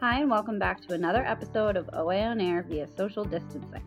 Hi, 0.00 0.20
and 0.20 0.30
welcome 0.30 0.58
back 0.58 0.80
to 0.86 0.94
another 0.94 1.22
episode 1.26 1.76
of 1.76 1.90
OA 1.92 2.20
on 2.20 2.40
Air 2.40 2.64
via 2.66 2.88
social 2.96 3.22
distancing. 3.22 3.82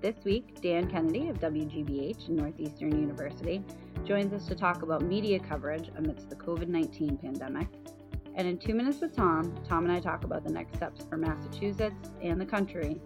This 0.00 0.14
week, 0.22 0.60
Dan 0.62 0.88
Kennedy 0.88 1.28
of 1.28 1.40
WGBH 1.40 2.28
and 2.28 2.36
Northeastern 2.36 2.92
University 2.92 3.60
joins 4.04 4.32
us 4.32 4.46
to 4.46 4.54
talk 4.54 4.82
about 4.82 5.02
media 5.02 5.40
coverage 5.40 5.90
amidst 5.96 6.30
the 6.30 6.36
COVID 6.36 6.68
19 6.68 7.16
pandemic. 7.16 7.66
And 8.36 8.46
in 8.46 8.58
Two 8.58 8.74
Minutes 8.74 9.00
with 9.00 9.12
Tom, 9.12 9.52
Tom 9.68 9.82
and 9.82 9.92
I 9.92 9.98
talk 9.98 10.22
about 10.22 10.44
the 10.44 10.52
next 10.52 10.76
steps 10.76 11.04
for 11.10 11.16
Massachusetts 11.16 12.12
and 12.22 12.40
the 12.40 12.46
country 12.46 13.00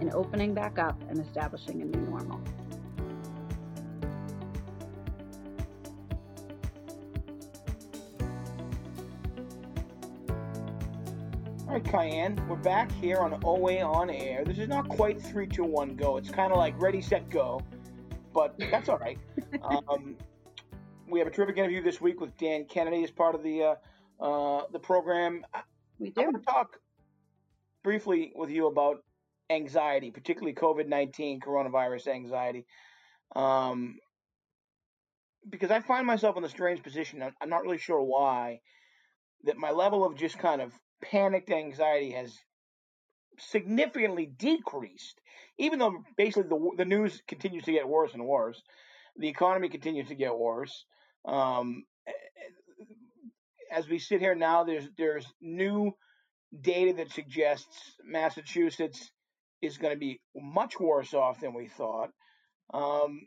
in 0.00 0.10
opening 0.14 0.54
back 0.54 0.78
up 0.78 0.98
and 1.10 1.18
establishing 1.18 1.82
a 1.82 1.84
new 1.84 2.00
normal. 2.08 2.40
All 11.70 11.76
right, 11.76 11.84
Kyan, 11.84 12.48
we're 12.48 12.56
back 12.56 12.90
here 12.90 13.18
on 13.18 13.40
OA 13.44 13.78
on 13.80 14.10
air. 14.10 14.44
This 14.44 14.58
is 14.58 14.66
not 14.66 14.88
quite 14.88 15.22
3, 15.22 15.46
2, 15.46 15.62
1, 15.62 15.94
go. 15.94 16.16
It's 16.16 16.28
kind 16.28 16.50
of 16.50 16.58
like 16.58 16.74
ready, 16.82 17.00
set, 17.00 17.30
go, 17.30 17.60
but 18.34 18.56
that's 18.58 18.88
all 18.88 18.98
right. 18.98 19.16
um, 19.62 20.16
we 21.08 21.20
have 21.20 21.28
a 21.28 21.30
terrific 21.30 21.58
interview 21.58 21.80
this 21.80 22.00
week 22.00 22.20
with 22.20 22.36
Dan 22.38 22.64
Kennedy 22.64 23.04
as 23.04 23.12
part 23.12 23.36
of 23.36 23.44
the 23.44 23.62
uh, 23.62 23.74
uh, 24.20 24.62
the 24.72 24.80
program. 24.80 25.46
We 26.00 26.10
do. 26.10 26.22
I 26.22 26.24
want 26.24 26.38
to 26.38 26.42
talk 26.42 26.76
briefly 27.84 28.32
with 28.34 28.50
you 28.50 28.66
about 28.66 29.04
anxiety, 29.48 30.10
particularly 30.10 30.54
COVID 30.54 30.88
nineteen 30.88 31.38
coronavirus 31.38 32.08
anxiety, 32.08 32.66
um, 33.36 34.00
because 35.48 35.70
I 35.70 35.78
find 35.78 36.04
myself 36.04 36.36
in 36.36 36.42
a 36.42 36.48
strange 36.48 36.82
position. 36.82 37.22
I'm 37.40 37.48
not 37.48 37.62
really 37.62 37.78
sure 37.78 38.02
why. 38.02 38.58
That 39.44 39.56
my 39.56 39.70
level 39.70 40.04
of 40.04 40.16
just 40.16 40.36
kind 40.36 40.60
of 40.60 40.72
panicked 41.02 41.50
anxiety 41.50 42.12
has 42.12 42.36
significantly 43.38 44.26
decreased, 44.26 45.20
even 45.58 45.78
though 45.78 46.04
basically 46.16 46.48
the 46.48 46.70
the 46.76 46.84
news 46.84 47.22
continues 47.26 47.64
to 47.64 47.72
get 47.72 47.88
worse 47.88 48.12
and 48.14 48.24
worse. 48.24 48.60
The 49.16 49.28
economy 49.28 49.68
continues 49.68 50.08
to 50.08 50.14
get 50.14 50.36
worse. 50.36 50.84
Um, 51.26 51.84
as 53.70 53.88
we 53.88 53.98
sit 53.98 54.20
here 54.20 54.34
now, 54.34 54.64
there's 54.64 54.88
there's 54.96 55.26
new 55.40 55.92
data 56.58 56.94
that 56.94 57.12
suggests 57.12 57.96
Massachusetts 58.04 59.10
is 59.62 59.78
going 59.78 59.94
to 59.94 59.98
be 59.98 60.20
much 60.34 60.80
worse 60.80 61.14
off 61.14 61.40
than 61.40 61.54
we 61.54 61.68
thought. 61.68 62.10
Um, 62.72 63.20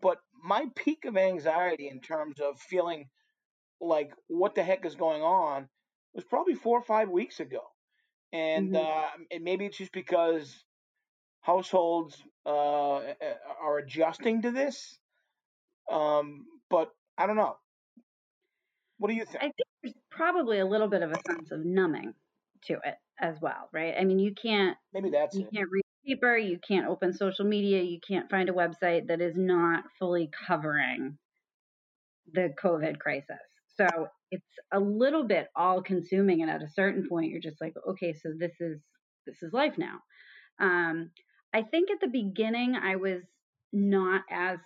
but 0.00 0.18
my 0.42 0.66
peak 0.76 1.04
of 1.06 1.16
anxiety 1.16 1.88
in 1.88 2.00
terms 2.00 2.40
of 2.40 2.60
feeling 2.60 3.08
like 3.80 4.12
what 4.28 4.54
the 4.54 4.62
heck 4.62 4.84
is 4.84 4.94
going 4.94 5.22
on 5.22 5.68
was 6.14 6.24
probably 6.24 6.54
four 6.54 6.78
or 6.78 6.82
five 6.84 7.10
weeks 7.10 7.40
ago, 7.40 7.62
and 8.32 8.74
Mhm. 8.74 8.76
uh, 8.76 9.10
and 9.30 9.44
maybe 9.44 9.66
it's 9.66 9.78
just 9.78 9.92
because 9.92 10.64
households 11.40 12.22
uh, 12.46 13.14
are 13.60 13.78
adjusting 13.78 14.42
to 14.42 14.50
this. 14.52 14.98
Um, 15.90 16.46
but 16.70 16.92
I 17.18 17.26
don't 17.26 17.36
know. 17.36 17.58
What 18.98 19.08
do 19.08 19.14
you 19.14 19.24
think? 19.24 19.38
I 19.40 19.46
think 19.46 19.54
there's 19.82 19.94
probably 20.10 20.58
a 20.58 20.66
little 20.66 20.88
bit 20.88 21.02
of 21.02 21.12
a 21.12 21.18
sense 21.18 21.50
of 21.50 21.64
numbing 21.64 22.14
to 22.64 22.74
it 22.84 22.96
as 23.18 23.40
well, 23.40 23.68
right? 23.72 23.94
I 23.98 24.04
mean, 24.04 24.18
you 24.18 24.34
can't 24.34 24.76
Maybe 24.92 25.10
that's 25.10 25.38
you 25.38 25.42
it. 25.42 25.52
can't 25.52 25.70
read 25.70 25.84
the 26.04 26.14
paper, 26.14 26.36
you 26.36 26.58
can't 26.58 26.86
open 26.88 27.12
social 27.12 27.44
media, 27.44 27.82
you 27.82 28.00
can't 28.00 28.30
find 28.30 28.48
a 28.48 28.52
website 28.52 29.08
that 29.08 29.20
is 29.20 29.36
not 29.36 29.84
fully 29.98 30.30
covering 30.46 31.18
the 32.26 32.54
COVID 32.62 32.98
crisis. 32.98 33.40
So 33.76 34.08
it's 34.30 34.46
a 34.72 34.80
little 34.80 35.26
bit 35.26 35.48
all 35.56 35.82
consuming 35.82 36.42
and 36.42 36.50
at 36.50 36.62
a 36.62 36.68
certain 36.68 37.08
point 37.08 37.30
you're 37.30 37.40
just 37.40 37.60
like, 37.60 37.74
okay, 37.90 38.12
so 38.14 38.30
this 38.38 38.52
is 38.60 38.80
this 39.26 39.42
is 39.42 39.52
life 39.52 39.74
now. 39.78 39.98
Um, 40.60 41.10
I 41.52 41.62
think 41.62 41.90
at 41.90 42.00
the 42.00 42.08
beginning 42.08 42.76
I 42.76 42.96
was 42.96 43.22
not 43.72 44.22
as 44.30 44.58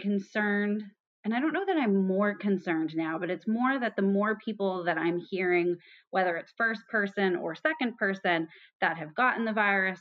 concerned 0.00 0.82
and 1.24 1.34
I 1.34 1.40
don't 1.40 1.52
know 1.52 1.66
that 1.66 1.76
I'm 1.76 2.06
more 2.06 2.36
concerned 2.36 2.94
now, 2.96 3.18
but 3.18 3.30
it's 3.30 3.46
more 3.46 3.78
that 3.78 3.96
the 3.96 4.02
more 4.02 4.38
people 4.42 4.84
that 4.84 4.96
I'm 4.96 5.18
hearing, 5.18 5.76
whether 6.10 6.36
it's 6.36 6.54
first 6.56 6.82
person 6.88 7.36
or 7.36 7.54
second 7.54 7.96
person, 7.98 8.48
that 8.80 8.96
have 8.96 9.14
gotten 9.14 9.44
the 9.44 9.52
virus, 9.52 10.00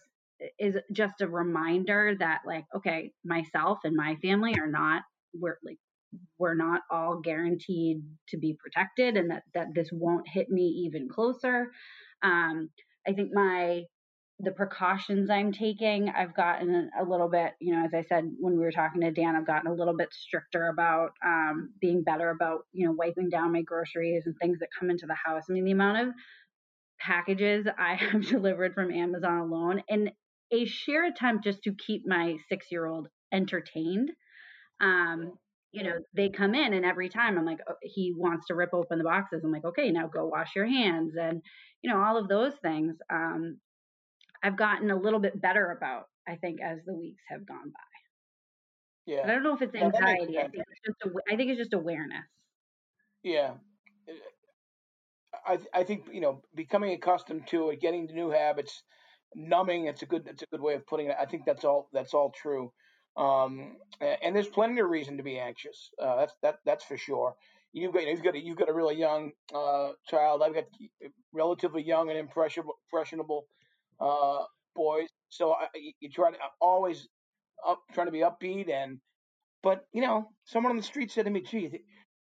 is 0.59 0.77
just 0.93 1.21
a 1.21 1.27
reminder 1.27 2.15
that, 2.19 2.41
like, 2.45 2.65
okay, 2.75 3.11
myself 3.25 3.79
and 3.83 3.95
my 3.95 4.15
family 4.21 4.55
are 4.59 4.71
not, 4.71 5.01
we're 5.33 5.57
like, 5.65 5.79
we're 6.37 6.55
not 6.55 6.81
all 6.89 7.19
guaranteed 7.19 8.03
to 8.29 8.37
be 8.37 8.57
protected 8.57 9.17
and 9.17 9.31
that, 9.31 9.43
that 9.53 9.67
this 9.73 9.89
won't 9.91 10.27
hit 10.27 10.49
me 10.49 10.83
even 10.85 11.09
closer. 11.09 11.71
Um, 12.23 12.69
I 13.07 13.13
think 13.13 13.31
my 13.33 13.83
the 14.39 14.51
precautions 14.51 15.31
I'm 15.31 15.51
taking, 15.51 16.09
I've 16.09 16.35
gotten 16.35 16.91
a 16.99 17.03
little 17.03 17.27
bit, 17.27 17.53
you 17.59 17.73
know, 17.73 17.83
as 17.83 17.93
I 17.93 18.03
said 18.03 18.29
when 18.39 18.53
we 18.53 18.63
were 18.63 18.71
talking 18.71 19.01
to 19.01 19.11
Dan, 19.11 19.35
I've 19.35 19.47
gotten 19.47 19.71
a 19.71 19.73
little 19.73 19.97
bit 19.97 20.09
stricter 20.13 20.67
about 20.67 21.13
um, 21.25 21.71
being 21.81 22.03
better 22.03 22.29
about, 22.29 22.59
you 22.71 22.85
know, 22.85 22.93
wiping 22.95 23.29
down 23.29 23.51
my 23.51 23.63
groceries 23.63 24.23
and 24.27 24.35
things 24.37 24.59
that 24.59 24.69
come 24.79 24.91
into 24.91 25.07
the 25.07 25.15
house. 25.15 25.45
I 25.49 25.53
mean, 25.53 25.65
the 25.65 25.71
amount 25.71 26.09
of 26.09 26.13
packages 26.99 27.65
I 27.79 27.95
have 27.95 28.27
delivered 28.27 28.75
from 28.75 28.91
Amazon 28.91 29.39
alone 29.39 29.81
and 29.89 30.11
a 30.51 30.65
sheer 30.65 31.05
attempt 31.05 31.43
just 31.43 31.63
to 31.63 31.73
keep 31.73 32.03
my 32.05 32.37
six 32.47 32.67
year 32.71 32.85
old 32.85 33.07
entertained. 33.33 34.11
Um, 34.79 35.33
you 35.71 35.83
know, 35.83 35.99
they 36.15 36.29
come 36.29 36.55
in 36.55 36.73
and 36.73 36.85
every 36.85 37.09
time 37.09 37.37
I'm 37.37 37.45
like, 37.45 37.59
oh, 37.69 37.75
he 37.81 38.13
wants 38.15 38.47
to 38.47 38.55
rip 38.55 38.69
open 38.73 38.97
the 38.97 39.03
boxes. 39.03 39.43
I'm 39.43 39.51
like, 39.51 39.65
okay, 39.65 39.91
now 39.91 40.07
go 40.07 40.27
wash 40.27 40.55
your 40.55 40.65
hands 40.67 41.15
and, 41.19 41.41
you 41.81 41.89
know, 41.91 42.01
all 42.01 42.17
of 42.17 42.27
those 42.29 42.53
things. 42.61 42.95
Um, 43.11 43.59
I've 44.43 44.57
gotten 44.57 44.91
a 44.91 44.99
little 44.99 45.19
bit 45.19 45.41
better 45.41 45.71
about, 45.71 46.05
I 46.27 46.37
think, 46.37 46.61
as 46.61 46.79
the 46.85 46.93
weeks 46.95 47.23
have 47.29 47.47
gone 47.47 47.71
by. 47.71 47.79
Yeah. 49.05 49.21
But 49.21 49.29
I 49.29 49.33
don't 49.35 49.43
know 49.43 49.53
if 49.55 49.61
it's 49.61 49.75
No, 49.79 49.87
anxiety. 49.87 50.39
I 50.39 50.47
think 50.47 50.65
it's 50.67 50.81
just 50.85 51.15
I 51.31 51.35
think 51.35 51.51
it's 51.51 51.59
just 51.59 51.73
awareness. 51.73 52.25
Yeah. 53.23 53.57
I 55.45 55.59
I 55.73 55.83
think 55.83 56.07
you 56.11 56.21
know 56.21 56.41
becoming 56.55 56.91
accustomed 56.93 57.47
to 57.47 57.69
it, 57.69 57.81
getting 57.81 58.07
to 58.07 58.13
new 58.13 58.29
habits, 58.29 58.83
numbing. 59.35 59.85
It's 59.85 60.01
a 60.01 60.05
good 60.05 60.27
it's 60.27 60.43
a 60.43 60.47
good 60.47 60.61
way 60.61 60.73
of 60.75 60.85
putting 60.85 61.07
it. 61.07 61.15
I 61.19 61.25
think 61.25 61.45
that's 61.45 61.63
all 61.65 61.89
that's 61.93 62.13
all 62.13 62.31
true. 62.31 62.73
Um, 63.17 63.77
and 64.01 64.35
there's 64.35 64.47
plenty 64.47 64.79
of 64.79 64.89
reason 64.89 65.17
to 65.17 65.23
be 65.23 65.39
anxious. 65.39 65.89
Uh, 66.01 66.17
that's 66.17 66.33
that 66.43 66.59
that's 66.65 66.83
for 66.85 66.97
sure. 66.97 67.35
You've 67.73 67.93
got 67.93 68.05
you've 68.07 68.23
got 68.23 68.35
a, 68.35 68.39
you've 68.39 68.57
got 68.57 68.69
a 68.69 68.73
really 68.73 68.95
young 68.95 69.31
uh, 69.53 69.91
child. 70.09 70.43
I've 70.43 70.53
got 70.53 70.65
relatively 71.33 71.83
young 71.83 72.09
and 72.09 72.17
impressionable 72.19 72.75
impressionable 72.91 73.47
uh, 73.99 74.43
boys. 74.75 75.09
So 75.29 75.53
I, 75.53 75.67
you 75.99 76.09
try 76.09 76.31
to 76.31 76.37
always 76.61 77.07
up 77.67 77.81
trying 77.93 78.07
to 78.07 78.11
be 78.11 78.19
upbeat 78.19 78.71
and 78.71 78.99
but 79.63 79.85
you 79.93 80.01
know 80.01 80.29
someone 80.45 80.71
on 80.71 80.77
the 80.77 80.83
street 80.83 81.11
said 81.11 81.25
to 81.25 81.31
me, 81.31 81.41
"Gee, 81.41 81.59
you 81.61 81.69
thi- 81.69 81.85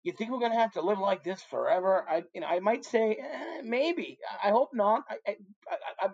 you 0.04 0.12
think 0.12 0.30
we're 0.30 0.40
gonna 0.40 0.58
have 0.58 0.72
to 0.72 0.82
live 0.82 0.98
like 1.00 1.24
this 1.24 1.42
forever?" 1.42 2.06
I 2.08 2.24
you 2.34 2.40
know 2.42 2.48
I 2.48 2.60
might 2.60 2.84
say 2.84 3.16
eh, 3.20 3.62
maybe. 3.64 4.18
I 4.44 4.48
I 4.48 4.50
hope 4.52 4.70
not. 4.74 5.04
I, 5.10 5.16
I, 5.28 5.36
I, 5.70 6.06
I 6.06 6.10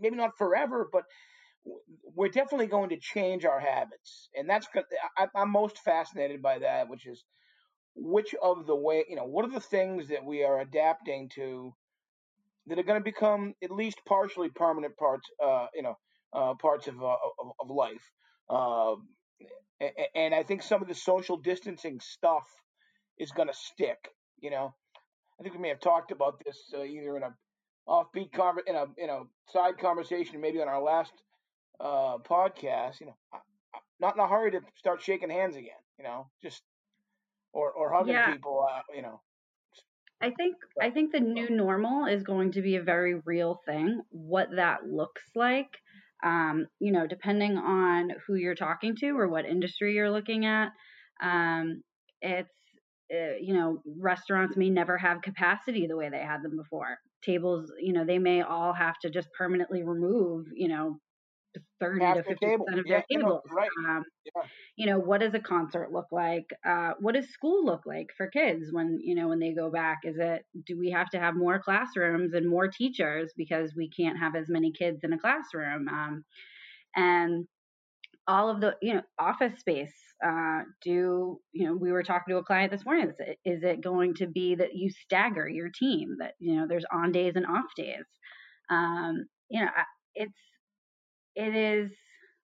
maybe 0.00 0.16
not 0.16 0.36
forever, 0.38 0.88
but 0.92 1.04
we're 2.14 2.28
definitely 2.30 2.66
going 2.68 2.90
to 2.90 2.98
change 2.98 3.44
our 3.44 3.60
habits, 3.60 4.28
and 4.34 4.48
that's 4.48 4.68
I, 5.18 5.28
I'm 5.34 5.50
most 5.50 5.78
fascinated 5.80 6.42
by 6.42 6.60
that, 6.60 6.88
which 6.88 7.06
is 7.06 7.24
which 7.96 8.34
of 8.42 8.66
the 8.66 8.76
way 8.76 9.04
you 9.08 9.16
know 9.16 9.24
what 9.26 9.44
are 9.44 9.52
the 9.52 9.60
things 9.60 10.08
that 10.08 10.24
we 10.24 10.44
are 10.44 10.60
adapting 10.60 11.30
to 11.36 11.74
that 12.66 12.78
are 12.78 12.84
going 12.84 13.00
to 13.00 13.04
become 13.04 13.54
at 13.62 13.70
least 13.70 14.00
partially 14.06 14.50
permanent 14.50 14.96
parts, 14.96 15.28
uh, 15.44 15.66
you 15.74 15.82
know, 15.82 15.96
uh, 16.34 16.54
parts 16.60 16.88
of, 16.88 17.02
uh, 17.02 17.16
of 17.40 17.52
of 17.60 17.70
life. 17.70 18.12
A- 19.80 20.16
and 20.16 20.34
I 20.34 20.42
think 20.42 20.62
some 20.62 20.82
of 20.82 20.88
the 20.88 20.94
social 20.94 21.36
distancing 21.36 22.00
stuff 22.00 22.44
is 23.18 23.32
going 23.32 23.48
to 23.48 23.54
stick. 23.54 23.98
You 24.40 24.50
know, 24.50 24.74
I 25.40 25.42
think 25.42 25.54
we 25.54 25.60
may 25.62 25.68
have 25.70 25.80
talked 25.80 26.12
about 26.12 26.42
this 26.44 26.58
uh, 26.74 26.82
either 26.84 27.16
in 27.16 27.22
a 27.24 27.34
offbeat 27.88 28.30
conver- 28.32 28.66
in 28.66 28.76
a 28.76 28.86
in 28.98 29.10
a 29.10 29.22
side 29.52 29.78
conversation, 29.78 30.40
maybe 30.40 30.60
on 30.62 30.68
our 30.68 30.82
last 30.82 31.12
uh, 31.80 32.18
podcast. 32.18 33.00
You 33.00 33.06
know, 33.06 33.16
I- 33.32 33.38
not 34.00 34.14
in 34.14 34.20
a 34.20 34.28
hurry 34.28 34.50
to 34.52 34.60
start 34.76 35.02
shaking 35.02 35.30
hands 35.30 35.56
again. 35.56 35.80
You 35.98 36.04
know, 36.04 36.28
just 36.42 36.62
or 37.52 37.72
or 37.72 37.92
hugging 37.92 38.14
Yeah, 38.14 38.32
people. 38.32 38.66
Uh, 38.70 38.82
you 38.94 39.02
know, 39.02 39.20
I 40.20 40.30
think 40.30 40.56
I 40.80 40.90
think 40.90 41.12
the 41.12 41.20
new 41.20 41.48
normal 41.50 42.06
is 42.06 42.22
going 42.22 42.52
to 42.52 42.62
be 42.62 42.76
a 42.76 42.82
very 42.82 43.14
real 43.24 43.60
thing. 43.66 44.02
What 44.10 44.48
that 44.56 44.86
looks 44.86 45.22
like, 45.34 45.70
um, 46.24 46.66
you 46.80 46.92
know, 46.92 47.06
depending 47.06 47.56
on 47.56 48.10
who 48.26 48.34
you're 48.34 48.54
talking 48.56 48.96
to 48.96 49.10
or 49.18 49.28
what 49.28 49.46
industry 49.46 49.94
you're 49.94 50.10
looking 50.10 50.44
at, 50.44 50.70
um, 51.22 51.82
it's 52.20 52.50
uh, 53.14 53.36
you 53.40 53.54
know, 53.54 53.80
restaurants 53.98 54.56
may 54.56 54.68
never 54.70 54.98
have 54.98 55.22
capacity 55.22 55.86
the 55.86 55.96
way 55.96 56.10
they 56.10 56.18
had 56.18 56.42
them 56.42 56.56
before. 56.56 56.98
Tables, 57.24 57.72
you 57.80 57.92
know, 57.92 58.04
they 58.04 58.18
may 58.18 58.42
all 58.42 58.72
have 58.74 58.98
to 59.00 59.10
just 59.10 59.28
permanently 59.36 59.82
remove, 59.82 60.46
you 60.54 60.68
know, 60.68 60.98
30 61.80 62.00
to 62.00 62.22
50 62.22 62.34
percent 62.34 62.78
of 62.78 62.86
yeah, 62.86 62.92
their 62.92 63.04
tables. 63.10 63.10
You 63.10 63.18
know, 63.18 63.40
right. 63.50 63.68
Um, 63.88 64.04
yeah. 64.24 64.42
you 64.76 64.86
know, 64.86 64.98
what 64.98 65.20
does 65.20 65.34
a 65.34 65.40
concert 65.40 65.92
look 65.92 66.06
like? 66.12 66.46
Uh, 66.66 66.92
what 67.00 67.14
does 67.14 67.28
school 67.30 67.64
look 67.64 67.82
like 67.86 68.08
for 68.16 68.28
kids 68.28 68.66
when 68.70 68.98
you 69.02 69.14
know 69.14 69.28
when 69.28 69.38
they 69.38 69.52
go 69.52 69.70
back? 69.70 69.98
Is 70.04 70.16
it 70.18 70.44
do 70.66 70.78
we 70.78 70.90
have 70.90 71.10
to 71.10 71.18
have 71.18 71.34
more 71.36 71.58
classrooms 71.58 72.34
and 72.34 72.48
more 72.48 72.68
teachers 72.68 73.32
because 73.36 73.74
we 73.76 73.90
can't 73.90 74.18
have 74.18 74.34
as 74.34 74.46
many 74.48 74.72
kids 74.72 75.00
in 75.02 75.12
a 75.12 75.18
classroom? 75.18 75.88
Um, 75.88 76.24
and 76.96 77.46
all 78.28 78.50
of 78.50 78.60
the 78.60 78.76
you 78.82 78.94
know 78.94 79.02
office 79.18 79.58
space 79.58 79.94
uh, 80.24 80.60
do 80.82 81.40
you 81.52 81.66
know 81.66 81.74
we 81.74 81.90
were 81.90 82.02
talking 82.02 82.32
to 82.32 82.38
a 82.38 82.44
client 82.44 82.70
this 82.70 82.84
morning 82.84 83.08
is 83.08 83.14
it, 83.18 83.38
is 83.44 83.62
it 83.62 83.82
going 83.82 84.14
to 84.14 84.26
be 84.26 84.54
that 84.54 84.74
you 84.74 84.90
stagger 84.90 85.48
your 85.48 85.70
team 85.70 86.16
that 86.18 86.34
you 86.38 86.54
know 86.54 86.66
there's 86.68 86.84
on 86.92 87.10
days 87.10 87.32
and 87.34 87.46
off 87.46 87.66
days 87.76 88.04
um, 88.70 89.26
you 89.48 89.60
know 89.60 89.70
it's 90.14 90.32
it 91.38 91.54
is 91.54 91.92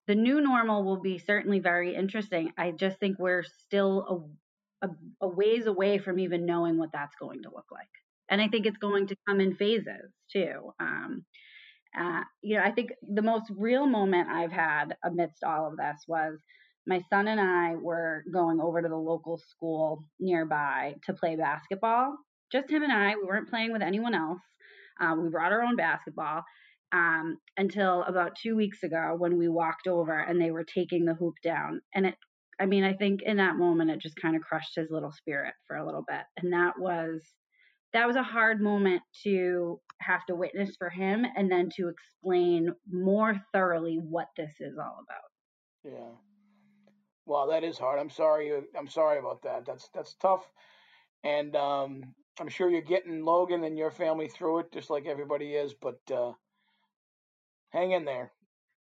the 0.07 0.15
new 0.15 0.41
normal 0.41 0.83
will 0.83 1.01
be 1.01 1.19
certainly 1.19 1.59
very 1.59 1.95
interesting 1.95 2.51
i 2.57 2.71
just 2.71 2.99
think 2.99 3.19
we're 3.19 3.43
still 3.65 4.35
a, 4.81 4.87
a, 4.87 4.89
a 5.21 5.27
ways 5.27 5.67
away 5.67 5.99
from 5.99 6.19
even 6.19 6.45
knowing 6.45 6.77
what 6.77 6.91
that's 6.93 7.15
going 7.19 7.43
to 7.43 7.49
look 7.53 7.71
like 7.71 7.87
and 8.29 8.41
i 8.41 8.47
think 8.47 8.65
it's 8.65 8.77
going 8.77 9.07
to 9.07 9.15
come 9.27 9.41
in 9.41 9.55
phases 9.55 10.11
too 10.31 10.73
um, 10.79 11.25
uh, 11.99 12.21
you 12.41 12.57
know, 12.57 12.63
I 12.63 12.71
think 12.71 12.91
the 13.01 13.21
most 13.21 13.45
real 13.57 13.87
moment 13.87 14.29
I've 14.29 14.51
had 14.51 14.95
amidst 15.03 15.43
all 15.43 15.67
of 15.67 15.77
this 15.77 16.03
was 16.07 16.39
my 16.87 17.01
son 17.09 17.27
and 17.27 17.39
I 17.39 17.75
were 17.75 18.23
going 18.31 18.59
over 18.59 18.81
to 18.81 18.89
the 18.89 18.95
local 18.95 19.37
school 19.37 20.03
nearby 20.19 20.95
to 21.05 21.13
play 21.13 21.35
basketball. 21.35 22.15
Just 22.51 22.69
him 22.69 22.83
and 22.83 22.91
I. 22.91 23.15
We 23.15 23.23
weren't 23.23 23.49
playing 23.49 23.71
with 23.71 23.81
anyone 23.81 24.13
else. 24.13 24.41
Uh, 24.99 25.15
we 25.15 25.29
brought 25.29 25.51
our 25.51 25.63
own 25.63 25.75
basketball 25.75 26.43
um, 26.95 27.37
until 27.57 28.03
about 28.03 28.37
two 28.41 28.55
weeks 28.55 28.81
ago 28.83 29.15
when 29.17 29.37
we 29.37 29.49
walked 29.49 29.85
over 29.85 30.17
and 30.17 30.39
they 30.39 30.51
were 30.51 30.63
taking 30.63 31.03
the 31.03 31.13
hoop 31.13 31.33
down. 31.43 31.81
And 31.93 32.05
it, 32.05 32.15
I 32.57 32.65
mean, 32.65 32.85
I 32.85 32.93
think 32.93 33.21
in 33.21 33.37
that 33.37 33.57
moment 33.57 33.91
it 33.91 33.99
just 33.99 34.15
kind 34.15 34.35
of 34.35 34.41
crushed 34.41 34.75
his 34.75 34.89
little 34.89 35.11
spirit 35.11 35.53
for 35.67 35.75
a 35.75 35.85
little 35.85 36.05
bit. 36.07 36.21
And 36.37 36.53
that 36.53 36.79
was 36.79 37.21
that 37.91 38.07
was 38.07 38.15
a 38.15 38.23
hard 38.23 38.61
moment 38.61 39.01
to 39.23 39.79
have 39.99 40.25
to 40.27 40.35
witness 40.35 40.75
for 40.77 40.89
him 40.89 41.25
and 41.35 41.51
then 41.51 41.69
to 41.75 41.89
explain 41.89 42.69
more 42.89 43.41
thoroughly 43.53 43.99
what 44.01 44.27
this 44.37 44.51
is 44.61 44.77
all 44.77 45.03
about. 45.03 45.93
Yeah. 45.93 46.15
Well, 47.25 47.47
that 47.47 47.63
is 47.63 47.77
hard. 47.77 47.99
I'm 47.99 48.09
sorry. 48.09 48.53
I'm 48.77 48.87
sorry 48.87 49.19
about 49.19 49.41
that. 49.43 49.65
That's 49.65 49.89
that's 49.93 50.13
tough, 50.15 50.45
and 51.23 51.55
um, 51.55 52.03
I'm 52.39 52.49
sure 52.49 52.69
you're 52.69 52.81
getting 52.81 53.25
Logan 53.25 53.63
and 53.63 53.77
your 53.77 53.89
family 53.89 54.27
through 54.27 54.59
it, 54.59 54.71
just 54.71 54.91
like 54.91 55.07
everybody 55.07 55.53
is. 55.55 55.73
But 55.73 55.99
uh, 56.13 56.33
hang 57.75 57.91
in 57.91 58.05
there. 58.05 58.31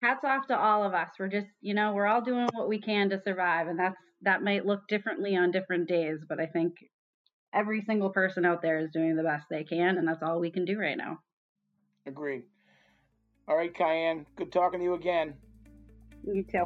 Hats 0.03 0.23
off 0.23 0.47
to 0.47 0.57
all 0.57 0.83
of 0.83 0.93
us. 0.93 1.09
We're 1.19 1.27
just, 1.27 1.47
you 1.61 1.73
know, 1.73 1.93
we're 1.93 2.05
all 2.05 2.21
doing 2.21 2.47
what 2.53 2.69
we 2.69 2.79
can 2.79 3.09
to 3.09 3.21
survive, 3.23 3.67
and 3.67 3.79
that's 3.79 3.97
that 4.21 4.43
might 4.43 4.65
look 4.65 4.81
differently 4.87 5.35
on 5.35 5.51
different 5.51 5.87
days, 5.87 6.19
but 6.27 6.39
I 6.39 6.45
think 6.45 6.73
every 7.53 7.83
single 7.85 8.09
person 8.09 8.45
out 8.45 8.61
there 8.61 8.79
is 8.79 8.89
doing 8.91 9.15
the 9.15 9.23
best 9.23 9.45
they 9.49 9.63
can, 9.63 9.97
and 9.97 10.07
that's 10.07 10.21
all 10.21 10.39
we 10.39 10.51
can 10.51 10.65
do 10.65 10.77
right 10.77 10.97
now. 10.97 11.19
Agreed. 12.05 12.43
All 13.47 13.55
right, 13.55 13.73
Kyan, 13.73 14.25
good 14.35 14.51
talking 14.51 14.79
to 14.79 14.83
you 14.83 14.93
again. 14.93 15.35
You 16.23 16.43
too. 16.43 16.65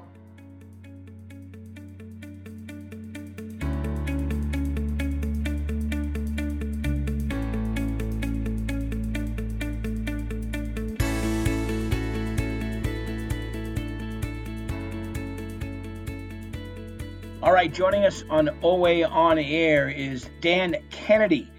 Right, 17.59 17.73
joining 17.73 18.05
us 18.05 18.23
on 18.29 18.49
OA 18.63 19.03
On 19.03 19.37
Air 19.37 19.89
is 19.89 20.29
Dan 20.39 20.77
Kennedy, 20.91 21.51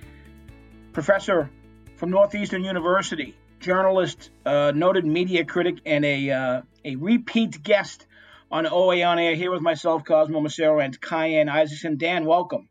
professor 0.94 1.50
from 1.97 2.08
Northeastern 2.08 2.64
University, 2.64 3.37
journalist, 3.58 4.31
uh, 4.47 4.73
noted 4.75 5.05
media 5.05 5.44
critic, 5.44 5.82
and 5.85 6.02
a 6.06 6.31
uh, 6.31 6.62
a 6.87 6.97
repeat 6.97 7.62
guest 7.62 8.06
on 8.50 8.67
OA 8.67 9.02
On 9.02 9.19
Air 9.19 9.35
here 9.35 9.50
with 9.52 9.61
myself, 9.61 10.02
Cosmo 10.06 10.41
Macero, 10.41 10.82
and 10.82 10.99
Kyan 10.99 11.50
Isaacson. 11.50 11.99
Dan, 11.99 12.25
welcome. 12.25 12.70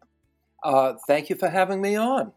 Uh, 0.64 0.94
thank 1.06 1.30
you 1.30 1.36
for 1.36 1.48
having 1.48 1.80
me 1.80 1.98
on. 1.98 2.32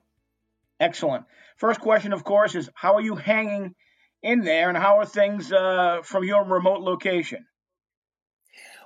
Excellent. 0.78 1.24
First 1.56 1.80
question, 1.80 2.12
of 2.12 2.22
course, 2.22 2.54
is 2.54 2.68
how 2.74 2.96
are 2.96 3.00
you 3.00 3.16
hanging 3.16 3.74
in 4.22 4.42
there, 4.42 4.68
and 4.68 4.76
how 4.76 4.98
are 4.98 5.06
things 5.06 5.50
uh, 5.50 6.00
from 6.04 6.24
your 6.24 6.44
remote 6.44 6.82
location? 6.82 7.46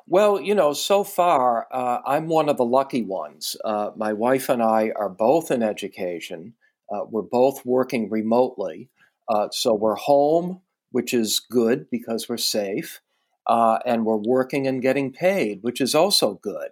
Well, 0.08 0.40
you 0.40 0.54
know, 0.54 0.72
so 0.72 1.02
far, 1.02 1.66
uh, 1.72 1.98
I'm 2.06 2.28
one 2.28 2.48
of 2.48 2.56
the 2.56 2.64
lucky 2.64 3.02
ones. 3.02 3.56
Uh, 3.64 3.90
my 3.96 4.12
wife 4.12 4.48
and 4.48 4.62
I 4.62 4.92
are 4.94 5.08
both 5.08 5.50
in 5.50 5.64
education. 5.64 6.54
Uh, 6.92 7.00
we're 7.10 7.22
both 7.22 7.66
working 7.66 8.08
remotely. 8.08 8.88
Uh, 9.28 9.48
so 9.50 9.74
we're 9.74 9.96
home, 9.96 10.60
which 10.92 11.12
is 11.12 11.40
good 11.40 11.90
because 11.90 12.28
we're 12.28 12.36
safe. 12.36 13.00
Uh, 13.48 13.78
and 13.84 14.04
we're 14.04 14.16
working 14.16 14.66
and 14.68 14.80
getting 14.82 15.12
paid, 15.12 15.58
which 15.62 15.80
is 15.80 15.94
also 15.94 16.34
good. 16.34 16.70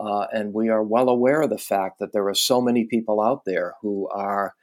Uh, 0.00 0.26
and 0.32 0.52
we 0.52 0.68
are 0.68 0.82
well 0.82 1.08
aware 1.08 1.42
of 1.42 1.50
the 1.50 1.58
fact 1.58 2.00
that 2.00 2.12
there 2.12 2.28
are 2.28 2.34
so 2.34 2.60
many 2.60 2.84
people 2.84 3.20
out 3.20 3.44
there 3.46 3.74
who 3.82 4.08
are 4.08 4.54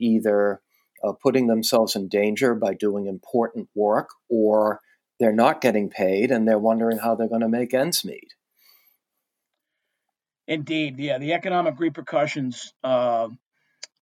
either 0.00 0.60
putting 1.22 1.46
themselves 1.46 1.94
in 1.94 2.08
danger 2.08 2.56
by 2.56 2.74
doing 2.74 3.06
important 3.06 3.68
work 3.76 4.08
or 4.28 4.80
they're 5.18 5.32
not 5.32 5.60
getting 5.60 5.90
paid 5.90 6.30
and 6.30 6.46
they're 6.46 6.58
wondering 6.58 6.98
how 6.98 7.14
they're 7.14 7.28
going 7.28 7.40
to 7.40 7.48
make 7.48 7.74
ends 7.74 8.04
meet. 8.04 8.34
Indeed, 10.46 10.98
yeah, 10.98 11.18
the 11.18 11.34
economic 11.34 11.78
repercussions 11.78 12.72
uh, 12.82 13.28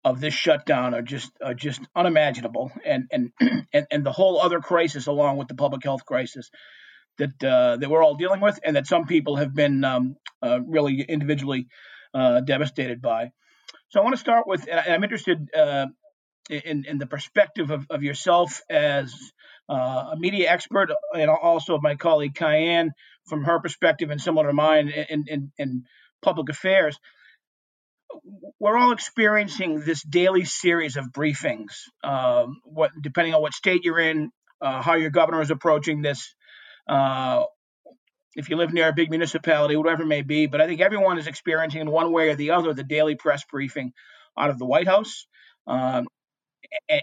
of 0.06 0.22
this 0.22 0.34
shutdown 0.34 0.94
are 0.94 1.02
just 1.02 1.32
are 1.44 1.54
just 1.54 1.82
unimaginable, 1.96 2.72
and 2.86 3.08
and 3.12 3.32
and, 3.74 3.88
and 3.92 4.06
the 4.06 4.12
whole 4.14 4.40
other 4.40 4.62
crisis, 4.62 5.08
along 5.08 5.36
with 5.36 5.50
the 5.50 5.56
public 5.56 5.84
health 5.84 6.06
crisis 6.06 6.50
that 7.18 7.44
uh, 7.44 7.76
that 7.76 7.90
we're 7.90 8.02
all 8.02 8.16
dealing 8.16 8.40
with, 8.40 8.58
and 8.64 8.78
that 8.78 8.88
some 8.88 9.06
people 9.06 9.36
have 9.36 9.54
been 9.54 9.84
um, 9.84 10.16
uh, 10.42 10.60
really 10.66 11.02
individually 11.02 11.68
uh, 12.14 12.40
devastated 12.40 13.02
by. 13.02 13.32
So 13.90 14.00
I 14.00 14.04
want 14.04 14.16
to 14.16 14.22
start 14.22 14.48
with, 14.48 14.66
and 14.70 14.80
I'm 14.80 15.04
interested 15.04 15.50
uh, 15.54 15.88
in 16.50 16.86
in 16.86 17.00
the 17.00 17.08
perspective 17.08 17.70
of, 17.70 17.86
of 17.90 18.02
yourself 18.02 18.62
as 18.70 19.14
uh, 19.70 20.10
a 20.14 20.16
media 20.18 20.50
expert, 20.52 20.90
and 21.14 21.30
also 21.30 21.78
my 21.80 21.96
colleague 21.96 22.36
Kyan 22.36 22.92
from 23.28 23.44
her 23.44 23.60
perspective 23.60 24.10
and 24.10 24.20
similar 24.20 24.48
to 24.48 24.54
mine 24.54 24.90
in, 24.90 25.26
in, 25.28 25.52
in 25.58 25.84
public 26.22 26.50
affairs. 26.50 27.00
We're 28.60 28.78
all 28.78 28.92
experiencing 28.92 29.82
this 29.82 30.02
daily 30.02 30.46
series 30.46 30.98
of 30.98 31.12
briefings. 31.12 31.74
Um, 32.04 32.62
what, 32.64 32.92
depending 33.00 33.36
on 33.36 33.42
what 33.42 33.54
state 33.54 33.84
you're 33.84 34.00
in, 34.00 34.32
uh, 34.60 34.82
how 34.82 34.96
your 34.96 35.12
governor 35.12 35.42
is 35.42 35.52
approaching 35.52 36.02
this, 36.02 36.34
uh, 36.88 37.44
if 38.36 38.50
you 38.50 38.58
live 38.58 38.74
near 38.74 38.90
a 38.90 38.94
big 38.94 39.12
municipality, 39.12 39.76
whatever 39.76 40.02
it 40.02 40.08
may 40.08 40.24
be. 40.24 40.48
But 40.48 40.62
I 40.62 40.68
think 40.68 40.82
everyone 40.82 41.20
is 41.20 41.28
experiencing 41.28 41.82
in 41.82 41.92
one 41.92 42.12
way 42.12 42.30
or 42.30 42.36
the 42.36 42.52
other 42.52 42.74
the 42.74 42.84
daily 42.84 43.16
press 43.16 43.44
briefing 43.50 43.94
out 44.36 44.50
of 44.50 44.58
the 44.58 44.66
White 44.66 44.88
House. 44.88 45.28
Um, 45.68 46.08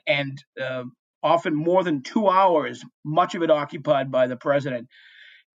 and 0.07 0.43
uh, 0.61 0.85
often 1.23 1.55
more 1.55 1.83
than 1.83 2.03
two 2.03 2.29
hours, 2.29 2.85
much 3.05 3.35
of 3.35 3.43
it 3.43 3.51
occupied 3.51 4.11
by 4.11 4.27
the 4.27 4.37
president. 4.37 4.89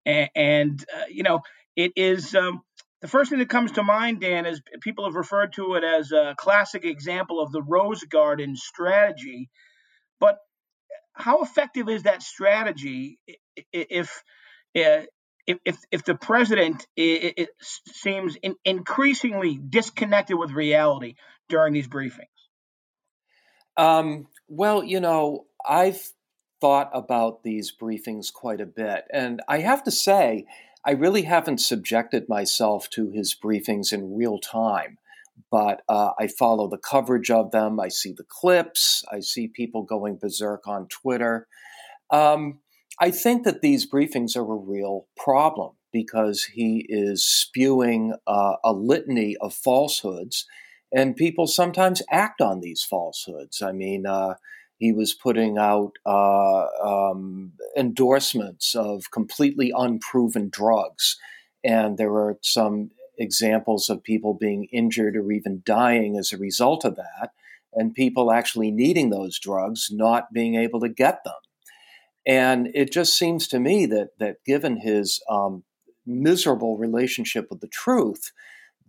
And, 0.05 0.29
and 0.35 0.85
uh, 0.95 1.03
you 1.09 1.23
know, 1.23 1.41
it 1.75 1.93
is 1.95 2.35
um, 2.35 2.61
the 3.01 3.07
first 3.07 3.29
thing 3.29 3.39
that 3.39 3.49
comes 3.49 3.73
to 3.73 3.83
mind, 3.83 4.21
Dan, 4.21 4.45
is 4.45 4.61
people 4.81 5.05
have 5.05 5.15
referred 5.15 5.53
to 5.53 5.75
it 5.75 5.83
as 5.83 6.11
a 6.11 6.35
classic 6.37 6.85
example 6.85 7.39
of 7.39 7.51
the 7.51 7.61
Rose 7.61 8.03
Garden 8.03 8.55
strategy. 8.55 9.49
But 10.19 10.37
how 11.13 11.41
effective 11.41 11.89
is 11.89 12.03
that 12.03 12.21
strategy 12.21 13.19
if 13.73 14.23
uh, 14.75 15.03
if, 15.47 15.57
if, 15.65 15.77
if 15.91 16.05
the 16.05 16.15
president 16.15 16.85
it, 16.95 17.49
seems 17.87 18.37
in, 18.41 18.55
increasingly 18.63 19.57
disconnected 19.57 20.37
with 20.37 20.51
reality 20.51 21.15
during 21.49 21.73
these 21.73 21.87
briefings? 21.87 22.27
Um, 23.77 24.27
well, 24.47 24.83
you 24.83 24.99
know, 24.99 25.45
I've 25.67 26.13
thought 26.59 26.89
about 26.93 27.43
these 27.43 27.73
briefings 27.75 28.31
quite 28.31 28.61
a 28.61 28.65
bit, 28.65 29.05
and 29.11 29.41
I 29.47 29.59
have 29.59 29.83
to 29.83 29.91
say, 29.91 30.45
I 30.85 30.91
really 30.91 31.23
haven't 31.23 31.59
subjected 31.59 32.27
myself 32.27 32.89
to 32.91 33.09
his 33.11 33.35
briefings 33.35 33.93
in 33.93 34.15
real 34.15 34.39
time. 34.39 34.97
But 35.49 35.81
uh, 35.89 36.11
I 36.19 36.27
follow 36.27 36.67
the 36.69 36.77
coverage 36.77 37.29
of 37.29 37.51
them. 37.51 37.79
I 37.79 37.89
see 37.89 38.13
the 38.13 38.25
clips. 38.27 39.03
I 39.11 39.19
see 39.19 39.47
people 39.47 39.83
going 39.83 40.17
berserk 40.17 40.67
on 40.67 40.87
Twitter. 40.87 41.47
Um, 42.09 42.59
I 42.99 43.11
think 43.11 43.43
that 43.45 43.61
these 43.61 43.89
briefings 43.89 44.35
are 44.35 44.41
a 44.41 44.55
real 44.55 45.07
problem 45.17 45.71
because 45.91 46.45
he 46.45 46.85
is 46.87 47.25
spewing 47.25 48.13
uh, 48.27 48.55
a 48.63 48.71
litany 48.71 49.35
of 49.37 49.53
falsehoods, 49.53 50.45
and 50.93 51.15
people 51.15 51.47
sometimes 51.47 52.01
act 52.09 52.41
on 52.41 52.61
these 52.61 52.83
falsehoods. 52.83 53.61
I 53.61 53.71
mean, 53.71 54.05
uh, 54.05 54.35
he 54.81 54.91
was 54.91 55.13
putting 55.13 55.59
out 55.59 55.91
uh, 56.07 56.65
um, 56.83 57.51
endorsements 57.77 58.73
of 58.73 59.11
completely 59.11 59.71
unproven 59.77 60.49
drugs. 60.49 61.19
And 61.63 61.99
there 61.99 62.11
were 62.11 62.39
some 62.41 62.89
examples 63.15 63.91
of 63.91 64.01
people 64.03 64.33
being 64.33 64.67
injured 64.73 65.15
or 65.15 65.31
even 65.31 65.61
dying 65.63 66.17
as 66.17 66.33
a 66.33 66.37
result 66.37 66.83
of 66.83 66.95
that, 66.95 67.29
and 67.75 67.93
people 67.93 68.31
actually 68.31 68.71
needing 68.71 69.11
those 69.11 69.37
drugs 69.37 69.89
not 69.91 70.33
being 70.33 70.55
able 70.55 70.79
to 70.79 70.89
get 70.89 71.23
them. 71.23 71.35
And 72.25 72.67
it 72.73 72.91
just 72.91 73.15
seems 73.15 73.47
to 73.49 73.59
me 73.59 73.85
that 73.85 74.17
that 74.17 74.37
given 74.47 74.77
his 74.77 75.21
um, 75.29 75.63
miserable 76.07 76.79
relationship 76.79 77.45
with 77.51 77.61
the 77.61 77.67
truth, 77.67 78.31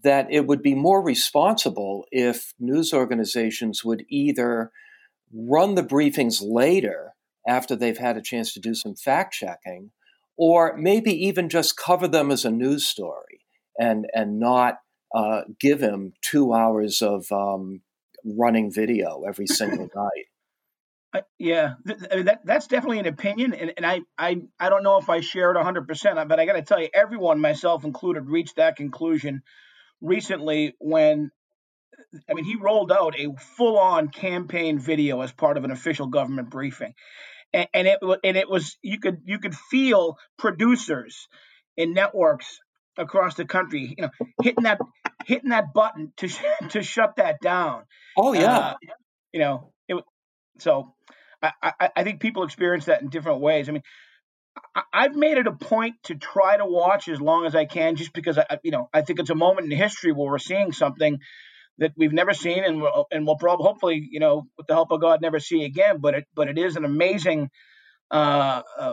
that 0.03 0.27
it 0.31 0.47
would 0.47 0.63
be 0.63 0.75
more 0.75 1.03
responsible 1.03 2.07
if 2.11 2.55
news 2.59 2.95
organizations 2.95 3.85
would 3.85 4.07
either 4.09 4.73
run 5.33 5.75
the 5.75 5.83
briefings 5.83 6.43
later 6.43 7.15
after 7.49 7.75
they've 7.75 7.99
had 7.99 8.17
a 8.17 8.23
chance 8.23 8.53
to 8.55 8.61
do 8.61 8.75
some 8.75 8.95
fact 8.95 9.35
checking, 9.35 9.91
or 10.37 10.77
maybe 10.77 11.13
even 11.27 11.49
just 11.49 11.77
cover 11.77 12.07
them 12.09 12.31
as 12.31 12.45
a 12.45 12.51
news 12.51 12.87
story 12.87 13.41
and 13.79 14.07
and 14.15 14.39
not 14.39 14.79
uh, 15.15 15.43
give 15.61 15.81
him 15.81 16.13
two 16.23 16.53
hours 16.53 17.03
of 17.03 17.31
um, 17.33 17.83
running 18.25 18.73
video 18.73 19.23
every 19.27 19.47
single 19.49 19.89
night. 19.95 20.27
Uh, 21.15 21.21
yeah, 21.39 21.75
I 22.11 22.17
mean, 22.17 22.25
that 22.25 22.41
that's 22.45 22.69
definitely 22.69 23.01
an 23.01 23.07
opinion, 23.07 23.53
and, 23.53 23.75
and 23.77 23.85
I, 23.85 24.01
I 24.17 24.41
I 24.59 24.71
don't 24.71 24.83
know 24.83 24.97
if 24.97 25.11
I 25.11 25.21
share 25.21 25.51
it 25.51 25.57
100, 25.57 25.87
percent 25.87 26.17
but 26.27 26.41
I 26.41 26.47
got 26.47 26.55
to 26.55 26.63
tell 26.63 26.81
you, 26.81 26.89
everyone, 26.95 27.39
myself 27.39 27.85
included, 27.85 28.31
reached 28.31 28.57
that 28.57 28.77
conclusion 28.77 29.43
recently 30.01 30.75
when, 30.79 31.31
I 32.29 32.35
mean, 32.35 32.45
he 32.45 32.57
rolled 32.57 32.93
out 32.93 33.19
a 33.19 33.35
full-on 33.57 34.09
campaign 34.09 34.79
video 34.79 35.21
as 35.21 35.33
part 35.33 35.57
of 35.57 35.65
an 35.65 35.71
official 35.71 36.07
government 36.07 36.51
briefing, 36.51 36.95
and, 37.53 37.69
and 37.73 37.89
it 37.89 37.99
and 38.25 38.37
it 38.37 38.49
was 38.49 38.77
you 38.83 38.99
could 38.99 39.23
you 39.25 39.39
could 39.39 39.55
feel 39.55 40.19
producers 40.39 41.29
in 41.77 41.95
networks 41.95 42.59
across 42.97 43.35
the 43.35 43.45
country, 43.45 43.95
you 43.97 44.03
know, 44.03 44.27
hitting 44.43 44.65
that 44.65 44.79
hitting 45.27 45.51
that 45.51 45.73
button 45.75 46.13
to 46.19 46.29
to 46.71 46.83
shut 46.83 47.17
that 47.17 47.41
down. 47.41 47.85
Oh 48.17 48.33
yeah, 48.33 48.59
uh, 48.59 48.75
you 49.33 49.41
know, 49.41 49.73
it 49.89 50.03
so 50.59 50.95
I, 51.43 51.53
I, 51.63 51.91
I 51.97 52.05
think 52.05 52.21
people 52.21 52.45
experience 52.45 52.87
that 52.87 53.03
in 53.03 53.09
different 53.09 53.41
ways. 53.41 53.69
I 53.69 53.73
mean, 53.73 53.83
I, 54.75 55.03
have 55.03 55.17
made 55.17 55.39
it 55.39 55.47
a 55.47 55.53
point 55.53 55.97
to 56.05 56.15
try 56.15 56.57
to 56.57 56.67
watch 56.67 57.09
as 57.09 57.21
long 57.21 57.47
as 57.47 57.55
I 57.55 57.65
can, 57.65 57.97
just 57.97 58.13
because 58.13 58.39
I, 58.39 58.59
you 58.63 58.71
know, 58.71 58.89
I 58.93 59.03
think 59.03 59.19
it's 59.19 59.31
a 59.31 59.35
moment 59.35 59.73
in 59.73 59.77
history 59.77 60.13
where 60.13 60.31
we're 60.31 60.39
seeing 60.39 60.73
something 60.73 61.19
that 61.79 61.93
we've 61.97 62.13
never 62.13 62.35
seen, 62.35 62.65
and 62.65 62.81
we'll, 62.81 63.07
and 63.11 63.27
we'll 63.27 63.37
probably, 63.37 63.65
hopefully, 63.65 64.09
you 64.11 64.21
know, 64.21 64.47
with 64.57 64.67
the 64.67 64.75
help 64.75 64.91
of 64.93 65.01
God, 65.01 65.21
never 65.21 65.41
see 65.41 65.65
again. 65.65 65.99
But 66.01 66.15
it, 66.15 66.27
but 66.35 66.49
it 66.49 66.59
is 66.59 66.77
an 66.77 66.85
amazing 66.85 67.51
uh, 68.11 68.63
uh, 68.79 68.93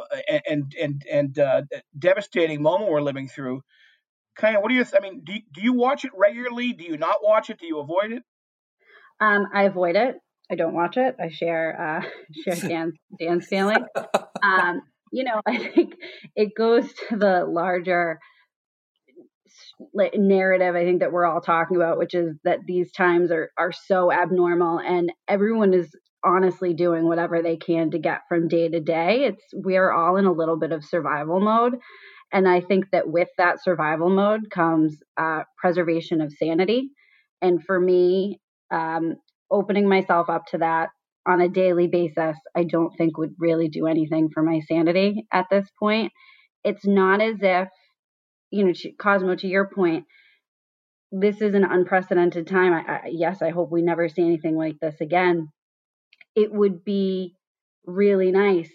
and 0.50 0.74
and 0.82 1.04
and 1.12 1.40
uh, 1.40 1.62
devastating 1.98 2.62
moment 2.62 2.92
we're 2.92 3.02
living 3.02 3.28
through. 3.28 3.62
Kind 4.38 4.56
of, 4.56 4.62
what 4.62 4.70
do 4.70 4.76
you? 4.76 4.86
I 4.96 5.00
mean, 5.02 5.22
do 5.26 5.34
you, 5.34 5.42
do 5.54 5.62
you 5.62 5.74
watch 5.74 6.06
it 6.06 6.12
regularly? 6.16 6.74
Do 6.74 6.86
you 6.86 6.98
not 6.98 7.18
watch 7.22 7.50
it? 7.50 7.60
Do 7.60 7.68
you 7.68 7.80
avoid 7.80 8.14
it? 8.14 8.24
Um, 9.20 9.48
I 9.54 9.64
avoid 9.64 9.98
it. 9.98 10.16
I 10.50 10.56
don't 10.56 10.74
watch 10.74 10.98
it. 10.98 11.16
I 11.22 11.30
share 11.30 12.02
uh, 12.02 12.10
share 12.56 12.70
Dan's 12.70 12.96
Dan's 13.20 13.46
feeling. 13.46 13.86
Um, 14.42 14.84
you 15.12 15.26
know, 15.26 15.42
I 15.46 15.58
think 15.58 15.96
it 16.34 16.56
goes 16.58 16.88
to 17.10 17.18
the 17.18 17.46
larger 17.46 18.20
narrative. 20.16 20.76
I 20.76 20.84
think 20.84 21.00
that 21.00 21.12
we're 21.12 21.26
all 21.26 21.42
talking 21.42 21.78
about, 21.78 21.98
which 21.98 22.14
is 22.14 22.36
that 22.44 22.60
these 22.66 22.92
times 22.92 23.32
are 23.32 23.50
are 23.58 23.72
so 23.72 24.12
abnormal, 24.12 24.80
and 24.80 25.12
everyone 25.28 25.74
is 25.74 25.90
honestly 26.24 26.74
doing 26.74 27.06
whatever 27.06 27.42
they 27.42 27.58
can 27.58 27.92
to 27.92 28.00
get 28.00 28.22
from 28.28 28.48
day 28.48 28.68
to 28.68 28.80
day. 28.80 29.24
It's 29.24 29.44
we 29.56 29.78
are 29.78 29.92
all 29.92 30.18
in 30.18 30.26
a 30.26 30.34
little 30.34 30.58
bit 30.58 30.72
of 30.72 30.84
survival 30.84 31.40
mode. 31.40 31.76
And 32.32 32.48
I 32.48 32.62
think 32.62 32.86
that 32.92 33.10
with 33.10 33.30
that 33.38 33.64
survival 33.64 34.10
mode 34.10 34.52
comes 34.52 34.98
uh, 35.18 35.44
preservation 35.58 36.22
of 36.22 36.32
sanity. 36.32 36.90
And 37.42 37.64
for 37.64 37.80
me, 37.80 38.40
um, 38.72 39.16
opening 39.50 39.88
myself 39.88 40.30
up 40.30 40.46
to 40.48 40.60
that 40.60 40.90
on 41.28 41.42
a 41.42 41.50
daily 41.50 41.88
basis, 41.88 42.38
I 42.56 42.64
don't 42.64 42.96
think 42.98 43.18
would 43.18 43.34
really 43.40 43.68
do 43.70 43.88
anything 43.88 44.30
for 44.34 44.44
my 44.44 44.60
sanity 44.68 45.26
at 45.32 45.48
this 45.50 45.68
point. 45.80 46.12
It's 46.64 46.86
not 46.86 47.22
as 47.22 47.38
if, 47.42 47.70
you 48.52 48.66
know, 48.66 48.74
to, 48.74 48.92
Cosmo, 48.92 49.36
to 49.36 49.48
your 49.48 49.68
point, 49.68 50.06
this 51.12 51.42
is 51.42 51.56
an 51.56 51.64
unprecedented 51.64 52.48
time. 52.48 52.74
I, 52.74 52.80
I, 52.80 53.02
yes, 53.12 53.42
I 53.42 53.50
hope 53.50 53.72
we 53.72 53.82
never 53.82 54.10
see 54.10 54.22
anything 54.22 54.56
like 54.56 54.80
this 54.80 54.96
again. 55.02 55.50
It 56.36 56.52
would 56.52 56.84
be 56.84 57.36
really 57.86 58.32
nice 58.32 58.70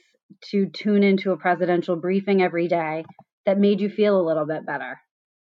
to 0.50 0.66
tune 0.66 1.02
into 1.02 1.32
a 1.32 1.36
presidential 1.36 1.96
briefing 1.96 2.42
every 2.42 2.66
day 2.66 3.04
that 3.46 3.58
made 3.58 3.80
you 3.80 3.88
feel 3.88 4.20
a 4.20 4.26
little 4.26 4.46
bit 4.46 4.66
better, 4.66 4.98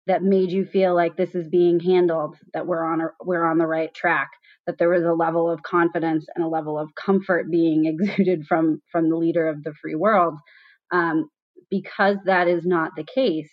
that 0.07 0.23
made 0.23 0.51
you 0.51 0.67
feel 0.67 0.95
like 0.95 1.17
this 1.17 1.35
is 1.35 1.49
being 1.49 1.81
handled, 1.81 2.37
that 2.53 2.67
we're 2.67 2.85
on 2.85 3.01
a, 3.01 3.09
we're 3.23 3.45
on 3.45 3.59
the 3.59 3.67
right 3.67 3.95
track 3.95 4.31
that 4.67 4.79
there 4.79 4.89
was 4.89 5.03
a 5.03 5.13
level 5.13 5.51
of 5.51 5.63
confidence 5.63 6.27
and 6.35 6.45
a 6.45 6.49
level 6.49 6.79
of 6.79 6.95
comfort 6.95 7.51
being 7.51 7.85
exuded 7.87 8.47
from 8.47 8.81
from 8.91 9.09
the 9.09 9.17
leader 9.17 9.49
of 9.49 9.63
the 9.63 9.75
free 9.81 9.95
world 9.95 10.35
um, 10.93 11.29
because 11.71 12.17
that 12.27 12.49
is 12.49 12.65
not 12.65 12.93
the 12.97 13.05
case 13.05 13.51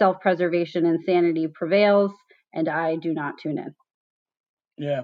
self-preservation 0.00 0.86
and 0.86 1.00
sanity 1.04 1.46
prevails 1.46 2.12
and 2.52 2.68
i 2.68 2.96
do 2.96 3.12
not 3.12 3.38
tune 3.38 3.58
in 3.58 3.74
yeah 4.78 5.02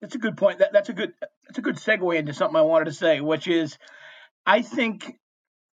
that's 0.00 0.14
a 0.14 0.18
good 0.18 0.36
point 0.36 0.58
that, 0.58 0.72
that's 0.72 0.88
a 0.88 0.92
good 0.92 1.12
that's 1.46 1.58
a 1.58 1.62
good 1.62 1.76
segue 1.76 2.16
into 2.16 2.34
something 2.34 2.56
i 2.56 2.62
wanted 2.62 2.86
to 2.86 2.92
say 2.92 3.20
which 3.20 3.46
is 3.46 3.78
i 4.44 4.60
think 4.60 5.14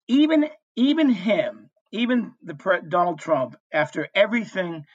even 0.07 0.47
even 0.75 1.09
him 1.09 1.69
even 1.91 2.33
the 2.43 2.55
pre- 2.55 2.81
donald 2.87 3.19
trump 3.19 3.55
after 3.73 4.07
everything 4.15 4.85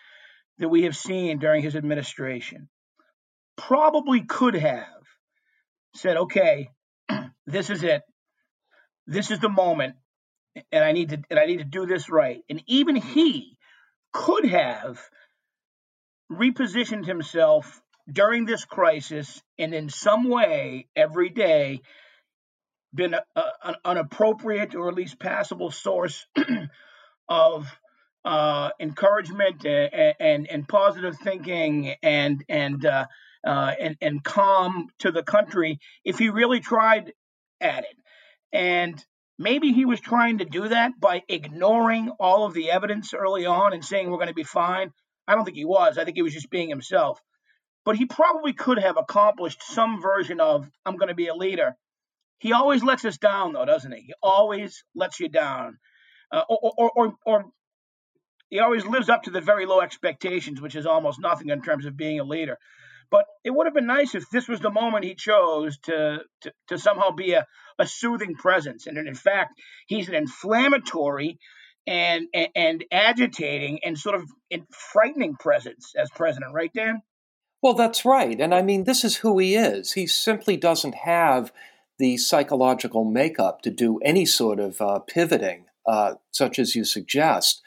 that 0.58 0.68
we 0.68 0.84
have 0.84 0.96
seen 0.96 1.38
during 1.38 1.62
his 1.62 1.76
administration 1.76 2.68
probably 3.56 4.22
could 4.22 4.54
have 4.54 4.86
said, 5.94 6.16
okay, 6.16 6.70
this 7.46 7.70
is 7.70 7.82
it. 7.82 8.02
This 9.06 9.30
is 9.30 9.40
the 9.40 9.48
moment. 9.48 9.96
And 10.72 10.84
I 10.84 10.92
need 10.92 11.10
to 11.10 11.22
and 11.30 11.38
I 11.38 11.46
need 11.46 11.58
to 11.58 11.64
do 11.64 11.86
this 11.86 12.08
right. 12.08 12.40
And 12.48 12.62
even 12.66 12.96
he 12.96 13.55
could 14.16 14.46
have 14.46 14.98
repositioned 16.32 17.06
himself 17.06 17.82
during 18.10 18.46
this 18.46 18.64
crisis 18.64 19.42
and 19.58 19.74
in 19.74 19.90
some 19.90 20.28
way 20.28 20.88
every 20.96 21.28
day 21.28 21.82
been 22.94 23.12
a, 23.12 23.22
a, 23.36 23.74
an 23.84 23.98
appropriate 23.98 24.74
or 24.74 24.88
at 24.88 24.94
least 24.94 25.20
passable 25.20 25.70
source 25.70 26.26
of 27.28 27.66
uh, 28.24 28.70
encouragement 28.80 29.66
and, 29.66 30.14
and, 30.18 30.50
and 30.50 30.66
positive 30.66 31.16
thinking 31.22 31.94
and 32.02 32.42
and 32.48 32.86
uh, 32.86 33.04
uh, 33.46 33.72
and, 33.78 33.96
and 34.00 34.24
calm 34.24 34.88
to 35.00 35.12
the 35.12 35.22
country 35.22 35.78
if 36.04 36.18
he 36.18 36.30
really 36.30 36.60
tried 36.60 37.12
at 37.60 37.84
it. 37.84 37.96
And 38.50 39.04
maybe 39.38 39.72
he 39.72 39.84
was 39.84 40.00
trying 40.00 40.38
to 40.38 40.44
do 40.44 40.68
that 40.68 40.98
by 41.00 41.22
ignoring 41.28 42.10
all 42.18 42.44
of 42.44 42.54
the 42.54 42.70
evidence 42.70 43.14
early 43.14 43.46
on 43.46 43.72
and 43.72 43.84
saying 43.84 44.10
we're 44.10 44.18
going 44.18 44.28
to 44.28 44.34
be 44.34 44.44
fine. 44.44 44.92
I 45.28 45.34
don't 45.34 45.44
think 45.44 45.56
he 45.56 45.64
was. 45.64 45.98
I 45.98 46.04
think 46.04 46.16
he 46.16 46.22
was 46.22 46.34
just 46.34 46.50
being 46.50 46.68
himself. 46.68 47.20
But 47.84 47.96
he 47.96 48.06
probably 48.06 48.52
could 48.52 48.78
have 48.78 48.96
accomplished 48.96 49.62
some 49.62 50.00
version 50.00 50.40
of 50.40 50.68
I'm 50.84 50.96
going 50.96 51.08
to 51.08 51.14
be 51.14 51.28
a 51.28 51.34
leader. 51.34 51.76
He 52.38 52.52
always 52.52 52.82
lets 52.82 53.04
us 53.04 53.18
down, 53.18 53.52
though, 53.52 53.64
doesn't 53.64 53.92
he? 53.92 54.02
He 54.02 54.14
always 54.22 54.84
lets 54.94 55.20
you 55.20 55.28
down. 55.28 55.78
Uh, 56.30 56.42
or, 56.48 56.72
or, 56.76 56.90
or, 56.90 57.14
or 57.24 57.44
he 58.50 58.60
always 58.60 58.84
lives 58.84 59.08
up 59.08 59.24
to 59.24 59.30
the 59.30 59.40
very 59.40 59.66
low 59.66 59.80
expectations, 59.80 60.60
which 60.60 60.76
is 60.76 60.86
almost 60.86 61.20
nothing 61.20 61.50
in 61.50 61.62
terms 61.62 61.86
of 61.86 61.96
being 61.96 62.20
a 62.20 62.24
leader. 62.24 62.58
But 63.10 63.26
it 63.44 63.50
would 63.50 63.66
have 63.66 63.74
been 63.74 63.86
nice 63.86 64.14
if 64.14 64.28
this 64.30 64.48
was 64.48 64.60
the 64.60 64.70
moment 64.70 65.04
he 65.04 65.14
chose 65.14 65.78
to 65.84 66.20
to, 66.42 66.52
to 66.68 66.78
somehow 66.78 67.10
be 67.10 67.32
a, 67.32 67.46
a 67.78 67.86
soothing 67.86 68.34
presence. 68.34 68.86
And 68.86 68.98
in 68.98 69.14
fact, 69.14 69.60
he's 69.86 70.08
an 70.08 70.14
inflammatory 70.14 71.38
and, 71.86 72.26
and, 72.34 72.48
and 72.54 72.84
agitating 72.90 73.80
and 73.84 73.98
sort 73.98 74.16
of 74.16 74.24
frightening 74.70 75.36
presence 75.36 75.92
as 75.96 76.10
president, 76.10 76.52
right, 76.52 76.72
Dan? 76.74 77.02
Well, 77.62 77.74
that's 77.74 78.04
right. 78.04 78.38
And 78.40 78.54
I 78.54 78.62
mean, 78.62 78.84
this 78.84 79.04
is 79.04 79.16
who 79.16 79.38
he 79.38 79.54
is. 79.54 79.92
He 79.92 80.06
simply 80.06 80.56
doesn't 80.56 80.94
have 80.94 81.52
the 81.98 82.16
psychological 82.16 83.04
makeup 83.04 83.62
to 83.62 83.70
do 83.70 83.98
any 84.04 84.26
sort 84.26 84.60
of 84.60 84.80
uh, 84.80 84.98
pivoting, 85.00 85.66
uh, 85.86 86.14
such 86.30 86.58
as 86.58 86.74
you 86.74 86.84
suggest. 86.84 87.62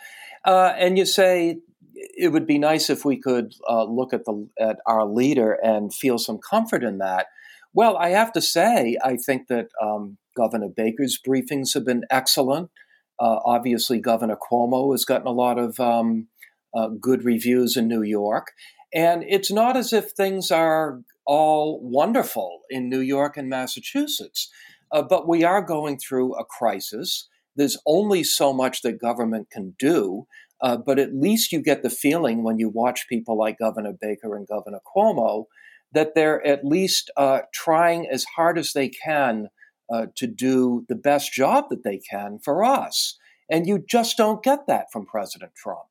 Uh, 0.46 0.74
and 0.78 0.98
you 0.98 1.06
say 1.06 1.60
it 2.00 2.32
would 2.32 2.48
be 2.48 2.58
nice 2.58 2.90
if 2.90 3.04
we 3.04 3.20
could 3.20 3.54
uh, 3.70 3.84
look 3.84 4.14
at 4.14 4.26
the 4.26 4.48
at 4.60 4.78
our 4.86 5.06
leader 5.06 5.54
and 5.54 5.94
feel 5.94 6.18
some 6.18 6.40
comfort 6.40 6.84
in 6.84 6.98
that. 7.00 7.28
Well, 7.74 7.98
I 7.98 8.10
have 8.10 8.32
to 8.34 8.42
say, 8.42 8.98
I 9.04 9.16
think 9.18 9.48
that 9.48 9.68
um, 9.82 10.18
Governor 10.36 10.70
Baker's 10.76 11.20
briefings 11.26 11.74
have 11.74 11.86
been 11.86 12.04
excellent. 12.10 12.72
Uh, 13.20 13.40
obviously, 13.46 14.00
Governor 14.00 14.38
Cuomo 14.38 14.94
has 14.94 15.06
gotten 15.06 15.28
a 15.28 15.32
lot 15.32 15.60
of 15.60 15.80
um, 15.80 16.28
uh, 16.74 16.88
good 17.00 17.24
reviews 17.26 17.76
in 17.76 17.88
New 17.88 18.02
York, 18.02 18.48
and 18.94 19.24
it's 19.28 19.52
not 19.52 19.76
as 19.76 19.94
if 19.94 20.12
things 20.12 20.52
are 20.52 21.02
all 21.26 21.80
wonderful 21.84 22.62
in 22.70 22.90
New 22.90 23.02
York 23.02 23.38
and 23.38 23.50
Massachusetts. 23.50 24.50
Uh, 24.92 25.04
but 25.04 25.28
we 25.28 25.44
are 25.44 25.62
going 25.62 26.00
through 26.00 26.34
a 26.36 26.46
crisis. 26.46 27.28
There's 27.56 27.78
only 27.86 28.24
so 28.24 28.54
much 28.54 28.82
that 28.82 29.00
government 29.00 29.50
can 29.52 29.76
do. 29.78 30.26
Uh, 30.62 30.78
but 30.78 31.00
at 31.00 31.16
least 31.16 31.52
you 31.52 31.62
get 31.62 31.84
the 31.84 31.90
feeling 31.90 32.44
when 32.44 32.60
you 32.60 32.70
watch 32.70 33.08
people 33.08 33.38
like 33.38 33.58
Governor 33.60 33.94
Baker 34.00 34.36
and 34.36 34.48
Governor 34.48 34.80
Cuomo 34.96 35.46
that 35.92 36.14
they're 36.16 36.46
at 36.46 36.66
least 36.66 37.10
uh, 37.18 37.42
trying 37.54 38.08
as 38.10 38.24
hard 38.24 38.58
as 38.58 38.74
they 38.74 38.90
can 38.90 39.48
uh, 39.92 40.08
to 40.16 40.28
do 40.28 40.86
the 40.88 40.96
best 40.96 41.34
job 41.34 41.66
that 41.70 41.84
they 41.84 41.98
can 41.98 42.40
for 42.44 42.64
us. 42.64 43.18
And 43.50 43.66
you 43.66 43.84
just 43.90 44.18
don't 44.18 44.44
get 44.44 44.68
that 44.68 44.92
from 44.92 45.06
President 45.06 45.54
Trump. 45.56 45.88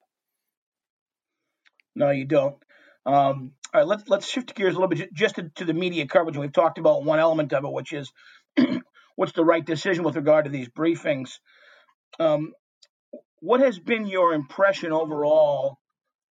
No, 1.97 2.11
you 2.11 2.25
don't. 2.25 2.57
Um, 3.05 3.53
all 3.75 3.81
right, 3.81 3.87
let's 3.87 4.09
let's 4.09 4.29
shift 4.29 4.55
gears 4.55 4.75
a 4.75 4.79
little 4.79 4.89
bit 4.89 5.13
just 5.13 5.35
to, 5.37 5.51
to 5.57 5.65
the 5.65 5.75
media 5.75 6.07
coverage. 6.07 6.37
We've 6.37 6.53
talked 6.53 6.79
about 6.79 7.05
one 7.05 7.19
element 7.19 7.53
of 7.53 7.65
it, 7.65 7.73
which 7.73 7.93
is 7.93 8.13
what's 9.17 9.33
the 9.33 9.45
right 9.45 9.65
decision 9.65 10.05
with 10.05 10.15
regard 10.15 10.45
to 10.45 10.51
these 10.51 10.69
briefings. 10.69 11.39
Um, 12.21 12.53
what 13.41 13.61
has 13.61 13.79
been 13.79 14.07
your 14.07 14.33
impression 14.33 14.93
overall 14.93 15.79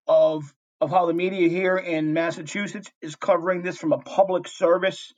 of 0.07 0.53
of 0.79 0.91
how 0.91 1.07
the 1.07 1.13
media 1.13 1.49
here 1.49 1.77
in 1.77 2.13
Massachusetts 2.13 2.91
is 3.01 3.15
covering 3.15 3.63
this 3.63 3.77
from 3.77 3.93
a 3.93 3.97
public 3.97 4.47
service 4.47 5.11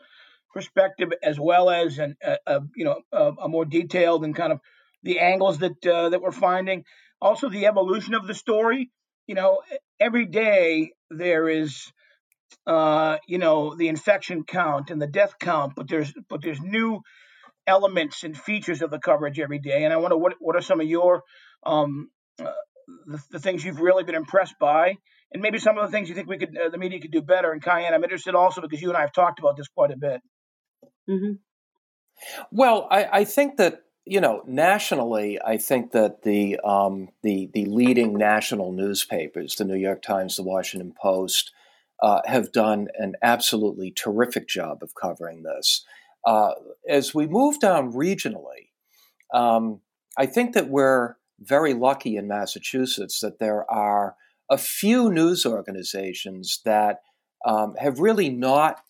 perspective, 0.53 1.10
as 1.22 1.38
well 1.39 1.69
as 1.69 2.00
an, 2.00 2.15
a, 2.24 2.38
a 2.48 2.62
you 2.75 2.86
know 2.86 3.01
a, 3.12 3.31
a, 3.43 3.50
more 3.50 3.65
detailed 3.65 4.24
and 4.24 4.36
kind 4.36 4.53
of 4.53 4.60
the 5.03 5.19
angles 5.19 5.60
that 5.60 5.86
uh, 5.86 6.10
that 6.10 6.22
we're 6.22 6.31
finding. 6.31 6.86
Also, 7.22 7.50
the 7.50 7.65
evolution 7.65 8.13
of 8.13 8.27
the 8.27 8.34
story. 8.34 8.89
You 9.27 9.36
know, 9.36 9.62
every 10.00 10.25
day 10.25 10.91
there 11.12 11.48
is 11.50 11.91
uh, 12.65 13.17
you 13.27 13.38
know 13.38 13.75
the 13.75 13.89
infection 13.89 14.43
count 14.43 14.91
and 14.91 15.01
the 15.01 15.08
death 15.08 15.34
count, 15.39 15.74
but 15.75 15.88
there's 15.88 16.13
but 16.29 16.41
there's 16.41 16.62
new 16.62 17.01
elements 17.67 18.24
and 18.24 18.36
features 18.36 18.81
of 18.81 18.89
the 18.89 19.00
coverage 19.00 19.39
every 19.39 19.60
day. 19.60 19.84
And 19.84 19.93
I 19.93 19.98
wonder 19.98 20.17
what 20.17 20.36
what 20.39 20.55
are 20.55 20.62
some 20.62 20.79
of 20.79 20.88
your 20.88 21.24
um, 21.66 22.10
uh, 22.39 22.51
the, 23.08 23.24
the, 23.32 23.39
things 23.39 23.63
you've 23.63 23.80
really 23.80 24.04
been 24.04 24.16
impressed 24.16 24.56
by, 24.60 24.96
and 25.32 25.42
maybe 25.42 25.60
some 25.60 25.78
of 25.78 25.86
the 25.86 25.92
things 25.92 26.10
you 26.10 26.16
think 26.16 26.28
we 26.28 26.38
could 26.38 26.58
uh, 26.58 26.70
the 26.70 26.78
media 26.78 27.00
could 27.00 27.12
do 27.12 27.22
better. 27.22 27.51
And 27.51 27.63
Kyan, 27.63 27.94
I'm 27.94 28.04
interested 28.04 28.36
also 28.36 28.62
because 28.62 28.82
you 28.82 28.89
and 28.89 28.98
I 28.98 29.01
have 29.01 29.13
talked 29.13 29.39
about 29.39 29.58
this 29.58 29.68
quite 29.68 29.92
a 29.92 29.98
bit. 29.98 30.22
Mm-hmm. 31.10 31.34
Well, 32.51 32.88
I, 32.89 33.20
I, 33.20 33.24
think 33.25 33.58
that 33.58 33.84
you 34.06 34.22
know 34.22 34.44
nationally, 34.46 35.39
I 35.44 35.58
think 35.58 35.92
that 35.92 36.24
the 36.24 36.60
um, 36.63 37.10
the 37.24 37.50
the 37.54 37.66
leading 37.66 38.18
national 38.18 38.72
newspapers, 38.72 39.56
the 39.56 39.66
New 39.66 39.78
York 39.78 40.01
Times, 40.01 40.36
the 40.36 40.44
Washington 40.44 40.94
Post, 41.01 41.51
uh, 42.01 42.22
have 42.25 42.51
done 42.51 42.88
an 42.98 43.16
absolutely 43.22 43.92
terrific 43.92 44.48
job 44.48 44.84
of 44.84 44.94
covering 45.00 45.44
this. 45.44 45.86
Uh, 46.25 46.51
as 46.88 47.13
we 47.16 47.28
move 47.28 47.60
down 47.60 47.94
regionally, 47.94 48.70
um, 49.34 49.82
I 50.18 50.25
think 50.25 50.54
that 50.54 50.70
we're 50.70 51.16
very 51.41 51.74
lucky 51.74 52.17
in 52.17 52.27
Massachusetts 52.27 53.19
that 53.22 53.39
there 53.39 53.69
are 53.72 54.15
a 54.50 54.58
few 54.58 55.12
news 55.12 55.46
organizations 55.46 56.62
that 56.65 57.01
um, 57.46 57.75
have 57.79 58.00
really 58.00 58.29
not 58.29 58.81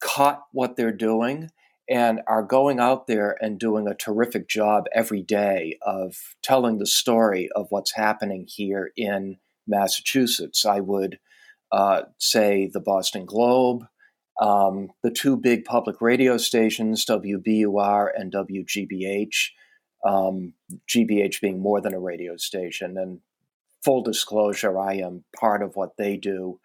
caught 0.00 0.42
what 0.52 0.76
they're 0.76 0.92
doing 0.92 1.50
and 1.88 2.20
are 2.26 2.42
going 2.42 2.80
out 2.80 3.06
there 3.06 3.36
and 3.40 3.58
doing 3.58 3.86
a 3.86 3.94
terrific 3.94 4.48
job 4.48 4.84
every 4.94 5.22
day 5.22 5.78
of 5.82 6.16
telling 6.42 6.78
the 6.78 6.86
story 6.86 7.48
of 7.54 7.66
what's 7.70 7.94
happening 7.94 8.46
here 8.48 8.92
in 8.96 9.36
Massachusetts. 9.66 10.64
I 10.64 10.80
would 10.80 11.18
uh, 11.70 12.02
say 12.18 12.70
the 12.72 12.80
Boston 12.80 13.26
Globe, 13.26 13.84
um, 14.40 14.88
the 15.02 15.10
two 15.10 15.36
big 15.36 15.64
public 15.64 16.00
radio 16.00 16.36
stations, 16.36 17.04
WBUR 17.06 18.08
and 18.16 18.32
WGBH, 18.32 19.50
um, 20.04 20.54
GBH 20.88 21.40
being 21.40 21.60
more 21.60 21.80
than 21.80 21.94
a 21.94 22.00
radio 22.00 22.36
station. 22.36 22.96
And 22.96 23.20
full 23.84 24.02
disclosure, 24.02 24.78
I 24.78 24.94
am 24.94 25.24
part 25.38 25.62
of 25.62 25.76
what 25.76 25.96
they 25.96 26.16
do. 26.16 26.60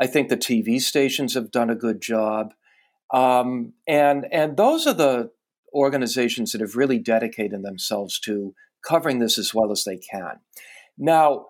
I 0.00 0.06
think 0.06 0.28
the 0.28 0.36
TV 0.36 0.80
stations 0.80 1.34
have 1.34 1.50
done 1.50 1.70
a 1.70 1.74
good 1.74 2.00
job. 2.00 2.54
Um, 3.12 3.74
and, 3.86 4.26
and 4.32 4.56
those 4.56 4.86
are 4.86 4.94
the 4.94 5.30
organizations 5.74 6.52
that 6.52 6.60
have 6.60 6.76
really 6.76 6.98
dedicated 6.98 7.62
themselves 7.62 8.18
to 8.20 8.54
covering 8.86 9.18
this 9.18 9.38
as 9.38 9.54
well 9.54 9.70
as 9.70 9.84
they 9.84 9.96
can. 9.96 10.40
Now, 10.98 11.46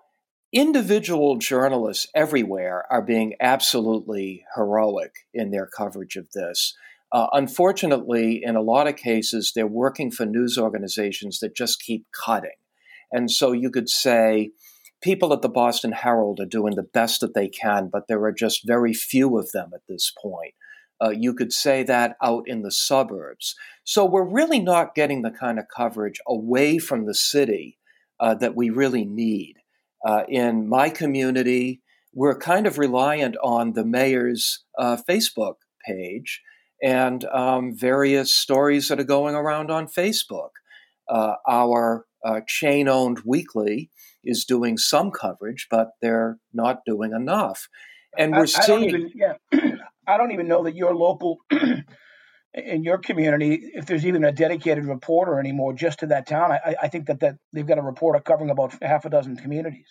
individual 0.53 1.37
journalists 1.37 2.07
everywhere 2.13 2.85
are 2.91 3.01
being 3.01 3.33
absolutely 3.39 4.45
heroic 4.55 5.11
in 5.33 5.51
their 5.51 5.67
coverage 5.67 6.15
of 6.15 6.31
this. 6.33 6.75
Uh, 7.13 7.27
unfortunately, 7.33 8.41
in 8.43 8.55
a 8.55 8.61
lot 8.61 8.87
of 8.87 8.95
cases, 8.95 9.51
they're 9.53 9.67
working 9.67 10.09
for 10.09 10.25
news 10.25 10.57
organizations 10.57 11.39
that 11.39 11.55
just 11.55 11.79
keep 11.79 12.05
cutting. 12.25 12.49
And 13.11 13.29
so 13.29 13.51
you 13.51 13.69
could 13.69 13.87
say 13.87 14.49
people 14.99 15.31
at 15.31 15.43
the 15.43 15.49
Boston 15.49 15.91
Herald 15.91 16.39
are 16.39 16.45
doing 16.45 16.75
the 16.75 16.81
best 16.81 17.21
that 17.21 17.35
they 17.35 17.47
can, 17.47 17.89
but 17.91 18.07
there 18.07 18.23
are 18.23 18.31
just 18.31 18.65
very 18.65 18.93
few 18.93 19.37
of 19.37 19.51
them 19.51 19.69
at 19.75 19.81
this 19.87 20.11
point. 20.19 20.55
Uh, 20.99 21.09
you 21.09 21.35
could 21.35 21.53
say 21.53 21.83
that 21.83 22.15
out 22.23 22.43
in 22.47 22.63
the 22.63 22.71
suburbs. 22.71 23.55
So 23.83 24.05
we're 24.05 24.27
really 24.27 24.59
not 24.59 24.95
getting 24.95 25.21
the 25.21 25.31
kind 25.31 25.59
of 25.59 25.65
coverage 25.75 26.19
away 26.27 26.79
from 26.79 27.05
the 27.05 27.13
city 27.13 27.77
uh, 28.19 28.33
that 28.35 28.55
we 28.55 28.69
really 28.71 29.05
need. 29.05 29.55
Uh, 30.03 30.23
in 30.27 30.67
my 30.67 30.89
community, 30.89 31.81
we're 32.13 32.37
kind 32.37 32.65
of 32.65 32.79
reliant 32.79 33.35
on 33.43 33.73
the 33.73 33.85
mayor's 33.85 34.63
uh, 34.79 34.97
Facebook 35.07 35.55
page 35.85 36.41
and 36.83 37.23
um, 37.25 37.73
various 37.75 38.35
stories 38.35 38.89
that 38.89 38.99
are 38.99 39.05
going 39.05 39.35
around 39.35 39.71
on 39.71 39.87
Facebook. 39.87 40.49
Uh, 41.09 41.35
our 41.47 42.05
uh, 42.25 42.41
chain 42.45 42.89
owned 42.89 43.21
weekly 43.25 43.89
is 44.23 44.45
doing 44.45 44.77
some 44.77 45.09
coverage, 45.09 45.67
but 45.71 45.91
they're 46.01 46.37
not 46.53 46.79
doing 46.85 47.13
enough. 47.13 47.69
And 48.17 48.33
we're 48.33 48.43
I, 48.43 48.45
seeing. 48.45 48.89
I 48.89 48.91
don't 48.91 49.01
even, 49.01 49.11
yeah, 49.15 49.77
I 50.07 50.17
don't 50.17 50.31
even 50.31 50.47
know 50.47 50.63
that 50.63 50.75
your 50.75 50.93
local. 50.93 51.37
in 52.53 52.83
your 52.83 52.99
community, 52.99 53.71
if 53.73 53.87
there's 53.87 54.05
even 54.05 54.23
a 54.23 54.31
dedicated 54.31 54.85
reporter 54.85 55.39
anymore 55.39 55.73
just 55.73 55.99
to 55.99 56.05
that 56.05 56.27
town, 56.27 56.51
I, 56.51 56.75
I 56.83 56.87
think 56.87 57.07
that, 57.07 57.19
that 57.21 57.37
they've 57.51 57.65
got 57.65 57.79
a 57.79 57.81
reporter 57.81 58.19
covering 58.19 58.51
about 58.51 58.75
half 58.83 59.05
a 59.05 59.09
dozen 59.09 59.35
communities. 59.35 59.87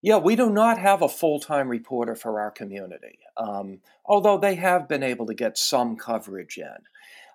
Yeah, 0.00 0.18
we 0.18 0.36
do 0.36 0.48
not 0.48 0.78
have 0.78 1.02
a 1.02 1.08
full 1.08 1.40
time 1.40 1.68
reporter 1.68 2.14
for 2.14 2.40
our 2.40 2.52
community, 2.52 3.18
um, 3.36 3.80
although 4.04 4.38
they 4.38 4.54
have 4.54 4.88
been 4.88 5.02
able 5.02 5.26
to 5.26 5.34
get 5.34 5.58
some 5.58 5.96
coverage 5.96 6.56
in. 6.56 6.76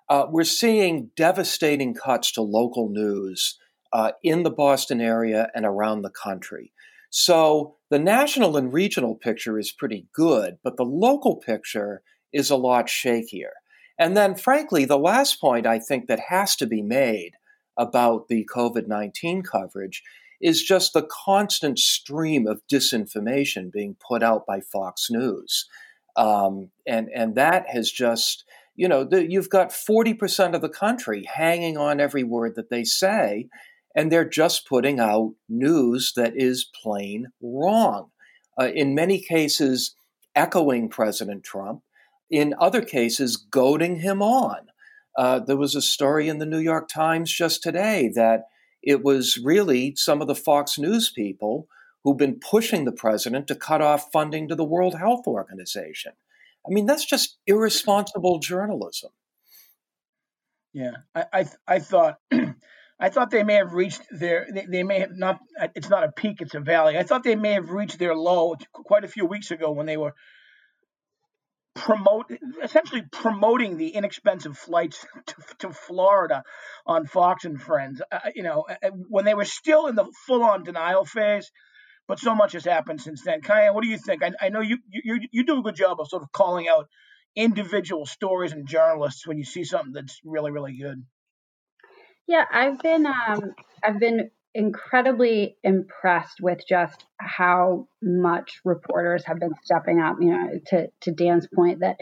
Uh, 0.08 0.26
we're 0.30 0.44
seeing 0.44 1.10
devastating 1.14 1.94
cuts 1.94 2.32
to 2.32 2.42
local 2.42 2.88
news 2.88 3.58
uh, 3.92 4.12
in 4.22 4.42
the 4.42 4.50
Boston 4.50 5.00
area 5.00 5.50
and 5.54 5.66
around 5.66 6.02
the 6.02 6.10
country. 6.10 6.72
So 7.10 7.76
the 7.90 7.98
national 7.98 8.56
and 8.56 8.72
regional 8.72 9.14
picture 9.14 9.58
is 9.58 9.70
pretty 9.70 10.08
good, 10.14 10.56
but 10.64 10.76
the 10.76 10.84
local 10.84 11.36
picture 11.36 12.02
is 12.32 12.50
a 12.50 12.56
lot 12.56 12.86
shakier. 12.86 13.52
And 13.98 14.16
then, 14.16 14.34
frankly, 14.34 14.84
the 14.84 14.98
last 14.98 15.40
point 15.40 15.66
I 15.66 15.78
think 15.78 16.08
that 16.08 16.20
has 16.28 16.56
to 16.56 16.66
be 16.66 16.82
made 16.82 17.32
about 17.78 18.28
the 18.28 18.48
COVID 18.54 18.88
19 18.88 19.42
coverage 19.42 20.02
is 20.44 20.62
just 20.62 20.92
the 20.92 21.08
constant 21.24 21.78
stream 21.78 22.46
of 22.46 22.60
disinformation 22.70 23.72
being 23.72 23.96
put 24.06 24.22
out 24.22 24.44
by 24.46 24.60
Fox 24.60 25.06
News. 25.10 25.66
Um, 26.16 26.70
and, 26.86 27.08
and 27.14 27.34
that 27.34 27.64
has 27.70 27.90
just, 27.90 28.44
you 28.76 28.86
know, 28.86 29.04
the, 29.04 29.26
you've 29.28 29.48
got 29.48 29.70
40% 29.70 30.54
of 30.54 30.60
the 30.60 30.68
country 30.68 31.24
hanging 31.34 31.78
on 31.78 31.98
every 31.98 32.24
word 32.24 32.56
that 32.56 32.68
they 32.68 32.84
say, 32.84 33.48
and 33.96 34.12
they're 34.12 34.28
just 34.28 34.68
putting 34.68 35.00
out 35.00 35.32
news 35.48 36.12
that 36.14 36.34
is 36.36 36.68
plain 36.82 37.28
wrong. 37.42 38.10
Uh, 38.60 38.66
in 38.66 38.94
many 38.94 39.22
cases, 39.22 39.96
echoing 40.36 40.90
President 40.90 41.42
Trump, 41.42 41.80
in 42.30 42.54
other 42.60 42.82
cases, 42.82 43.38
goading 43.38 44.00
him 44.00 44.20
on. 44.20 44.66
Uh, 45.16 45.38
there 45.38 45.56
was 45.56 45.74
a 45.74 45.80
story 45.80 46.28
in 46.28 46.36
the 46.36 46.44
New 46.44 46.58
York 46.58 46.86
Times 46.86 47.32
just 47.32 47.62
today 47.62 48.10
that 48.14 48.42
it 48.84 49.02
was 49.02 49.38
really 49.38 49.94
some 49.96 50.20
of 50.20 50.28
the 50.28 50.34
Fox 50.34 50.78
News 50.78 51.10
people 51.10 51.68
who've 52.02 52.16
been 52.16 52.38
pushing 52.38 52.84
the 52.84 52.92
president 52.92 53.46
to 53.48 53.54
cut 53.54 53.80
off 53.80 54.12
funding 54.12 54.48
to 54.48 54.54
the 54.54 54.64
World 54.64 54.96
Health 54.96 55.26
Organization. 55.26 56.12
I 56.66 56.72
mean, 56.72 56.86
that's 56.86 57.04
just 57.04 57.38
irresponsible 57.46 58.38
journalism. 58.38 59.10
Yeah, 60.72 60.92
I 61.14 61.24
I, 61.32 61.46
I 61.66 61.78
thought 61.78 62.18
I 63.00 63.08
thought 63.08 63.30
they 63.30 63.44
may 63.44 63.54
have 63.54 63.72
reached 63.72 64.02
their 64.10 64.46
they, 64.52 64.66
they, 64.66 64.82
may 64.82 65.00
have 65.00 65.16
not. 65.16 65.40
It's 65.74 65.88
not 65.88 66.04
a 66.04 66.12
peak; 66.12 66.40
it's 66.40 66.54
a 66.54 66.60
valley. 66.60 66.98
I 66.98 67.02
thought 67.02 67.22
they 67.22 67.36
may 67.36 67.52
have 67.52 67.70
reached 67.70 67.98
their 67.98 68.14
low 68.14 68.54
quite 68.72 69.04
a 69.04 69.08
few 69.08 69.26
weeks 69.26 69.50
ago 69.50 69.70
when 69.70 69.86
they 69.86 69.96
were 69.96 70.14
promote 71.74 72.30
essentially 72.62 73.02
promoting 73.10 73.76
the 73.76 73.88
inexpensive 73.88 74.56
flights 74.56 75.04
to, 75.26 75.34
to 75.58 75.70
Florida 75.70 76.44
on 76.86 77.06
Fox 77.06 77.44
and 77.44 77.60
Friends. 77.60 78.00
Uh, 78.10 78.18
you 78.34 78.42
know, 78.42 78.64
uh, 78.68 78.74
uh, 78.86 78.90
when 79.08 79.24
they 79.24 79.34
were 79.34 79.44
still 79.44 79.86
in 79.86 79.96
the 79.96 80.06
full-on 80.26 80.64
denial 80.64 81.04
phase, 81.04 81.50
but 82.06 82.18
so 82.18 82.34
much 82.34 82.52
has 82.52 82.64
happened 82.64 83.00
since 83.00 83.22
then. 83.24 83.40
Kaya, 83.40 83.72
what 83.72 83.82
do 83.82 83.88
you 83.88 83.98
think? 83.98 84.22
I, 84.22 84.32
I 84.40 84.48
know 84.50 84.60
you, 84.60 84.78
you 84.90 85.20
you 85.32 85.44
do 85.44 85.58
a 85.58 85.62
good 85.62 85.74
job 85.74 86.00
of 86.00 86.08
sort 86.08 86.22
of 86.22 86.30
calling 86.32 86.68
out 86.68 86.88
individual 87.34 88.06
stories 88.06 88.52
and 88.52 88.68
journalists 88.68 89.26
when 89.26 89.38
you 89.38 89.44
see 89.44 89.64
something 89.64 89.92
that's 89.92 90.20
really 90.24 90.50
really 90.50 90.76
good? 90.76 91.04
Yeah, 92.26 92.44
I've 92.50 92.78
been 92.78 93.06
um, 93.06 93.54
I've 93.82 93.98
been 93.98 94.30
incredibly 94.54 95.56
impressed 95.62 96.40
with 96.40 96.60
just 96.68 97.04
how 97.18 97.88
much 98.02 98.60
reporters 98.64 99.24
have 99.26 99.40
been 99.40 99.54
stepping 99.62 100.00
up. 100.00 100.16
You 100.20 100.30
know, 100.30 100.48
to 100.68 100.88
to 101.02 101.10
Dan's 101.12 101.48
point 101.54 101.80
that 101.80 101.96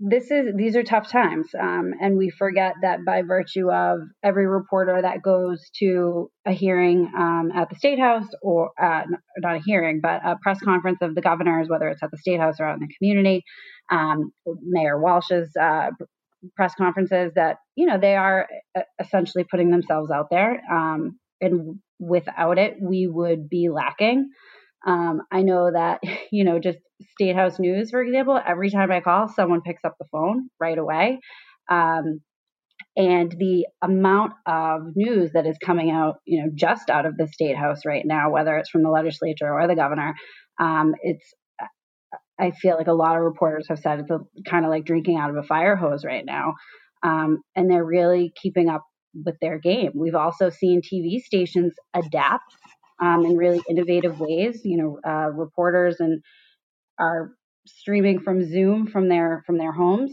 this 0.00 0.30
is 0.30 0.54
these 0.56 0.74
are 0.76 0.82
tough 0.82 1.08
times 1.08 1.48
um, 1.58 1.92
and 2.00 2.18
we 2.18 2.28
forget 2.28 2.74
that 2.82 3.04
by 3.04 3.22
virtue 3.22 3.70
of 3.70 4.00
every 4.24 4.46
reporter 4.46 5.00
that 5.00 5.22
goes 5.22 5.70
to 5.78 6.30
a 6.44 6.52
hearing 6.52 7.10
um, 7.16 7.50
at 7.54 7.70
the 7.70 7.76
state 7.76 8.00
house 8.00 8.26
or 8.42 8.70
uh, 8.80 9.02
not 9.38 9.56
a 9.56 9.60
hearing 9.64 10.00
but 10.02 10.20
a 10.24 10.36
press 10.42 10.58
conference 10.60 10.98
of 11.00 11.14
the 11.14 11.20
governors 11.20 11.68
whether 11.68 11.88
it's 11.88 12.02
at 12.02 12.10
the 12.10 12.18
state 12.18 12.40
house 12.40 12.56
or 12.58 12.66
out 12.66 12.74
in 12.74 12.80
the 12.80 12.94
community 12.98 13.44
um, 13.90 14.32
mayor 14.62 15.00
walsh's 15.00 15.50
uh, 15.60 15.90
press 16.56 16.74
conferences 16.74 17.32
that 17.36 17.58
you 17.76 17.86
know 17.86 17.98
they 17.98 18.16
are 18.16 18.48
uh, 18.76 18.82
essentially 19.00 19.44
putting 19.48 19.70
themselves 19.70 20.10
out 20.10 20.26
there 20.28 20.60
um, 20.72 21.16
and 21.44 21.78
without 21.98 22.58
it 22.58 22.76
we 22.80 23.06
would 23.06 23.48
be 23.48 23.68
lacking 23.68 24.28
um, 24.86 25.22
I 25.32 25.42
know 25.42 25.70
that, 25.72 26.00
you 26.30 26.44
know, 26.44 26.58
just 26.58 26.78
State 27.12 27.36
House 27.36 27.58
News, 27.58 27.90
for 27.90 28.02
example, 28.02 28.40
every 28.44 28.70
time 28.70 28.90
I 28.90 29.00
call, 29.00 29.28
someone 29.28 29.62
picks 29.62 29.84
up 29.84 29.94
the 29.98 30.06
phone 30.12 30.48
right 30.60 30.78
away. 30.78 31.20
Um, 31.70 32.20
and 32.96 33.32
the 33.38 33.66
amount 33.82 34.34
of 34.46 34.82
news 34.94 35.32
that 35.34 35.46
is 35.46 35.56
coming 35.64 35.90
out, 35.90 36.16
you 36.24 36.42
know, 36.42 36.50
just 36.54 36.90
out 36.90 37.06
of 37.06 37.16
the 37.16 37.26
State 37.26 37.56
House 37.56 37.80
right 37.84 38.04
now, 38.04 38.30
whether 38.30 38.56
it's 38.56 38.70
from 38.70 38.82
the 38.82 38.90
legislature 38.90 39.52
or 39.52 39.66
the 39.66 39.74
governor, 39.74 40.14
um, 40.60 40.94
it's, 41.02 41.24
I 42.38 42.50
feel 42.50 42.76
like 42.76 42.88
a 42.88 42.92
lot 42.92 43.16
of 43.16 43.22
reporters 43.22 43.66
have 43.68 43.78
said 43.78 44.00
it's 44.00 44.44
kind 44.48 44.64
of 44.64 44.70
like 44.70 44.84
drinking 44.84 45.18
out 45.18 45.30
of 45.30 45.36
a 45.36 45.42
fire 45.42 45.76
hose 45.76 46.04
right 46.04 46.24
now. 46.24 46.54
Um, 47.02 47.38
and 47.54 47.70
they're 47.70 47.84
really 47.84 48.32
keeping 48.40 48.68
up 48.68 48.82
with 49.24 49.36
their 49.40 49.58
game. 49.58 49.92
We've 49.94 50.14
also 50.14 50.50
seen 50.50 50.80
TV 50.82 51.20
stations 51.20 51.74
adapt 51.94 52.54
um, 53.00 53.24
in 53.24 53.36
really 53.36 53.62
innovative 53.68 54.18
ways. 54.20 54.60
You 54.64 54.76
know, 54.78 54.98
uh, 55.06 55.30
reporters 55.30 56.00
and 56.00 56.22
are 56.98 57.32
streaming 57.66 58.20
from 58.20 58.44
Zoom 58.44 58.86
from 58.86 59.08
their 59.08 59.42
from 59.46 59.58
their 59.58 59.72
homes. 59.72 60.12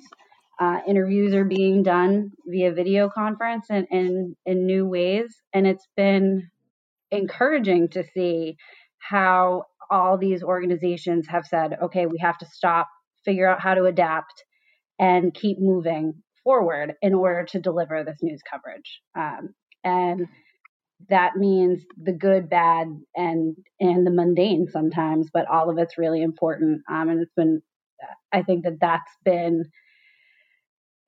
Uh, 0.59 0.79
interviews 0.87 1.33
are 1.33 1.45
being 1.45 1.81
done 1.81 2.31
via 2.45 2.71
video 2.71 3.09
conference 3.09 3.65
and 3.71 3.87
in, 3.89 4.35
in 4.45 4.67
new 4.67 4.85
ways, 4.85 5.35
and 5.53 5.65
it's 5.65 5.87
been 5.97 6.51
encouraging 7.09 7.89
to 7.89 8.03
see 8.13 8.55
how 8.99 9.63
all 9.89 10.17
these 10.19 10.43
organizations 10.43 11.27
have 11.27 11.45
said, 11.45 11.77
okay, 11.81 12.05
we 12.05 12.19
have 12.19 12.37
to 12.37 12.45
stop, 12.45 12.87
figure 13.25 13.47
out 13.49 13.59
how 13.59 13.73
to 13.73 13.85
adapt, 13.85 14.43
and 14.99 15.33
keep 15.33 15.57
moving 15.59 16.13
forward 16.43 16.93
in 17.01 17.13
order 17.13 17.45
to 17.51 17.60
deliver 17.60 18.04
this 18.04 18.17
news 18.21 18.41
coverage. 18.49 19.01
Um, 19.17 19.54
and 19.84 20.27
that 21.10 21.36
means 21.36 21.84
the 22.01 22.13
good, 22.13 22.49
bad, 22.49 22.88
and 23.15 23.56
and 23.80 24.06
the 24.06 24.12
mundane 24.12 24.67
sometimes, 24.71 25.30
but 25.34 25.47
all 25.47 25.69
of 25.69 25.77
it's 25.77 25.97
really 25.97 26.21
important. 26.21 26.82
Um, 26.89 27.10
and 27.10 27.21
it's 27.21 27.34
been, 27.36 27.62
I 28.32 28.43
think 28.43 28.63
that 28.63 28.80
that's 28.80 29.12
been 29.25 29.65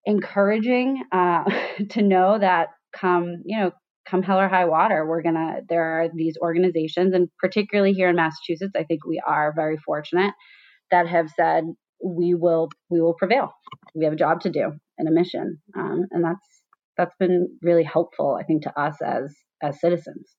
encouraging 0.06 1.04
uh, 1.12 1.43
to 1.91 2.02
know 2.02 2.39
that 2.39 2.69
come 2.91 3.43
you 3.46 3.60
know 3.60 3.72
come 4.06 4.24
hell 4.24 4.39
or 4.39 4.50
high 4.50 4.65
water, 4.65 5.08
we're 5.08 5.22
gonna 5.22 5.62
there 5.69 5.84
are 5.84 6.10
these 6.13 6.38
organizations, 6.41 7.13
and 7.13 7.30
particularly 7.39 7.93
here 7.93 8.10
in 8.10 8.15
Massachusetts, 8.15 8.74
I 8.76 8.84
think 8.84 9.06
we 9.06 9.22
are 9.26 9.54
very 9.56 9.78
fortunate 9.78 10.34
that 10.91 11.08
have 11.08 11.30
said 11.38 11.65
we 12.04 12.34
will 12.34 12.69
we 12.89 13.00
will 13.00 13.13
prevail. 13.13 13.54
We 13.96 14.06
have 14.06 14.13
a 14.13 14.17
job 14.17 14.41
to 14.41 14.50
do 14.50 14.74
and 14.97 15.08
a 15.08 15.12
mission, 15.12 15.60
um, 15.77 16.06
and 16.12 16.23
that's 16.23 16.47
that's 16.97 17.15
been 17.19 17.58
really 17.62 17.84
helpful, 17.84 18.38
I 18.39 18.43
think, 18.43 18.63
to 18.63 18.79
us 18.79 18.97
as 19.01 19.36
as 19.62 19.79
citizens. 19.79 20.36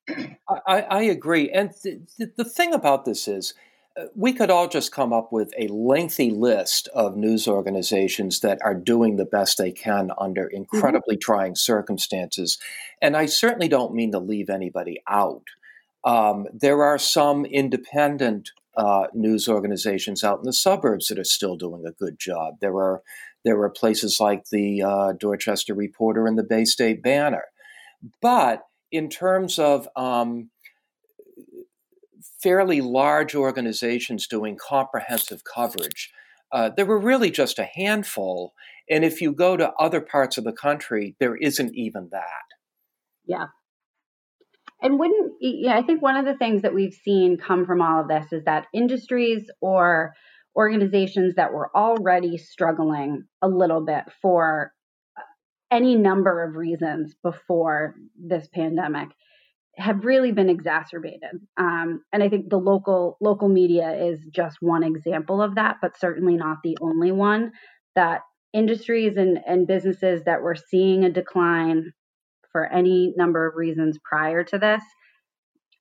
I, 0.67 0.83
I 0.83 1.03
agree. 1.05 1.51
And 1.51 1.71
th- 1.83 2.01
the 2.37 2.45
thing 2.45 2.75
about 2.75 3.07
this 3.07 3.27
is, 3.27 3.55
uh, 3.99 4.05
we 4.15 4.35
could 4.35 4.51
all 4.51 4.69
just 4.69 4.93
come 4.93 5.13
up 5.13 5.33
with 5.33 5.53
a 5.59 5.67
lengthy 5.69 6.31
list 6.31 6.89
of 6.95 7.17
news 7.17 7.49
organizations 7.49 8.41
that 8.41 8.59
are 8.63 8.75
doing 8.75 9.17
the 9.17 9.25
best 9.25 9.57
they 9.57 9.73
can 9.73 10.11
under 10.19 10.45
mm-hmm. 10.45 10.57
incredibly 10.57 11.17
mm-hmm. 11.17 11.33
trying 11.33 11.55
circumstances. 11.55 12.59
And 13.01 13.17
I 13.17 13.27
certainly 13.27 13.69
don't 13.69 13.95
mean 13.95 14.13
to 14.13 14.19
leave 14.19 14.51
anybody 14.51 15.03
out. 15.09 15.45
Um, 16.05 16.47
there 16.53 16.83
are 16.83 16.99
some 16.99 17.47
independent 17.47 18.51
uh, 18.77 19.07
news 19.15 19.49
organizations 19.49 20.23
out 20.23 20.39
in 20.39 20.45
the 20.45 20.53
suburbs 20.53 21.07
that 21.09 21.19
are 21.19 21.25
still 21.25 21.57
doing 21.57 21.85
a 21.87 21.93
good 21.93 22.19
job. 22.19 22.57
There 22.61 22.77
are 22.77 23.03
there 23.45 23.57
were 23.57 23.71
places 23.71 24.19
like 24.21 24.45
the 24.51 24.83
uh, 24.83 25.13
Dorchester 25.19 25.75
Reporter 25.75 26.27
and 26.27 26.39
the 26.39 26.45
Bay 26.45 26.65
State 26.65 27.03
Banner. 27.03 27.45
But 28.21 28.63
in 28.91 29.09
terms 29.09 29.59
of 29.59 29.89
um, 29.97 30.51
fairly 32.43 32.81
large 32.81 33.35
organizations 33.35 34.27
doing 34.27 34.57
comprehensive 34.57 35.43
coverage, 35.45 36.11
uh, 36.53 36.71
there 36.77 36.87
were 36.87 37.01
really 37.01 37.31
just 37.31 37.59
a 37.59 37.69
handful. 37.75 38.53
And 38.89 39.05
if 39.05 39.21
you 39.21 39.33
go 39.33 39.57
to 39.57 39.73
other 39.79 40.01
parts 40.01 40.39
of 40.39 40.45
the 40.45 40.53
country, 40.53 41.17
there 41.19 41.37
isn't 41.37 41.75
even 41.75 42.09
that. 42.13 42.45
Yeah. 43.27 43.47
And 44.83 44.99
wouldn't, 44.99 45.33
yeah, 45.41 45.77
I 45.77 45.83
think 45.83 46.03
one 46.03 46.17
of 46.17 46.27
the 46.27 46.37
things 46.37 46.63
that 46.63 46.75
we've 46.75 46.93
seen 46.93 47.39
come 47.39 47.65
from 47.65 47.81
all 47.81 48.03
of 48.03 48.09
this 48.09 48.33
is 48.33 48.45
that 48.45 48.67
industries 48.75 49.51
or 49.61 50.13
organizations 50.57 51.35
that 51.37 51.53
were 51.53 51.71
already 51.75 52.39
struggling 52.39 53.25
a 53.43 53.49
little 53.49 53.85
bit 53.85 54.05
for 54.23 54.73
any 55.71 55.97
number 55.97 56.45
of 56.45 56.55
reasons 56.55 57.15
before 57.23 57.95
this 58.17 58.49
pandemic 58.55 59.09
have 59.77 60.05
really 60.05 60.31
been 60.31 60.49
exacerbated. 60.49 61.41
Um, 61.57 62.03
and 62.13 62.23
I 62.23 62.29
think 62.29 62.49
the 62.49 62.59
local 62.59 63.17
local 63.21 63.49
media 63.49 63.93
is 63.93 64.21
just 64.31 64.59
one 64.61 64.85
example 64.85 65.43
of 65.43 65.57
that, 65.57 65.77
but 65.83 65.99
certainly 65.99 66.37
not 66.37 66.59
the 66.63 66.77
only 66.81 67.11
one. 67.11 67.53
That 67.97 68.21
industries 68.53 69.17
and, 69.17 69.39
and 69.47 69.67
businesses 69.67 70.23
that 70.25 70.43
were 70.43 70.55
seeing 70.55 71.05
a 71.05 71.11
decline 71.11 71.93
for 72.53 72.73
any 72.73 73.13
number 73.17 73.49
of 73.49 73.57
reasons 73.57 73.99
prior 74.09 74.45
to 74.45 74.59
this 74.59 74.83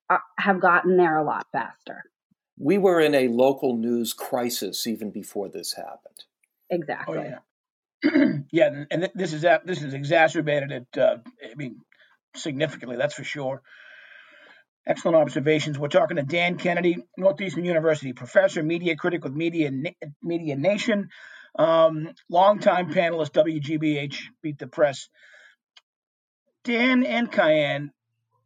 uh, 0.10 0.18
have 0.40 0.60
gotten 0.60 0.98
there 0.98 1.18
a 1.18 1.24
lot 1.24 1.46
faster. 1.52 2.04
We 2.58 2.78
were 2.78 3.00
in 3.00 3.16
a 3.16 3.28
local 3.28 3.76
news 3.76 4.14
crisis 4.14 4.86
even 4.86 5.12
before 5.12 5.50
this 5.50 5.74
happened. 5.74 6.24
Exactly. 6.70 7.18
Oh, 7.18 7.24
yeah. 7.24 7.40
yeah, 8.52 8.84
and 8.92 9.10
this 9.16 9.34
is 9.34 9.46
this 9.66 9.82
is 9.82 9.94
exacerbated 9.94 10.72
it. 10.72 10.98
Uh, 10.98 11.18
I 11.44 11.56
mean, 11.56 11.82
significantly. 12.36 12.98
That's 12.98 13.14
for 13.14 13.24
sure. 13.24 13.62
Excellent 14.86 15.16
observations. 15.16 15.80
We're 15.80 15.88
talking 15.88 16.18
to 16.18 16.24
Dan 16.24 16.58
Kennedy, 16.58 16.98
Northeastern 17.18 17.64
University 17.64 18.12
professor, 18.12 18.62
media 18.62 18.98
critic 18.98 19.24
with 19.24 19.34
Media 19.34 19.72
Media 20.22 20.56
Nation, 20.58 21.10
um, 21.58 22.10
longtime 22.30 22.92
panelist, 22.94 23.32
WGBH 23.32 24.18
Beat 24.42 24.60
the 24.60 24.68
Press. 24.68 25.08
Dan 26.66 27.06
and 27.06 27.32
Kyan, 27.32 27.92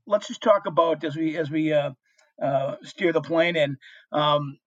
let's 0.05 0.27
just 0.27 0.41
talk 0.41 0.67
about 0.67 1.03
as 1.03 1.15
we 1.15 1.37
as 1.37 1.49
we 1.49 1.73
uh, 1.73 1.91
uh, 2.41 2.76
steer 2.84 3.13
the 3.13 3.21
plane 3.21 3.56
in 3.56 3.78
um, 4.12 4.58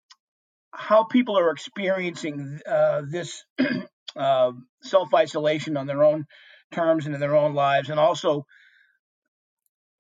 how 0.73 1.05
people 1.05 1.39
are 1.39 1.51
experiencing 1.51 2.61
uh, 2.67 3.03
this 3.09 3.45
uh, 4.17 4.53
self 4.83 5.15
isolation 5.15 5.77
on 5.77 5.87
their 5.87 6.05
own 6.05 6.27
terms 6.73 7.07
and 7.07 7.15
in 7.15 7.21
their 7.21 7.37
own 7.37 7.55
lives, 7.55 7.91
and 7.91 7.99
also 7.99 8.47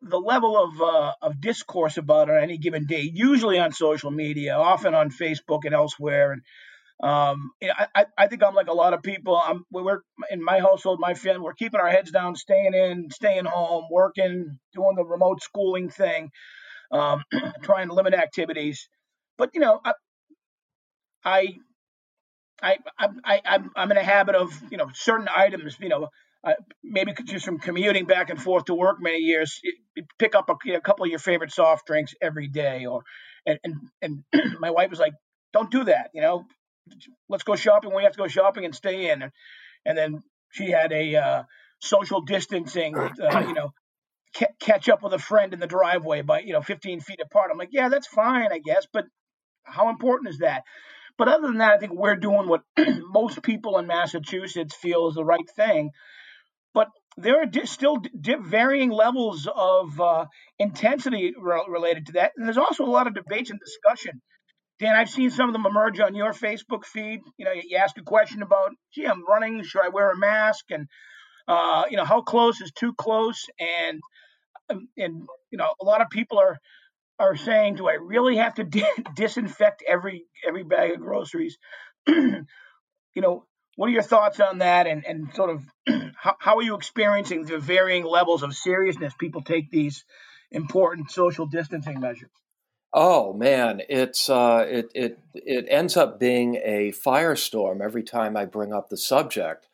the 0.02 0.18
level 0.18 0.56
of 0.56 0.80
uh, 0.80 1.12
of 1.22 1.40
discourse 1.40 1.96
about 1.96 2.28
it 2.28 2.36
on 2.36 2.42
any 2.42 2.58
given 2.58 2.86
day, 2.86 3.10
usually 3.12 3.58
on 3.58 3.72
social 3.72 4.10
media, 4.10 4.54
often 4.54 4.94
on 4.94 5.10
Facebook 5.10 5.60
and 5.64 5.74
elsewhere. 5.74 6.32
And 6.32 6.42
um, 7.02 7.50
I, 7.94 8.06
I 8.16 8.26
think 8.28 8.42
I'm 8.42 8.54
like 8.54 8.68
a 8.68 8.74
lot 8.74 8.94
of 8.94 9.02
people. 9.02 9.36
I'm 9.36 9.64
we're 9.70 10.00
in 10.30 10.42
my 10.42 10.60
household, 10.60 11.00
my 11.00 11.14
family, 11.14 11.40
we're 11.40 11.54
keeping 11.54 11.80
our 11.80 11.90
heads 11.90 12.10
down, 12.10 12.36
staying 12.36 12.74
in, 12.74 13.10
staying 13.10 13.44
home, 13.44 13.84
working, 13.90 14.58
doing 14.74 14.96
the 14.96 15.04
remote 15.04 15.42
schooling 15.42 15.90
thing, 15.90 16.30
um, 16.90 17.22
trying 17.62 17.88
to 17.88 17.94
limit 17.94 18.14
activities. 18.14 18.88
But 19.38 19.50
you 19.54 19.60
know, 19.60 19.80
I, 19.84 19.92
I 21.24 21.46
I, 22.62 22.76
I, 22.98 23.40
I, 23.44 23.58
I'm 23.76 23.90
in 23.90 23.96
a 23.96 24.02
habit 24.02 24.34
of, 24.34 24.52
you 24.70 24.76
know, 24.76 24.90
certain 24.92 25.28
items, 25.34 25.76
you 25.80 25.88
know, 25.88 26.08
maybe 26.82 27.14
just 27.24 27.44
from 27.44 27.58
commuting 27.58 28.06
back 28.06 28.30
and 28.30 28.40
forth 28.40 28.66
to 28.66 28.74
work 28.74 28.98
many 29.00 29.18
years, 29.18 29.60
pick 30.18 30.34
up 30.34 30.48
a, 30.48 30.54
you 30.64 30.72
know, 30.72 30.78
a, 30.78 30.82
couple 30.82 31.04
of 31.04 31.10
your 31.10 31.18
favorite 31.18 31.52
soft 31.52 31.86
drinks 31.86 32.14
every 32.20 32.48
day. 32.48 32.86
Or, 32.86 33.02
and, 33.46 33.58
and, 33.64 34.24
and 34.32 34.58
my 34.60 34.70
wife 34.70 34.90
was 34.90 34.98
like, 34.98 35.14
don't 35.52 35.70
do 35.70 35.84
that. 35.84 36.10
You 36.14 36.22
know, 36.22 36.46
let's 37.28 37.44
go 37.44 37.56
shopping. 37.56 37.94
We 37.94 38.04
have 38.04 38.12
to 38.12 38.18
go 38.18 38.28
shopping 38.28 38.64
and 38.64 38.74
stay 38.74 39.10
in. 39.10 39.22
And, 39.22 39.32
and 39.84 39.98
then 39.98 40.22
she 40.52 40.70
had 40.70 40.92
a 40.92 41.16
uh, 41.16 41.42
social 41.80 42.22
distancing, 42.22 42.96
uh, 42.96 43.44
you 43.46 43.54
know, 43.54 43.72
ca- 44.36 44.54
catch 44.60 44.88
up 44.88 45.02
with 45.02 45.12
a 45.14 45.18
friend 45.18 45.54
in 45.54 45.60
the 45.60 45.66
driveway 45.66 46.22
by, 46.22 46.40
you 46.40 46.52
know, 46.52 46.62
15 46.62 47.00
feet 47.00 47.20
apart. 47.22 47.50
I'm 47.52 47.58
like, 47.58 47.70
yeah, 47.72 47.88
that's 47.88 48.06
fine, 48.06 48.52
I 48.52 48.58
guess. 48.58 48.86
But 48.92 49.06
how 49.64 49.88
important 49.90 50.30
is 50.30 50.38
that? 50.38 50.62
but 51.18 51.28
other 51.28 51.48
than 51.48 51.58
that, 51.58 51.74
I 51.74 51.78
think 51.78 51.92
we're 51.92 52.16
doing 52.16 52.48
what 52.48 52.62
most 52.78 53.42
people 53.42 53.78
in 53.78 53.86
Massachusetts 53.86 54.74
feel 54.74 55.08
is 55.08 55.14
the 55.14 55.24
right 55.24 55.48
thing. 55.56 55.90
But 56.74 56.88
there 57.16 57.42
are 57.42 57.46
di- 57.46 57.66
still 57.66 57.98
di- 57.98 58.36
varying 58.40 58.90
levels 58.90 59.48
of 59.54 60.00
uh, 60.00 60.26
intensity 60.58 61.34
re- 61.38 61.64
related 61.68 62.06
to 62.06 62.12
that, 62.14 62.32
and 62.36 62.46
there's 62.46 62.58
also 62.58 62.84
a 62.84 62.90
lot 62.90 63.06
of 63.06 63.14
debates 63.14 63.50
and 63.50 63.60
discussion. 63.60 64.22
Dan, 64.80 64.96
I've 64.96 65.10
seen 65.10 65.30
some 65.30 65.48
of 65.48 65.52
them 65.52 65.66
emerge 65.66 66.00
on 66.00 66.14
your 66.14 66.32
Facebook 66.32 66.84
feed. 66.86 67.20
You 67.38 67.44
know, 67.44 67.52
you 67.52 67.76
ask 67.76 67.98
a 67.98 68.02
question 68.02 68.42
about, 68.42 68.72
gee, 68.94 69.06
I'm 69.06 69.26
running, 69.26 69.62
should 69.62 69.82
I 69.84 69.90
wear 69.90 70.10
a 70.10 70.18
mask? 70.18 70.66
And 70.70 70.88
uh, 71.48 71.84
you 71.90 71.96
know, 71.96 72.04
how 72.04 72.22
close 72.22 72.60
is 72.60 72.72
too 72.72 72.94
close? 72.94 73.46
And 73.58 74.00
um, 74.68 74.88
and 74.96 75.26
you 75.50 75.58
know, 75.58 75.72
a 75.80 75.84
lot 75.84 76.00
of 76.00 76.10
people 76.10 76.38
are 76.38 76.58
are 77.18 77.36
saying, 77.36 77.76
do 77.76 77.88
I 77.88 77.94
really 77.94 78.36
have 78.36 78.54
to 78.54 78.64
di- 78.64 78.84
disinfect 79.16 79.82
every 79.86 80.24
every 80.46 80.64
bag 80.64 80.92
of 80.92 81.00
groceries? 81.00 81.58
you 82.06 82.46
know, 83.16 83.44
what 83.76 83.86
are 83.88 83.92
your 83.92 84.02
thoughts 84.02 84.40
on 84.40 84.58
that? 84.58 84.86
And 84.86 85.04
and 85.06 85.34
sort 85.34 85.50
of 85.50 85.64
how, 86.16 86.36
how 86.38 86.56
are 86.56 86.62
you 86.62 86.74
experiencing 86.74 87.44
the 87.44 87.58
varying 87.58 88.04
levels 88.04 88.42
of 88.42 88.54
seriousness 88.54 89.12
people 89.18 89.42
take 89.42 89.70
these 89.70 90.04
important 90.50 91.10
social 91.10 91.46
distancing 91.46 92.00
measures? 92.00 92.30
Oh 92.92 93.32
man, 93.32 93.82
it's 93.88 94.28
uh, 94.28 94.66
it 94.68 94.90
it 94.94 95.18
it 95.34 95.66
ends 95.68 95.96
up 95.96 96.18
being 96.18 96.56
a 96.56 96.90
firestorm 96.90 97.80
every 97.80 98.02
time 98.02 98.36
I 98.36 98.46
bring 98.46 98.72
up 98.72 98.88
the 98.88 98.96
subject. 98.96 99.68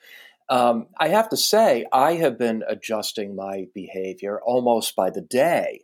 Um, 0.48 0.86
I 0.98 1.08
have 1.08 1.28
to 1.30 1.36
say, 1.36 1.86
I 1.92 2.14
have 2.14 2.38
been 2.38 2.62
adjusting 2.68 3.34
my 3.34 3.66
behavior 3.74 4.40
almost 4.44 4.94
by 4.94 5.10
the 5.10 5.20
day. 5.20 5.82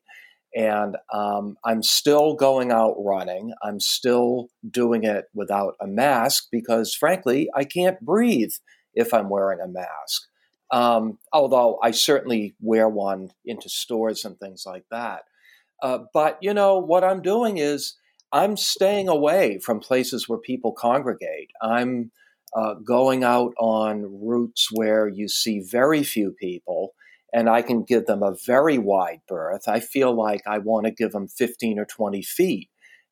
And 0.55 0.97
um, 1.13 1.57
I'm 1.65 1.83
still 1.83 2.35
going 2.35 2.71
out 2.71 2.95
running. 2.99 3.55
I'm 3.63 3.81
still 3.81 4.49
doing 4.69 5.05
it 5.05 5.25
without 5.35 5.75
a 5.81 5.87
mask 5.87 6.49
because, 6.53 6.95
frankly, 6.95 7.49
I 7.55 7.65
can't 7.65 8.01
breathe 8.01 8.53
if 8.95 9.15
I'm 9.15 9.31
wearing 9.31 9.61
a 9.61 9.69
mask. 9.69 10.23
Um, 10.71 11.19
although 11.33 11.79
I 11.83 11.91
certainly 11.91 12.55
wear 12.61 12.89
one 12.89 13.31
into 13.45 13.69
stores 13.69 14.25
and 14.25 14.39
things 14.39 14.65
like 14.67 14.85
that. 14.91 15.23
Uh, 15.83 16.01
but, 16.15 16.39
you 16.41 16.55
know, 16.55 16.79
what 16.79 17.03
I'm 17.03 17.23
doing 17.23 17.59
is 17.59 17.97
I'm 18.31 18.57
staying 18.57 19.09
away 19.09 19.59
from 19.59 19.81
places 19.81 20.29
where 20.29 20.39
people 20.39 20.73
congregate. 20.73 21.51
I'm 21.61 22.13
uh, 22.57 22.75
going 22.75 23.25
out 23.25 23.53
on 23.59 24.03
routes 24.23 24.69
where 24.73 25.09
you 25.09 25.29
see 25.29 25.61
very 25.61 26.03
few 26.03 26.33
people 26.33 26.95
and 27.33 27.49
I 27.49 27.63
can 27.63 27.83
give 27.83 28.07
them 28.07 28.23
a 28.23 28.37
very 28.47 28.79
wide 28.79 29.21
berth. 29.27 29.67
I 29.67 29.81
feel 29.81 30.15
like 30.15 30.43
I 30.47 30.59
want 30.59 30.87
to 30.87 30.93
give 30.93 31.13
them 31.13 31.29
15 31.29 31.79
or 31.79 31.87
20 31.87 32.23
feet. 32.23 32.69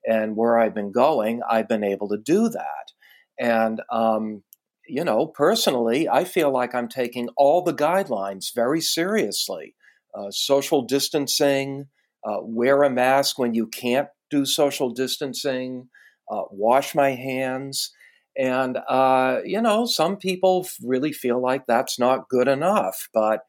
And 0.06 0.36
where 0.36 0.58
I've 0.58 0.74
been 0.74 0.92
going, 0.92 1.40
I've 1.48 1.68
been 1.68 1.84
able 1.84 2.08
to 2.08 2.18
do 2.18 2.48
that. 2.48 2.92
And, 3.38 3.80
um, 3.90 4.42
you 4.86 5.04
know, 5.04 5.26
personally, 5.26 6.08
I 6.08 6.24
feel 6.24 6.50
like 6.50 6.74
I'm 6.74 6.88
taking 6.88 7.28
all 7.36 7.62
the 7.62 7.74
guidelines 7.74 8.54
very 8.54 8.80
seriously. 8.80 9.74
Uh, 10.14 10.30
social 10.30 10.82
distancing, 10.82 11.86
uh, 12.24 12.38
wear 12.42 12.82
a 12.82 12.90
mask 12.90 13.38
when 13.38 13.54
you 13.54 13.66
can't 13.66 14.08
do 14.30 14.44
social 14.44 14.90
distancing, 14.90 15.88
uh, 16.30 16.42
wash 16.50 16.94
my 16.94 17.10
hands. 17.10 17.92
And, 18.36 18.78
uh, 18.88 19.40
you 19.44 19.60
know, 19.60 19.86
some 19.86 20.16
people 20.16 20.66
really 20.82 21.12
feel 21.12 21.40
like 21.40 21.66
that's 21.66 21.98
not 21.98 22.28
good 22.28 22.48
enough. 22.48 23.08
But 23.12 23.40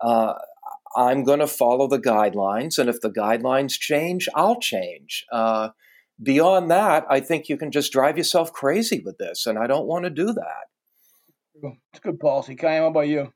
uh, 0.00 0.34
I'm 0.96 1.24
going 1.24 1.40
to 1.40 1.46
follow 1.46 1.88
the 1.88 2.00
guidelines. 2.00 2.78
And 2.78 2.88
if 2.88 3.00
the 3.00 3.10
guidelines 3.10 3.78
change, 3.78 4.28
I'll 4.34 4.60
change. 4.60 5.24
Uh, 5.32 5.70
beyond 6.22 6.70
that, 6.70 7.06
I 7.08 7.20
think 7.20 7.48
you 7.48 7.56
can 7.56 7.70
just 7.70 7.92
drive 7.92 8.18
yourself 8.18 8.52
crazy 8.52 9.02
with 9.04 9.18
this. 9.18 9.46
And 9.46 9.58
I 9.58 9.66
don't 9.66 9.86
want 9.86 10.04
to 10.04 10.10
do 10.10 10.26
that. 10.26 11.72
It's 11.92 12.00
good 12.00 12.18
policy. 12.18 12.56
Kai, 12.56 12.76
how 12.76 12.88
about 12.88 13.08
you? 13.08 13.32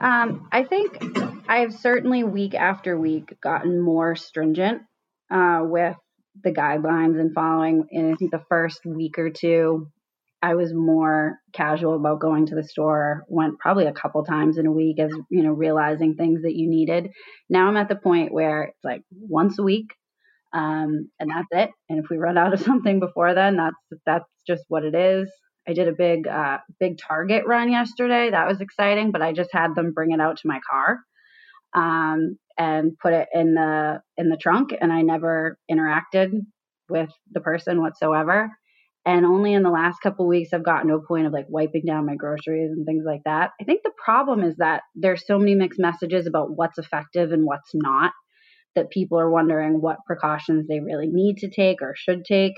Um, 0.00 0.48
I 0.52 0.64
think 0.64 0.98
I've 1.48 1.72
certainly 1.72 2.24
week 2.24 2.54
after 2.54 2.98
week 2.98 3.40
gotten 3.40 3.80
more 3.80 4.14
stringent 4.16 4.82
uh, 5.30 5.60
with 5.62 5.96
the 6.42 6.50
guidelines 6.50 7.18
and 7.20 7.32
following. 7.32 7.86
And 7.90 8.12
I 8.12 8.16
think 8.16 8.30
the 8.30 8.44
first 8.48 8.84
week 8.84 9.18
or 9.18 9.30
two, 9.30 9.88
I 10.42 10.54
was 10.56 10.74
more 10.74 11.38
casual 11.54 11.96
about 11.96 12.20
going 12.20 12.46
to 12.46 12.54
the 12.54 12.64
store, 12.64 13.24
went 13.28 13.58
probably 13.58 13.86
a 13.86 13.92
couple 13.92 14.24
times 14.24 14.58
in 14.58 14.66
a 14.66 14.72
week 14.72 14.98
as, 14.98 15.10
you 15.30 15.42
know, 15.42 15.52
realizing 15.52 16.14
things 16.14 16.42
that 16.42 16.54
you 16.54 16.68
needed. 16.68 17.10
Now 17.48 17.68
I'm 17.68 17.76
at 17.76 17.88
the 17.88 17.96
point 17.96 18.32
where 18.32 18.64
it's 18.64 18.84
like 18.84 19.02
once 19.10 19.58
a 19.58 19.62
week. 19.62 19.94
Um, 20.52 21.10
and 21.18 21.30
that's 21.30 21.48
it. 21.50 21.70
And 21.88 21.98
if 21.98 22.10
we 22.10 22.16
run 22.16 22.38
out 22.38 22.52
of 22.52 22.60
something 22.64 23.00
before 23.00 23.34
then, 23.34 23.56
that's 23.56 24.02
that's 24.04 24.28
just 24.46 24.64
what 24.68 24.84
it 24.84 24.94
is. 24.94 25.30
I 25.66 25.72
did 25.72 25.88
a 25.88 25.92
big 25.92 26.28
uh, 26.28 26.58
big 26.78 26.98
Target 26.98 27.44
run 27.46 27.72
yesterday. 27.72 28.30
That 28.30 28.46
was 28.46 28.60
exciting, 28.60 29.12
but 29.12 29.22
I 29.22 29.32
just 29.32 29.50
had 29.52 29.74
them 29.74 29.92
bring 29.92 30.12
it 30.12 30.20
out 30.20 30.36
to 30.38 30.48
my 30.48 30.60
car 30.70 31.00
um, 31.74 32.38
and 32.58 32.92
put 32.98 33.12
it 33.12 33.28
in 33.32 33.54
the 33.54 34.00
in 34.16 34.28
the 34.28 34.36
trunk, 34.36 34.74
and 34.78 34.92
I 34.92 35.02
never 35.02 35.58
interacted 35.70 36.30
with 36.88 37.10
the 37.32 37.40
person 37.40 37.80
whatsoever. 37.80 38.50
And 39.06 39.26
only 39.26 39.52
in 39.52 39.62
the 39.62 39.70
last 39.70 39.98
couple 40.00 40.26
weeks, 40.26 40.54
I've 40.54 40.64
gotten 40.64 40.88
to 40.88 40.94
a 40.94 41.06
point 41.06 41.26
of 41.26 41.32
like 41.32 41.44
wiping 41.48 41.82
down 41.86 42.06
my 42.06 42.14
groceries 42.14 42.70
and 42.70 42.86
things 42.86 43.04
like 43.06 43.20
that. 43.26 43.50
I 43.60 43.64
think 43.64 43.82
the 43.82 43.92
problem 44.02 44.42
is 44.42 44.56
that 44.56 44.82
there's 44.94 45.26
so 45.26 45.38
many 45.38 45.54
mixed 45.54 45.78
messages 45.78 46.26
about 46.26 46.56
what's 46.56 46.78
effective 46.78 47.30
and 47.32 47.44
what's 47.44 47.70
not 47.74 48.12
that 48.76 48.90
people 48.90 49.18
are 49.18 49.30
wondering 49.30 49.80
what 49.80 49.98
precautions 50.06 50.66
they 50.66 50.80
really 50.80 51.08
need 51.08 51.36
to 51.38 51.50
take 51.50 51.82
or 51.82 51.94
should 51.94 52.24
take. 52.24 52.54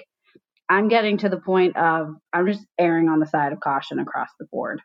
I'm 0.69 0.89
getting 0.89 1.19
to 1.19 1.29
the 1.29 1.41
point 1.41 1.77
of 1.77 2.09
I'm 2.33 2.47
just 2.47 2.65
erring 2.79 3.09
on 3.09 3.19
the 3.19 3.27
side 3.27 3.53
of 3.53 3.61
caution 3.61 3.99
across 3.99 4.29
the 4.39 4.47
board. 4.51 4.81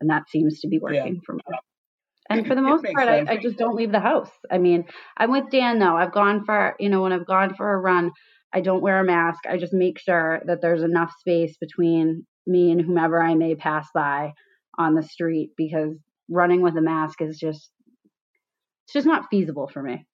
And 0.00 0.10
that 0.10 0.28
seems 0.28 0.60
to 0.60 0.68
be 0.68 0.78
working 0.78 1.14
yeah. 1.14 1.20
for 1.24 1.34
me. 1.34 1.42
And 2.38 2.46
for 2.46 2.54
the 2.54 2.62
most 2.62 2.84
part, 2.84 3.08
I, 3.08 3.24
I, 3.28 3.36
just 3.36 3.56
don't 3.56 3.76
leave 3.76 3.92
the 3.92 4.00
house. 4.00 4.30
I 4.50 4.58
mean, 4.58 4.84
I'm 5.16 5.30
with 5.30 5.50
Dan 5.50 5.78
though. 5.78 5.96
I've 5.96 6.12
gone 6.12 6.44
for, 6.44 6.74
you 6.78 6.88
know, 6.88 7.02
when 7.02 7.12
I've 7.12 7.26
gone 7.26 7.54
for 7.54 7.72
a 7.72 7.78
run, 7.78 8.12
I 8.52 8.60
don't 8.60 8.82
wear 8.82 9.00
a 9.00 9.04
mask. 9.04 9.46
I 9.48 9.56
just 9.56 9.72
make 9.72 9.98
sure 9.98 10.40
that 10.46 10.60
there's 10.60 10.82
enough 10.82 11.12
space 11.18 11.56
between 11.58 12.26
me 12.46 12.70
and 12.70 12.80
whomever 12.80 13.22
I 13.22 13.34
may 13.34 13.54
pass 13.54 13.88
by 13.94 14.32
on 14.78 14.94
the 14.94 15.02
street 15.02 15.50
because 15.56 15.96
running 16.28 16.62
with 16.62 16.76
a 16.76 16.82
mask 16.82 17.20
is 17.20 17.38
just 17.38 17.70
it's 18.84 18.92
just 18.92 19.06
not 19.06 19.26
feasible 19.30 19.68
for 19.68 19.82
me. 19.82 20.06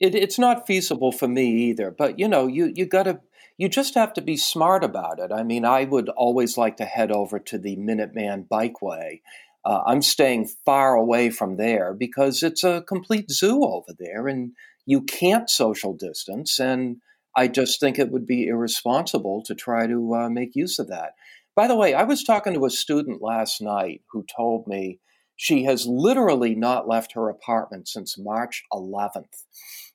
It, 0.00 0.14
it's 0.14 0.38
not 0.38 0.66
feasible 0.66 1.10
for 1.10 1.26
me 1.26 1.46
either. 1.70 1.90
But 1.90 2.18
you 2.18 2.28
know, 2.28 2.46
you 2.46 2.72
you 2.74 2.86
got 2.86 3.04
to 3.04 3.20
you 3.56 3.68
just 3.68 3.94
have 3.94 4.12
to 4.14 4.22
be 4.22 4.36
smart 4.36 4.84
about 4.84 5.18
it. 5.18 5.32
I 5.32 5.42
mean, 5.42 5.64
I 5.64 5.84
would 5.84 6.08
always 6.10 6.56
like 6.56 6.76
to 6.76 6.84
head 6.84 7.10
over 7.10 7.40
to 7.40 7.58
the 7.58 7.76
Minuteman 7.76 8.46
Bikeway. 8.48 9.20
Uh, 9.64 9.82
I'm 9.86 10.02
staying 10.02 10.48
far 10.64 10.94
away 10.94 11.30
from 11.30 11.56
there 11.56 11.94
because 11.94 12.42
it's 12.42 12.64
a 12.64 12.82
complete 12.86 13.30
zoo 13.30 13.62
over 13.64 13.92
there, 13.98 14.28
and 14.28 14.52
you 14.86 15.02
can't 15.02 15.50
social 15.50 15.94
distance. 15.94 16.58
And 16.58 16.98
I 17.36 17.48
just 17.48 17.80
think 17.80 17.98
it 17.98 18.10
would 18.10 18.26
be 18.26 18.46
irresponsible 18.46 19.42
to 19.46 19.54
try 19.54 19.86
to 19.86 20.14
uh, 20.14 20.28
make 20.30 20.54
use 20.54 20.78
of 20.78 20.88
that. 20.88 21.12
By 21.54 21.66
the 21.66 21.76
way, 21.76 21.92
I 21.92 22.04
was 22.04 22.22
talking 22.22 22.54
to 22.54 22.64
a 22.64 22.70
student 22.70 23.20
last 23.20 23.60
night 23.60 24.02
who 24.12 24.24
told 24.36 24.66
me 24.66 25.00
she 25.36 25.64
has 25.64 25.86
literally 25.86 26.54
not 26.54 26.88
left 26.88 27.12
her 27.14 27.28
apartment 27.28 27.88
since 27.88 28.18
March 28.18 28.64
11th. 28.72 29.44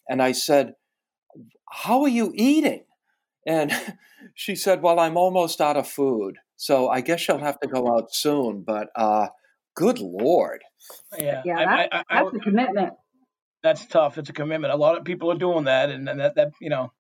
And 0.10 0.22
I 0.22 0.32
said, 0.32 0.74
How 1.70 2.02
are 2.04 2.10
you 2.10 2.32
eating? 2.36 2.86
And 3.46 3.72
she 4.36 4.56
said, 4.56 4.82
Well, 4.82 5.00
I'm 5.00 5.18
almost 5.18 5.62
out 5.62 5.78
of 5.78 5.88
food. 5.88 6.38
So 6.56 6.88
I 6.88 7.02
guess 7.02 7.20
she'll 7.20 7.40
have 7.40 7.60
to 7.60 7.68
go 7.68 7.94
out 7.94 8.14
soon. 8.14 8.64
But 8.66 8.88
uh, 8.96 9.28
good 9.76 10.00
Lord. 10.00 10.62
Yeah, 11.18 11.42
yeah 11.46 11.58
that, 11.58 11.68
I, 11.68 11.84
I, 11.84 12.04
I, 12.10 12.24
that's 12.24 12.36
a 12.36 12.40
commitment. 12.40 12.94
That's 13.64 13.86
tough. 13.86 14.18
It's 14.18 14.30
a 14.30 14.34
commitment. 14.34 14.74
A 14.74 14.78
lot 14.78 14.98
of 14.98 15.06
people 15.06 15.32
are 15.32 15.38
doing 15.38 15.66
that. 15.66 15.90
And, 15.90 16.10
and 16.10 16.20
that, 16.20 16.36
that, 16.36 16.52
you 16.60 16.70
know, 16.70 16.92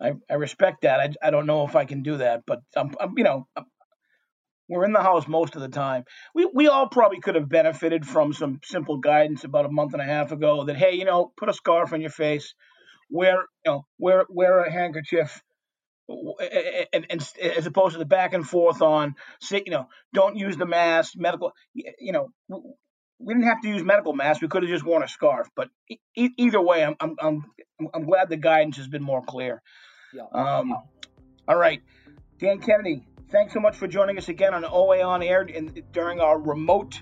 I, 0.00 0.12
I 0.28 0.34
respect 0.34 0.82
that. 0.82 1.00
I, 1.00 1.26
I 1.26 1.30
don't 1.30 1.46
know 1.46 1.66
if 1.66 1.74
I 1.74 1.84
can 1.84 2.02
do 2.02 2.18
that, 2.18 2.42
but 2.46 2.60
I'm, 2.76 2.94
I'm 3.00 3.14
you 3.16 3.24
know, 3.24 3.46
I'm, 3.56 3.64
we're 4.68 4.84
in 4.84 4.92
the 4.92 5.02
house 5.02 5.28
most 5.28 5.54
of 5.54 5.62
the 5.62 5.68
time. 5.68 6.04
We 6.34 6.48
we 6.52 6.68
all 6.68 6.88
probably 6.88 7.20
could 7.20 7.34
have 7.34 7.48
benefited 7.48 8.06
from 8.06 8.32
some 8.32 8.60
simple 8.64 8.98
guidance 8.98 9.44
about 9.44 9.66
a 9.66 9.70
month 9.70 9.92
and 9.92 10.00
a 10.00 10.06
half 10.06 10.32
ago 10.32 10.64
that 10.64 10.76
hey, 10.76 10.94
you 10.94 11.04
know, 11.04 11.32
put 11.36 11.50
a 11.50 11.52
scarf 11.52 11.92
on 11.92 12.00
your 12.00 12.10
face, 12.10 12.54
wear 13.10 13.34
you 13.64 13.72
know, 13.72 13.86
wear 13.98 14.24
wear 14.30 14.60
a 14.60 14.72
handkerchief, 14.72 15.42
and, 16.08 17.06
and, 17.10 17.32
as 17.40 17.66
opposed 17.66 17.92
to 17.92 17.98
the 17.98 18.04
back 18.04 18.32
and 18.32 18.46
forth 18.46 18.82
on 18.82 19.14
say 19.40 19.62
you 19.64 19.72
know, 19.72 19.88
don't 20.12 20.36
use 20.36 20.56
the 20.56 20.66
mask, 20.66 21.14
medical, 21.16 21.52
you 21.74 22.12
know. 22.12 22.28
We 23.24 23.34
didn't 23.34 23.46
have 23.46 23.60
to 23.62 23.68
use 23.68 23.84
medical 23.84 24.14
masks. 24.14 24.42
We 24.42 24.48
could 24.48 24.64
have 24.64 24.70
just 24.70 24.84
worn 24.84 25.04
a 25.04 25.08
scarf. 25.08 25.48
But 25.54 25.68
e- 25.88 26.00
either 26.36 26.60
way, 26.60 26.84
I'm, 26.84 26.96
I'm 26.98 27.14
I'm 27.20 27.44
I'm 27.94 28.04
glad 28.04 28.28
the 28.28 28.36
guidance 28.36 28.78
has 28.78 28.88
been 28.88 29.02
more 29.02 29.22
clear. 29.22 29.62
Yeah. 30.12 30.24
Um, 30.32 30.74
all 31.46 31.56
right, 31.56 31.82
Dan 32.38 32.58
Kennedy, 32.60 33.06
thanks 33.30 33.54
so 33.54 33.60
much 33.60 33.76
for 33.76 33.86
joining 33.86 34.18
us 34.18 34.28
again 34.28 34.54
on 34.54 34.64
OA 34.64 35.02
on 35.02 35.22
Air 35.22 35.42
in, 35.42 35.84
during 35.92 36.18
our 36.18 36.36
remote 36.38 37.00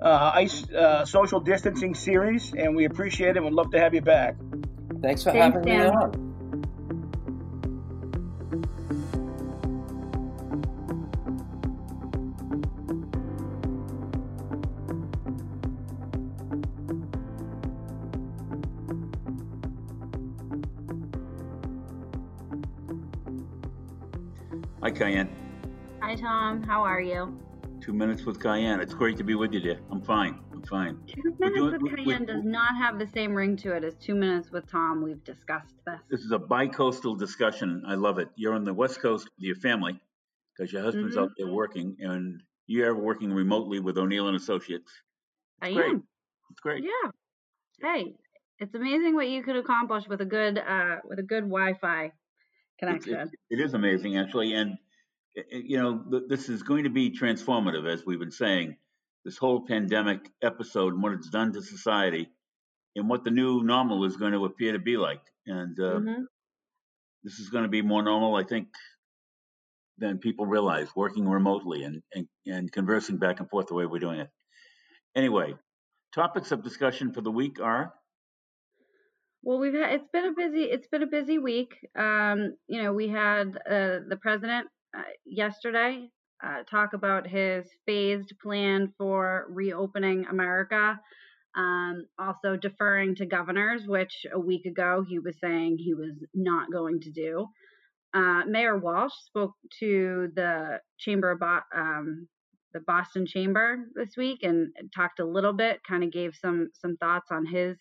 uh, 0.00 0.30
ice 0.34 0.68
uh, 0.70 1.04
social 1.04 1.40
distancing 1.40 1.94
series, 1.94 2.54
and 2.54 2.74
we 2.74 2.86
appreciate 2.86 3.36
it. 3.36 3.42
We'd 3.42 3.52
love 3.52 3.70
to 3.72 3.80
have 3.80 3.94
you 3.94 4.02
back. 4.02 4.36
Thanks 5.02 5.22
for 5.22 5.32
thanks, 5.32 5.54
having 5.54 5.62
Dan. 5.62 5.80
me 5.80 5.90
on. 5.90 6.27
Kyan. 24.98 25.28
Hi, 26.02 26.16
Tom. 26.16 26.60
How 26.60 26.82
are 26.82 27.00
you? 27.00 27.38
Two 27.80 27.92
minutes 27.92 28.24
with 28.24 28.42
Kyan. 28.42 28.80
It's 28.80 28.92
great 28.92 29.16
to 29.18 29.22
be 29.22 29.36
with 29.36 29.52
you, 29.52 29.60
dear. 29.60 29.78
I'm 29.92 30.02
fine. 30.02 30.40
I'm 30.52 30.60
fine. 30.64 30.98
Two 31.06 31.36
minutes 31.38 31.56
doing, 31.56 31.80
with 31.80 32.04
Kyan 32.04 32.24
does 32.24 32.42
not 32.42 32.74
have 32.76 32.98
the 32.98 33.06
same 33.06 33.32
ring 33.32 33.56
to 33.58 33.76
it 33.76 33.84
as 33.84 33.94
two 33.94 34.16
minutes 34.16 34.50
with 34.50 34.68
Tom. 34.68 35.00
We've 35.00 35.22
discussed 35.22 35.76
this. 35.86 36.00
This 36.10 36.22
is 36.22 36.32
a 36.32 36.38
bi-coastal 36.38 37.14
discussion. 37.14 37.84
I 37.86 37.94
love 37.94 38.18
it. 38.18 38.28
You're 38.34 38.54
on 38.54 38.64
the 38.64 38.74
West 38.74 39.00
Coast 39.00 39.30
with 39.36 39.44
your 39.44 39.54
family 39.54 40.00
because 40.56 40.72
your 40.72 40.82
husband's 40.82 41.14
mm-hmm. 41.14 41.26
out 41.26 41.30
there 41.38 41.46
working, 41.46 41.96
and 42.00 42.42
you're 42.66 42.92
working 42.96 43.32
remotely 43.32 43.78
with 43.78 43.98
O'Neill 43.98 44.26
and 44.26 44.36
Associates. 44.36 44.90
It's 45.62 45.70
I 45.70 45.74
great. 45.74 45.90
am. 45.90 46.02
It's 46.50 46.60
great. 46.60 46.82
Yeah. 46.82 47.10
Hey, 47.80 48.16
it's 48.58 48.74
amazing 48.74 49.14
what 49.14 49.28
you 49.28 49.44
could 49.44 49.54
accomplish 49.54 50.08
with 50.08 50.20
a 50.22 50.26
good 50.26 50.58
uh, 50.58 50.96
with 51.04 51.20
a 51.20 51.22
good 51.22 51.44
Wi-Fi 51.44 52.10
connection. 52.80 53.14
It, 53.14 53.28
it, 53.50 53.60
it 53.60 53.64
is 53.64 53.74
amazing, 53.74 54.18
actually, 54.18 54.54
and 54.54 54.76
you 55.50 55.78
know 55.78 56.22
this 56.28 56.48
is 56.48 56.62
going 56.62 56.84
to 56.84 56.90
be 56.90 57.10
transformative, 57.10 57.90
as 57.90 58.04
we've 58.04 58.18
been 58.18 58.30
saying. 58.30 58.76
This 59.24 59.36
whole 59.36 59.66
pandemic 59.66 60.30
episode 60.42 60.94
and 60.94 61.02
what 61.02 61.12
it's 61.12 61.28
done 61.28 61.52
to 61.52 61.62
society, 61.62 62.30
and 62.96 63.08
what 63.08 63.24
the 63.24 63.30
new 63.30 63.62
normal 63.62 64.04
is 64.04 64.16
going 64.16 64.32
to 64.32 64.44
appear 64.44 64.72
to 64.72 64.78
be 64.78 64.96
like, 64.96 65.20
and 65.46 65.78
uh, 65.78 65.98
mm-hmm. 65.98 66.22
this 67.24 67.38
is 67.38 67.50
going 67.50 67.64
to 67.64 67.68
be 67.68 67.82
more 67.82 68.02
normal, 68.02 68.36
I 68.36 68.44
think, 68.44 68.68
than 69.98 70.18
people 70.18 70.46
realize. 70.46 70.88
Working 70.96 71.28
remotely 71.28 71.82
and, 71.82 72.02
and 72.14 72.28
and 72.46 72.72
conversing 72.72 73.18
back 73.18 73.40
and 73.40 73.50
forth 73.50 73.66
the 73.66 73.74
way 73.74 73.86
we're 73.86 73.98
doing 73.98 74.20
it. 74.20 74.30
Anyway, 75.14 75.54
topics 76.14 76.52
of 76.52 76.62
discussion 76.62 77.12
for 77.12 77.20
the 77.20 77.30
week 77.30 77.60
are 77.60 77.92
well, 79.42 79.58
we've 79.58 79.74
had 79.74 79.92
it's 79.92 80.08
been 80.12 80.26
a 80.26 80.32
busy 80.32 80.64
it's 80.64 80.88
been 80.88 81.02
a 81.02 81.06
busy 81.06 81.38
week. 81.38 81.74
Um, 81.96 82.56
you 82.66 82.82
know, 82.82 82.92
we 82.92 83.08
had 83.08 83.56
uh, 83.66 84.00
the 84.08 84.18
president 84.20 84.68
uh, 84.96 85.02
yesterday 85.24 86.08
uh, 86.44 86.62
talk 86.70 86.92
about 86.92 87.26
his 87.26 87.66
phased 87.86 88.32
plan 88.40 88.92
for 88.96 89.46
reopening 89.50 90.26
America. 90.26 90.98
Um, 91.56 92.06
also 92.18 92.56
deferring 92.56 93.16
to 93.16 93.26
governors, 93.26 93.82
which 93.86 94.26
a 94.32 94.38
week 94.38 94.64
ago 94.64 95.04
he 95.08 95.18
was 95.18 95.34
saying 95.40 95.78
he 95.78 95.94
was 95.94 96.12
not 96.34 96.70
going 96.70 97.00
to 97.00 97.10
do. 97.10 97.48
Uh, 98.14 98.42
Mayor 98.46 98.78
Walsh 98.78 99.12
spoke 99.26 99.54
to 99.80 100.30
the 100.34 100.80
chamber 100.98 101.32
of 101.32 101.40
Bo- 101.40 101.60
um, 101.74 102.28
the 102.72 102.80
Boston 102.80 103.26
Chamber 103.26 103.78
this 103.94 104.16
week 104.16 104.40
and 104.42 104.68
talked 104.94 105.20
a 105.20 105.24
little 105.24 105.52
bit, 105.52 105.80
kind 105.88 106.04
of 106.04 106.12
gave 106.12 106.34
some 106.40 106.68
some 106.74 106.96
thoughts 106.98 107.28
on 107.30 107.46
his 107.46 107.76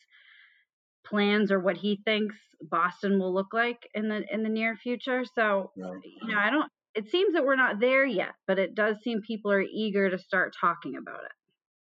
plans 1.05 1.51
or 1.51 1.59
what 1.59 1.77
he 1.77 2.01
thinks 2.03 2.35
Boston 2.61 3.19
will 3.19 3.33
look 3.33 3.53
like 3.53 3.87
in 3.93 4.09
the 4.09 4.23
in 4.33 4.43
the 4.43 4.49
near 4.49 4.75
future. 4.75 5.23
So, 5.35 5.71
right. 5.77 5.99
you 6.03 6.27
know, 6.33 6.39
I 6.39 6.49
don't 6.49 6.71
it 6.97 7.11
seems 7.11 7.35
that 7.35 7.45
we're 7.45 7.55
not 7.55 7.79
there 7.79 8.05
yet, 8.05 8.33
but 8.47 8.57
it 8.57 8.73
does 8.73 8.95
seem 9.03 9.21
people 9.21 9.51
are 9.51 9.61
eager 9.61 10.09
to 10.09 10.17
start 10.17 10.55
talking 10.59 10.95
about 10.97 11.23
it. 11.25 11.31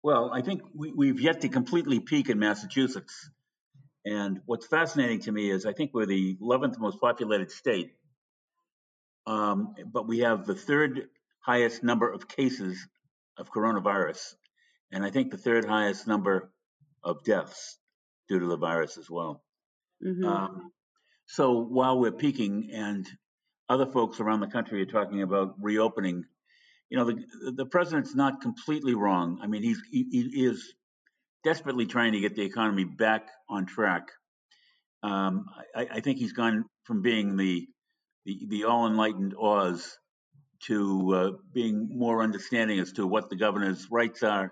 Well, 0.05 0.31
I 0.33 0.41
think 0.41 0.63
we, 0.73 0.93
we've 0.93 1.21
yet 1.21 1.41
to 1.41 1.49
completely 1.49 1.99
peak 1.99 2.31
in 2.31 2.39
Massachusetts. 2.39 3.29
And 4.05 4.41
what's 4.47 4.67
fascinating 4.67 5.21
to 5.23 5.33
me 5.33 5.51
is 5.51 5.67
I 5.67 5.73
think 5.73 5.91
we're 5.93 6.07
the 6.07 6.37
11th 6.41 6.79
most 6.79 7.01
populated 7.01 7.51
state, 7.51 7.93
um, 9.27 9.75
but 9.93 10.07
we 10.07 10.21
have 10.21 10.47
the 10.47 10.55
third 10.55 11.09
highest 11.41 11.83
number 11.83 12.11
of 12.11 12.29
cases 12.29 12.79
of 13.37 13.51
coronavirus, 13.51 14.35
and 14.93 15.05
I 15.05 15.11
think 15.11 15.31
the 15.31 15.39
third 15.39 15.65
highest 15.65 16.07
number 16.07 16.53
of 17.03 17.25
deaths 17.25 17.79
due 18.29 18.39
to 18.39 18.47
the 18.47 18.57
virus 18.57 18.97
as 18.97 19.11
well. 19.11 19.43
Mm-hmm. 20.05 20.25
Um, 20.25 20.73
so 21.27 21.59
while 21.59 21.99
we're 21.99 22.13
peaking 22.13 22.71
and 22.73 23.07
other 23.71 23.87
folks 23.87 24.21
around 24.21 24.41
the 24.41 24.49
country 24.49 24.83
are 24.83 24.87
talking 24.87 25.23
about 25.23 25.55
reopening, 25.61 26.25
you 26.91 26.99
know, 26.99 27.05
the 27.05 27.53
the 27.53 27.65
president's 27.65 28.15
not 28.15 28.43
completely 28.43 28.95
wrong. 28.95 29.39
I 29.43 29.47
mean, 29.47 29.63
he's 29.63 29.81
he, 29.91 30.05
he 30.11 30.45
is 30.45 30.75
desperately 31.45 31.87
trying 31.87 32.13
to 32.13 32.21
get 32.21 32.35
the 32.35 32.43
economy 32.43 32.85
back 32.85 33.29
on 33.49 33.65
track. 33.65 34.09
Um, 35.03 35.47
I, 35.75 35.89
I, 35.95 36.01
think 36.01 36.19
he's 36.19 36.35
gone 36.35 36.67
from 36.85 37.01
being 37.01 37.37
the 37.37 37.67
the, 38.27 38.47
the 38.49 38.65
all 38.65 38.87
enlightened 38.87 39.35
Oz 39.41 39.97
to 40.65 41.15
uh, 41.15 41.31
being 41.55 41.89
more 41.97 42.23
understanding 42.23 42.81
as 42.81 42.93
to 42.93 43.07
what 43.07 43.31
the 43.31 43.37
governor's 43.37 43.87
rights 43.91 44.23
are, 44.23 44.51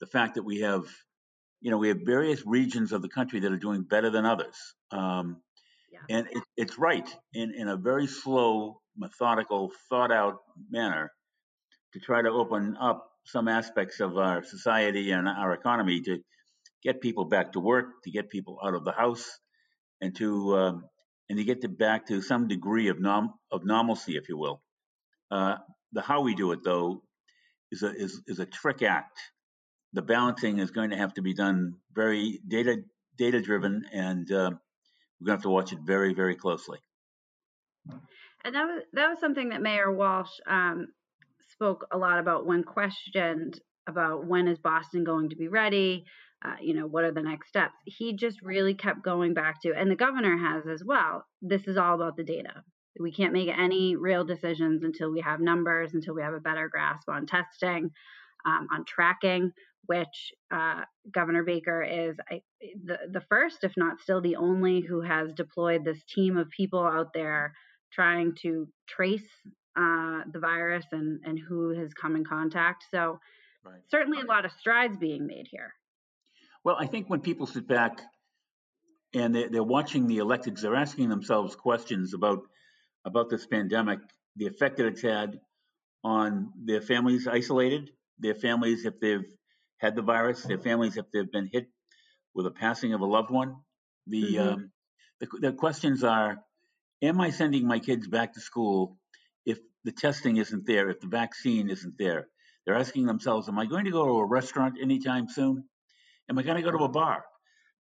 the 0.00 0.06
fact 0.06 0.36
that 0.36 0.44
we 0.44 0.60
have 0.60 0.86
you 1.60 1.70
know, 1.70 1.78
we 1.78 1.88
have 1.88 2.02
various 2.04 2.46
regions 2.46 2.92
of 2.92 3.02
the 3.02 3.08
country 3.08 3.40
that 3.40 3.50
are 3.50 3.56
doing 3.56 3.82
better 3.82 4.08
than 4.08 4.24
others. 4.24 4.56
Um, 4.92 5.42
yeah. 6.08 6.16
And 6.16 6.26
it, 6.30 6.42
it's 6.56 6.78
right 6.78 7.08
in, 7.34 7.52
in 7.54 7.68
a 7.68 7.76
very 7.76 8.06
slow, 8.06 8.80
methodical, 8.96 9.70
thought 9.88 10.12
out 10.12 10.38
manner 10.70 11.12
to 11.92 12.00
try 12.00 12.22
to 12.22 12.30
open 12.30 12.76
up 12.80 13.10
some 13.24 13.48
aspects 13.48 14.00
of 14.00 14.16
our 14.16 14.44
society 14.44 15.10
and 15.10 15.28
our 15.28 15.52
economy 15.52 16.00
to 16.02 16.18
get 16.82 17.00
people 17.00 17.24
back 17.24 17.52
to 17.52 17.60
work, 17.60 17.86
to 18.04 18.10
get 18.10 18.30
people 18.30 18.58
out 18.64 18.74
of 18.74 18.84
the 18.84 18.92
house, 18.92 19.38
and 20.00 20.14
to 20.16 20.56
um, 20.56 20.84
and 21.28 21.38
to 21.38 21.44
get 21.44 21.62
to 21.62 21.68
back 21.68 22.06
to 22.06 22.22
some 22.22 22.46
degree 22.46 22.88
of 22.88 23.00
nom- 23.00 23.34
of 23.50 23.64
normalcy, 23.64 24.16
if 24.16 24.28
you 24.28 24.36
will. 24.36 24.62
Uh, 25.30 25.56
the 25.92 26.02
how 26.02 26.20
we 26.20 26.34
do 26.34 26.52
it, 26.52 26.60
though, 26.62 27.02
is 27.72 27.82
a 27.82 27.92
is, 27.92 28.20
is 28.28 28.38
a 28.38 28.46
trick 28.46 28.82
act 28.82 29.18
the 29.96 30.02
balancing 30.02 30.58
is 30.58 30.70
going 30.70 30.90
to 30.90 30.96
have 30.96 31.14
to 31.14 31.22
be 31.22 31.34
done 31.34 31.74
very 31.94 32.40
data 32.46 32.82
data 33.16 33.40
driven, 33.40 33.84
and 33.92 34.30
uh, 34.30 34.50
we're 35.20 35.26
going 35.26 35.38
to 35.38 35.38
have 35.38 35.42
to 35.42 35.50
watch 35.50 35.72
it 35.72 35.78
very 35.84 36.14
very 36.14 36.34
closely. 36.34 36.78
And 38.44 38.54
that 38.54 38.64
was 38.64 38.82
that 38.92 39.08
was 39.08 39.18
something 39.20 39.50
that 39.50 39.62
Mayor 39.62 39.92
Walsh 39.92 40.30
um, 40.46 40.88
spoke 41.52 41.86
a 41.90 41.98
lot 41.98 42.18
about 42.18 42.46
when 42.46 42.62
questioned 42.64 43.60
about 43.88 44.26
when 44.26 44.48
is 44.48 44.58
Boston 44.58 45.04
going 45.04 45.30
to 45.30 45.36
be 45.36 45.48
ready. 45.48 46.04
Uh, 46.44 46.56
you 46.60 46.74
know, 46.74 46.86
what 46.86 47.04
are 47.04 47.12
the 47.12 47.22
next 47.22 47.48
steps? 47.48 47.74
He 47.86 48.14
just 48.14 48.42
really 48.42 48.74
kept 48.74 49.02
going 49.02 49.32
back 49.32 49.62
to, 49.62 49.72
and 49.74 49.90
the 49.90 49.96
governor 49.96 50.36
has 50.36 50.66
as 50.66 50.84
well. 50.84 51.24
This 51.40 51.66
is 51.66 51.76
all 51.76 51.94
about 51.94 52.16
the 52.16 52.24
data. 52.24 52.62
We 53.00 53.10
can't 53.10 53.32
make 53.32 53.48
any 53.48 53.96
real 53.96 54.24
decisions 54.24 54.84
until 54.84 55.10
we 55.10 55.20
have 55.22 55.40
numbers, 55.40 55.94
until 55.94 56.14
we 56.14 56.22
have 56.22 56.34
a 56.34 56.40
better 56.40 56.68
grasp 56.68 57.08
on 57.08 57.26
testing, 57.26 57.90
um, 58.46 58.68
on 58.72 58.84
tracking 58.86 59.52
which 59.86 60.32
uh, 60.52 60.82
Governor 61.12 61.44
Baker 61.44 61.82
is 61.82 62.16
I, 62.30 62.42
the 62.84 62.98
the 63.10 63.20
first, 63.20 63.58
if 63.62 63.72
not 63.76 64.00
still 64.00 64.20
the 64.20 64.36
only, 64.36 64.80
who 64.80 65.00
has 65.00 65.32
deployed 65.32 65.84
this 65.84 66.02
team 66.04 66.36
of 66.36 66.50
people 66.50 66.84
out 66.84 67.12
there 67.14 67.54
trying 67.92 68.34
to 68.42 68.68
trace 68.88 69.28
uh, 69.76 70.20
the 70.32 70.38
virus 70.40 70.84
and 70.92 71.20
and 71.24 71.38
who 71.38 71.70
has 71.70 71.92
come 71.94 72.16
in 72.16 72.24
contact. 72.24 72.84
So 72.90 73.20
right. 73.64 73.80
certainly 73.90 74.20
a 74.20 74.26
lot 74.26 74.44
of 74.44 74.52
strides 74.52 74.96
being 74.96 75.26
made 75.26 75.46
here. 75.50 75.72
Well, 76.64 76.76
I 76.78 76.86
think 76.86 77.08
when 77.08 77.20
people 77.20 77.46
sit 77.46 77.68
back 77.68 78.00
and 79.14 79.34
they're, 79.34 79.48
they're 79.48 79.62
watching 79.62 80.08
the 80.08 80.18
electeds, 80.18 80.60
they're 80.60 80.74
asking 80.74 81.08
themselves 81.08 81.54
questions 81.54 82.14
about 82.14 82.42
about 83.04 83.30
this 83.30 83.46
pandemic, 83.46 84.00
the 84.34 84.46
effect 84.46 84.78
that 84.78 84.86
it's 84.86 85.02
had 85.02 85.38
on 86.02 86.52
their 86.64 86.80
families 86.80 87.28
isolated, 87.28 87.90
their 88.18 88.34
families 88.34 88.84
if 88.84 89.00
they've 89.00 89.26
had 89.78 89.94
the 89.94 90.02
virus, 90.02 90.42
their 90.42 90.58
families, 90.58 90.96
if 90.96 91.06
they've 91.12 91.30
been 91.30 91.50
hit 91.52 91.68
with 92.34 92.46
a 92.46 92.50
passing 92.50 92.94
of 92.94 93.00
a 93.00 93.06
loved 93.06 93.30
one. 93.30 93.56
The, 94.06 94.34
mm-hmm. 94.34 94.48
um, 94.48 94.70
the, 95.20 95.28
the 95.40 95.52
questions 95.52 96.04
are: 96.04 96.38
Am 97.02 97.20
I 97.20 97.30
sending 97.30 97.66
my 97.66 97.78
kids 97.78 98.08
back 98.08 98.34
to 98.34 98.40
school 98.40 98.98
if 99.44 99.58
the 99.84 99.92
testing 99.92 100.36
isn't 100.36 100.66
there, 100.66 100.90
if 100.90 101.00
the 101.00 101.08
vaccine 101.08 101.70
isn't 101.70 101.94
there? 101.98 102.28
They're 102.64 102.76
asking 102.76 103.06
themselves: 103.06 103.48
Am 103.48 103.58
I 103.58 103.66
going 103.66 103.84
to 103.84 103.90
go 103.90 104.04
to 104.04 104.18
a 104.18 104.26
restaurant 104.26 104.76
anytime 104.80 105.28
soon? 105.28 105.64
Am 106.28 106.38
I 106.38 106.42
going 106.42 106.56
to 106.56 106.62
go 106.62 106.76
to 106.76 106.84
a 106.84 106.88
bar? 106.88 107.24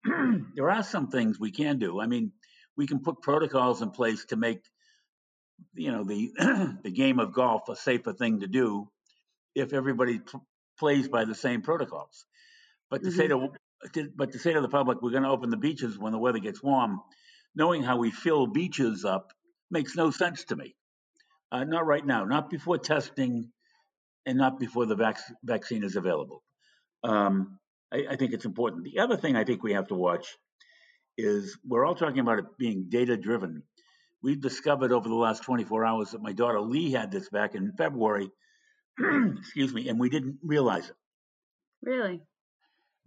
there 0.55 0.71
are 0.71 0.83
some 0.83 1.09
things 1.09 1.41
we 1.41 1.51
can 1.51 1.79
do. 1.79 2.01
I 2.01 2.07
mean, 2.07 2.33
we 2.77 2.87
can 2.87 3.01
put 3.01 3.23
protocols 3.23 3.83
in 3.83 3.91
place 3.91 4.25
to 4.27 4.37
make 4.37 4.61
you 5.75 5.93
know 5.93 6.05
the 6.05 6.33
the 6.83 6.91
game 6.91 7.19
of 7.19 7.33
golf 7.33 7.69
a 7.69 7.77
safer 7.77 8.13
thing 8.13 8.41
to 8.41 8.47
do 8.47 8.89
if 9.55 9.73
everybody 9.73 10.21
plays 10.79 11.09
by 11.09 11.25
the 11.25 11.35
same 11.35 11.63
protocols. 11.63 12.27
But 12.91 13.03
to 13.03 13.09
mm-hmm. 13.09 13.19
say 13.19 13.29
to, 13.29 13.49
to, 13.95 14.11
but 14.15 14.33
to 14.33 14.39
say 14.39 14.53
to 14.53 14.61
the 14.61 14.69
public, 14.69 15.03
we're 15.03 15.11
going 15.11 15.23
to 15.23 15.29
open 15.29 15.51
the 15.51 15.57
beaches 15.57 15.99
when 15.99 16.13
the 16.13 16.19
weather 16.19 16.39
gets 16.39 16.63
warm, 16.63 17.01
knowing 17.55 17.83
how 17.83 17.97
we 17.97 18.11
fill 18.11 18.47
beaches 18.47 19.05
up 19.05 19.33
makes 19.71 19.97
no 19.97 20.11
sense 20.11 20.45
to 20.45 20.57
me. 20.57 20.75
Uh, 21.53 21.65
not 21.65 21.87
right 21.87 22.05
now, 22.05 22.25
not 22.25 22.51
before 22.51 22.79
testing, 22.79 23.51
and 24.27 24.39
not 24.39 24.59
before 24.59 24.87
the 24.87 24.97
vac- 24.97 25.21
vaccine 25.43 25.85
is 25.85 25.97
available. 25.97 26.43
Um, 27.03 27.59
I, 27.93 28.07
I 28.11 28.17
think 28.17 28.33
it's 28.33 28.45
important. 28.45 28.85
The 28.85 29.01
other 29.01 29.17
thing 29.17 29.37
I 29.37 29.45
think 29.45 29.63
we 29.63 29.75
have 29.75 29.89
to 29.89 29.95
watch 29.95 30.27
is 31.17 31.57
we're 31.65 31.85
all 31.85 31.95
talking 31.95 32.21
about 32.21 32.39
it 32.39 32.47
being 32.59 32.87
data 32.89 33.17
driven. 33.17 33.63
We've 34.23 34.41
discovered 34.41 34.91
over 34.91 35.09
the 35.09 35.15
last 35.15 35.43
24 35.43 35.85
hours 35.85 36.11
that 36.11 36.23
my 36.23 36.33
daughter 36.33 36.61
Lee 36.61 36.91
had 36.91 37.11
this 37.11 37.29
back 37.29 37.55
in 37.55 37.73
February 37.77 38.31
excuse 39.39 39.73
me, 39.73 39.89
and 39.89 39.99
we 39.99 40.09
didn't 40.09 40.39
realize 40.43 40.89
it. 40.89 40.97
Really? 41.83 42.23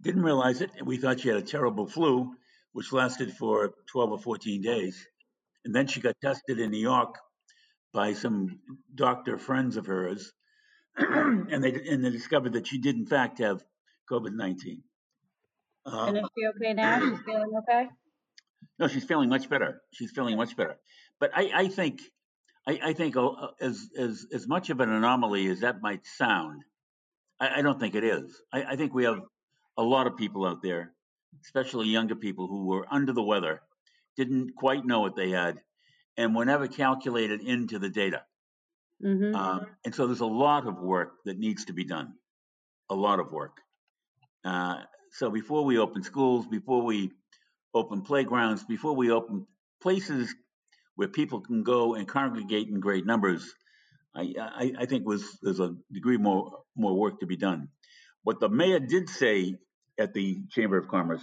Didn't 0.02 0.22
realize 0.22 0.60
it, 0.60 0.70
and 0.76 0.86
we 0.86 0.96
thought 0.96 1.20
she 1.20 1.28
had 1.28 1.38
a 1.38 1.42
terrible 1.42 1.86
flu, 1.86 2.34
which 2.72 2.92
lasted 2.92 3.32
for 3.32 3.74
12 3.86 4.12
or 4.12 4.18
14 4.18 4.62
days. 4.62 5.06
And 5.64 5.74
then 5.74 5.86
she 5.86 6.00
got 6.00 6.14
tested 6.22 6.60
in 6.60 6.70
New 6.70 6.78
York 6.78 7.16
by 7.92 8.12
some 8.12 8.60
doctor 8.94 9.38
friends 9.38 9.76
of 9.76 9.86
hers, 9.86 10.32
and 10.96 11.62
they 11.62 11.72
and 11.72 12.04
they 12.04 12.10
discovered 12.10 12.52
that 12.52 12.66
she 12.66 12.78
did 12.78 12.96
in 12.96 13.06
fact 13.06 13.38
have 13.38 13.62
COVID 14.10 14.34
nineteen. 14.34 14.82
and 15.84 16.16
is 16.16 16.22
um, 16.22 16.30
she 16.36 16.46
okay 16.46 16.74
now? 16.74 17.00
She's 17.00 17.18
feeling 17.24 17.52
okay. 17.58 17.88
No, 18.78 18.88
she's 18.88 19.04
feeling 19.04 19.28
much 19.28 19.48
better. 19.48 19.80
She's 19.92 20.10
feeling 20.10 20.36
much 20.36 20.56
better. 20.56 20.78
But 21.20 21.30
I, 21.34 21.50
I 21.54 21.68
think, 21.68 22.00
I, 22.68 22.80
I 22.82 22.92
think 22.92 23.16
uh, 23.16 23.30
as 23.60 23.88
as 23.98 24.26
as 24.32 24.46
much 24.46 24.68
of 24.68 24.80
an 24.80 24.92
anomaly 24.92 25.46
as 25.48 25.60
that 25.60 25.80
might 25.80 26.06
sound, 26.06 26.62
I, 27.40 27.58
I 27.58 27.62
don't 27.62 27.80
think 27.80 27.94
it 27.94 28.04
is. 28.04 28.42
I, 28.52 28.62
I 28.62 28.76
think 28.76 28.92
we 28.92 29.04
have 29.04 29.20
a 29.78 29.82
lot 29.82 30.06
of 30.06 30.16
people 30.16 30.44
out 30.44 30.62
there, 30.62 30.92
especially 31.42 31.88
younger 31.88 32.14
people, 32.14 32.46
who 32.46 32.66
were 32.66 32.86
under 32.90 33.14
the 33.14 33.22
weather, 33.22 33.62
didn't 34.16 34.54
quite 34.54 34.84
know 34.84 35.00
what 35.00 35.16
they 35.16 35.30
had, 35.30 35.60
and 36.18 36.36
were 36.36 36.44
never 36.44 36.68
calculated 36.68 37.40
into 37.40 37.78
the 37.78 37.88
data. 37.88 38.22
Mm-hmm. 39.02 39.34
Um, 39.34 39.66
and 39.84 39.94
so 39.94 40.06
there's 40.06 40.20
a 40.20 40.26
lot 40.26 40.66
of 40.66 40.78
work 40.78 41.12
that 41.24 41.38
needs 41.38 41.66
to 41.66 41.72
be 41.72 41.84
done, 41.84 42.14
a 42.90 42.94
lot 42.94 43.18
of 43.18 43.32
work. 43.32 43.58
Uh, 44.44 44.82
so 45.12 45.30
before 45.30 45.64
we 45.64 45.78
open 45.78 46.02
schools, 46.02 46.46
before 46.46 46.82
we 46.82 47.12
open 47.72 48.02
playgrounds, 48.02 48.64
before 48.64 48.94
we 48.94 49.10
open 49.10 49.46
places 49.80 50.34
where 50.98 51.06
people 51.06 51.40
can 51.40 51.62
go 51.62 51.94
and 51.94 52.08
congregate 52.08 52.66
in 52.66 52.80
great 52.80 53.06
numbers, 53.06 53.54
I, 54.16 54.34
I, 54.36 54.72
I 54.80 54.86
think 54.86 55.06
was 55.06 55.22
there's 55.40 55.60
a 55.60 55.76
degree 55.92 56.16
more 56.16 56.64
more 56.76 56.98
work 56.98 57.20
to 57.20 57.26
be 57.26 57.36
done. 57.36 57.68
What 58.24 58.40
the 58.40 58.48
mayor 58.48 58.80
did 58.80 59.08
say 59.08 59.54
at 59.96 60.12
the 60.12 60.40
Chamber 60.50 60.76
of 60.76 60.88
Commerce, 60.88 61.22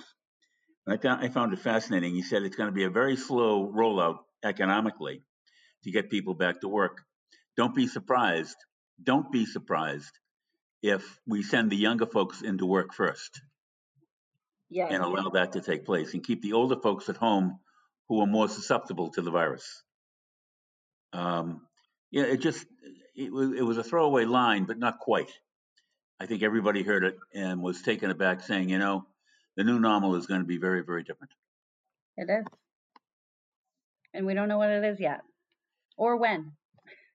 I 0.88 0.95
found 0.95 1.26
I 1.26 1.28
found 1.28 1.51
it 1.51 1.59
fascinating. 1.59 2.15
He 2.15 2.21
said 2.21 2.43
it's 2.43 2.55
going 2.55 2.69
to 2.69 2.73
be 2.82 2.86
a 2.86 2.89
very 2.89 3.17
slow 3.17 3.69
rollout 3.69 4.19
economically 4.45 5.23
to 5.84 5.91
get 5.91 6.09
people 6.09 6.36
back 6.36 6.61
to 6.61 6.69
work. 6.69 7.01
Don't 7.57 7.76
be 7.76 7.88
surprised. 7.88 8.55
Don't 9.03 9.30
be 9.30 9.45
surprised 9.45 10.13
if 10.82 11.19
we 11.28 11.43
send 11.43 11.69
the 11.69 11.76
younger 11.76 12.05
folks 12.05 12.41
into 12.41 12.65
work 12.65 12.93
first 12.93 13.41
Yeah. 14.69 14.88
and 14.89 15.03
allow 15.03 15.32
that 15.32 15.51
to 15.51 15.59
take 15.61 15.84
place 15.84 16.13
and 16.13 16.23
keep 16.23 16.41
the 16.41 16.53
older 16.53 16.78
folks 16.78 17.09
at 17.09 17.17
home 17.17 17.59
who 18.09 18.21
are 18.21 18.27
more 18.27 18.47
susceptible 18.47 19.09
to 19.11 19.21
the 19.21 19.31
virus. 19.31 19.83
Um, 21.13 21.61
yeah, 22.11 22.23
it 22.23 22.37
just 22.37 22.65
it 23.15 23.31
was, 23.31 23.51
it 23.51 23.61
was 23.61 23.77
a 23.77 23.83
throwaway 23.83 24.25
line, 24.25 24.65
but 24.65 24.77
not 24.77 24.99
quite. 24.99 25.31
I 26.19 26.25
think 26.25 26.43
everybody 26.43 26.83
heard 26.83 27.03
it 27.03 27.17
and 27.33 27.61
was 27.61 27.81
taken 27.81 28.09
aback, 28.09 28.41
saying, 28.41 28.69
you 28.69 28.77
know, 28.77 29.05
the 29.57 29.63
new 29.63 29.79
normal 29.79 30.15
is 30.15 30.27
going 30.27 30.41
to 30.41 30.47
be 30.47 30.57
very, 30.57 30.83
very 30.83 31.03
different. 31.03 31.31
It 32.17 32.29
is. 32.29 32.45
And 34.13 34.25
we 34.25 34.33
don't 34.33 34.47
know 34.47 34.57
what 34.57 34.69
it 34.69 34.83
is 34.83 34.99
yet 34.99 35.21
or 35.97 36.17
when. 36.17 36.53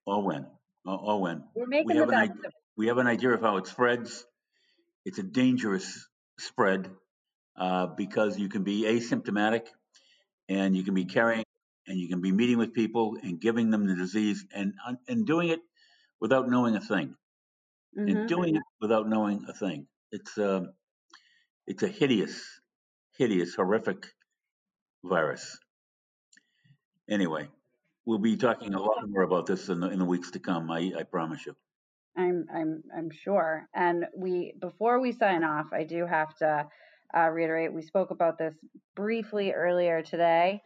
Or 0.06 0.22
when, 0.22 0.46
or, 0.84 0.98
or 0.98 1.20
when. 1.20 1.44
We're 1.54 1.66
making 1.66 1.86
We 1.86 1.94
the 1.94 2.00
have 2.00 2.08
an 2.08 2.14
best 2.14 2.30
idea. 2.30 2.50
We 2.76 2.86
have 2.88 2.98
an 2.98 3.06
idea 3.06 3.30
of 3.30 3.40
how 3.40 3.56
it 3.56 3.66
spreads. 3.66 4.24
It's 5.04 5.18
a 5.18 5.22
dangerous 5.22 6.08
spread 6.38 6.90
uh, 7.56 7.86
because 7.96 8.38
you 8.38 8.48
can 8.48 8.64
be 8.64 8.82
asymptomatic 8.82 9.66
and 10.50 10.76
you 10.76 10.84
can 10.84 10.94
be 10.94 11.06
carrying 11.06 11.44
and 11.88 11.98
you 11.98 12.08
can 12.08 12.22
be 12.22 12.32
meeting 12.32 12.58
with 12.58 12.74
people 12.74 13.18
and 13.22 13.40
giving 13.40 13.70
them 13.70 13.86
the 13.88 13.96
disease 13.96 14.46
and 14.52 14.74
and 15.08 15.26
doing 15.26 15.50
it 15.50 15.60
without 16.20 16.48
knowing 16.50 16.76
a 16.76 16.82
thing 16.82 17.16
Mhm. 17.96 18.10
and 18.10 18.26
doing 18.26 18.56
it 18.56 18.62
without 18.80 19.08
knowing 19.08 19.44
a 19.48 19.54
thing. 19.54 19.88
It's 20.12 20.38
a 20.38 20.74
it's 21.66 21.82
a 21.82 21.88
hideous, 21.88 22.60
hideous, 23.16 23.54
horrific 23.56 24.14
virus. 25.04 25.58
Anyway, 27.10 27.50
we'll 28.06 28.18
be 28.18 28.36
talking 28.38 28.72
a 28.74 28.80
lot 28.80 29.06
more 29.08 29.22
about 29.22 29.44
this 29.46 29.68
in 29.68 29.80
the, 29.80 29.90
in 29.90 29.98
the 29.98 30.04
weeks 30.06 30.30
to 30.32 30.40
come. 30.40 30.70
I, 30.70 30.92
I 30.98 31.02
promise 31.02 31.44
you. 31.46 31.56
I'm 32.16 32.46
I'm 32.52 32.82
I'm 32.94 33.10
sure. 33.10 33.68
And 33.74 34.06
we 34.16 34.54
before 34.60 35.00
we 35.00 35.12
sign 35.12 35.44
off, 35.44 35.72
I 35.72 35.84
do 35.84 36.06
have 36.06 36.34
to 36.36 36.68
uh, 37.16 37.28
reiterate. 37.28 37.72
We 37.72 37.82
spoke 37.82 38.10
about 38.10 38.38
this 38.38 38.54
briefly 38.96 39.52
earlier 39.52 40.02
today. 40.02 40.62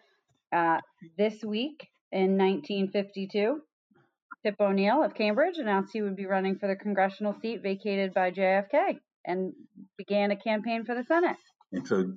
Uh, 0.53 0.79
this 1.19 1.43
week 1.43 1.89
in 2.13 2.39
1952, 2.39 3.61
Tip 4.45 4.57
O'Neill 4.61 5.03
of 5.03 5.15
Cambridge 5.15 5.59
announced 5.59 5.93
he 5.93 6.03
would 6.03 6.17
be 6.17 6.27
running 6.27 6.59
for 6.59 6.69
the 6.69 6.77
congressional 6.77 7.35
seat 7.41 7.63
vacated 7.63 8.13
by 8.13 8.31
JFK 8.31 8.99
and 9.27 9.53
began 9.97 10.31
a 10.31 10.37
campaign 10.37 10.85
for 10.85 10.95
the 10.95 11.03
Senate. 11.05 11.37
And 11.73 11.87
so 11.87 12.13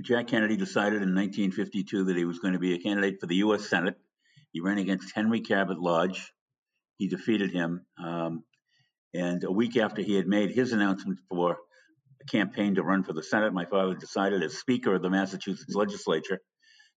Jack 0.00 0.28
Kennedy 0.28 0.56
decided 0.56 1.02
in 1.02 1.14
1952 1.14 2.04
that 2.04 2.16
he 2.16 2.24
was 2.24 2.38
going 2.38 2.54
to 2.54 2.60
be 2.60 2.74
a 2.74 2.78
candidate 2.78 3.20
for 3.20 3.26
the 3.26 3.36
U.S. 3.36 3.68
Senate. 3.68 3.96
He 4.52 4.60
ran 4.60 4.78
against 4.78 5.14
Henry 5.14 5.40
Cabot 5.40 5.78
Lodge. 5.78 6.32
He 6.96 7.08
defeated 7.08 7.50
him. 7.50 7.84
Um, 8.02 8.44
and 9.12 9.44
a 9.44 9.50
week 9.50 9.76
after 9.76 10.00
he 10.00 10.14
had 10.14 10.26
made 10.26 10.52
his 10.52 10.72
announcement 10.72 11.18
for 11.28 11.58
campaign 12.30 12.74
to 12.76 12.82
run 12.82 13.02
for 13.02 13.12
the 13.12 13.22
Senate, 13.22 13.52
my 13.52 13.64
father 13.64 13.94
decided, 13.94 14.42
as 14.42 14.58
Speaker 14.58 14.94
of 14.94 15.02
the 15.02 15.10
Massachusetts 15.10 15.74
Legislature, 15.74 16.40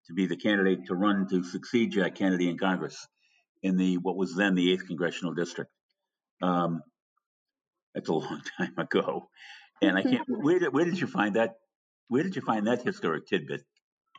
to 0.08 0.14
be 0.14 0.26
the 0.26 0.38
candidate 0.38 0.86
to 0.86 0.96
run 0.96 1.28
to 1.30 1.44
succeed 1.44 1.92
Jack 1.92 2.16
Kennedy 2.16 2.50
in 2.50 2.58
Congress 2.58 3.08
in 3.64 3.78
the 3.78 3.98
what 3.98 4.16
was 4.16 4.36
then 4.36 4.56
the 4.56 4.72
eighth 4.72 4.88
congressional 4.88 5.34
district. 5.34 5.72
Um, 6.42 6.82
that's 7.94 8.10
a 8.10 8.14
long 8.14 8.42
time 8.58 8.74
ago, 8.78 9.30
and 9.82 9.98
I 9.98 10.04
can't. 10.04 10.24
Where 10.28 10.60
did 10.60 10.74
where 10.74 10.86
did 10.86 11.00
you 11.00 11.08
find 11.08 11.36
that? 11.36 11.56
Where 12.08 12.24
did 12.24 12.36
you 12.36 12.42
find 12.42 12.68
that 12.68 12.84
historic 12.84 13.28
tidbit? 13.28 13.62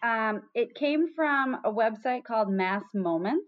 Um, 0.03 0.43
it 0.55 0.75
came 0.75 1.15
from 1.15 1.55
a 1.65 1.73
website 1.73 2.25
called 2.25 2.51
Mass 2.51 2.85
Moments. 2.95 3.47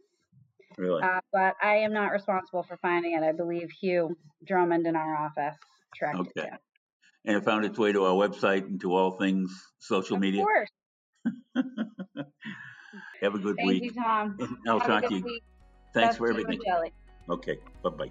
Really? 0.78 1.02
Uh, 1.02 1.20
but 1.32 1.56
I 1.62 1.76
am 1.76 1.92
not 1.92 2.08
responsible 2.12 2.62
for 2.62 2.76
finding 2.78 3.12
it. 3.12 3.22
I 3.22 3.32
believe 3.32 3.70
Hugh 3.80 4.16
Drummond 4.46 4.86
in 4.86 4.96
our 4.96 5.16
office 5.16 5.56
tracked 5.94 6.20
it 6.20 6.32
Okay. 6.38 6.48
down. 6.48 6.58
And 7.24 7.36
it 7.36 7.44
found 7.44 7.64
its 7.64 7.78
way 7.78 7.92
to 7.92 8.04
our 8.04 8.14
website 8.14 8.66
and 8.66 8.80
to 8.80 8.94
all 8.94 9.12
things 9.12 9.50
social 9.78 10.16
Of 10.16 10.22
media. 10.22 10.42
course. 10.44 10.68
Have 13.22 13.34
a 13.34 13.38
good 13.38 13.56
Thank 13.56 13.68
week. 13.68 13.82
you, 13.84 13.92
Tom. 13.92 14.36
I'll 14.66 14.80
Have 14.80 14.88
a 14.88 14.92
talk 14.92 15.02
good 15.02 15.08
to 15.10 15.14
you. 15.16 15.24
week. 15.24 15.42
Thanks 15.92 16.08
Best 16.16 16.18
for 16.18 16.28
to 16.32 16.38
you 16.38 16.46
and 16.46 16.54
everything. 16.54 16.92
Okay. 17.28 17.58
Bye 17.82 17.90
bye. 17.90 18.10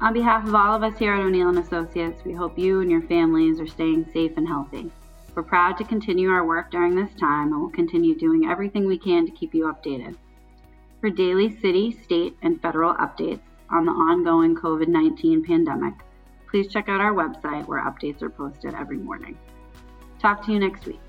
On 0.00 0.12
behalf 0.12 0.46
of 0.46 0.54
all 0.54 0.74
of 0.74 0.82
us 0.82 0.98
here 0.98 1.14
at 1.14 1.20
O'Neill 1.20 1.48
and 1.48 1.58
Associates, 1.58 2.24
we 2.24 2.32
hope 2.32 2.58
you 2.58 2.80
and 2.80 2.90
your 2.90 3.02
families 3.02 3.60
are 3.60 3.66
staying 3.66 4.06
safe 4.12 4.32
and 4.36 4.46
healthy. 4.46 4.90
We're 5.34 5.44
proud 5.44 5.78
to 5.78 5.84
continue 5.84 6.30
our 6.30 6.44
work 6.44 6.70
during 6.70 6.94
this 6.94 7.14
time 7.14 7.52
and 7.52 7.60
will 7.60 7.70
continue 7.70 8.16
doing 8.16 8.46
everything 8.46 8.86
we 8.86 8.98
can 8.98 9.24
to 9.24 9.32
keep 9.32 9.54
you 9.54 9.64
updated. 9.64 10.16
For 11.00 11.10
daily 11.10 11.58
city, 11.60 11.92
state, 12.02 12.36
and 12.42 12.60
federal 12.60 12.94
updates 12.94 13.40
on 13.70 13.84
the 13.84 13.92
ongoing 13.92 14.54
COVID 14.54 14.88
19 14.88 15.44
pandemic, 15.44 15.94
please 16.50 16.68
check 16.68 16.88
out 16.88 17.00
our 17.00 17.12
website 17.12 17.66
where 17.66 17.84
updates 17.84 18.22
are 18.22 18.30
posted 18.30 18.74
every 18.74 18.98
morning. 18.98 19.38
Talk 20.18 20.44
to 20.46 20.52
you 20.52 20.58
next 20.58 20.86
week. 20.86 21.00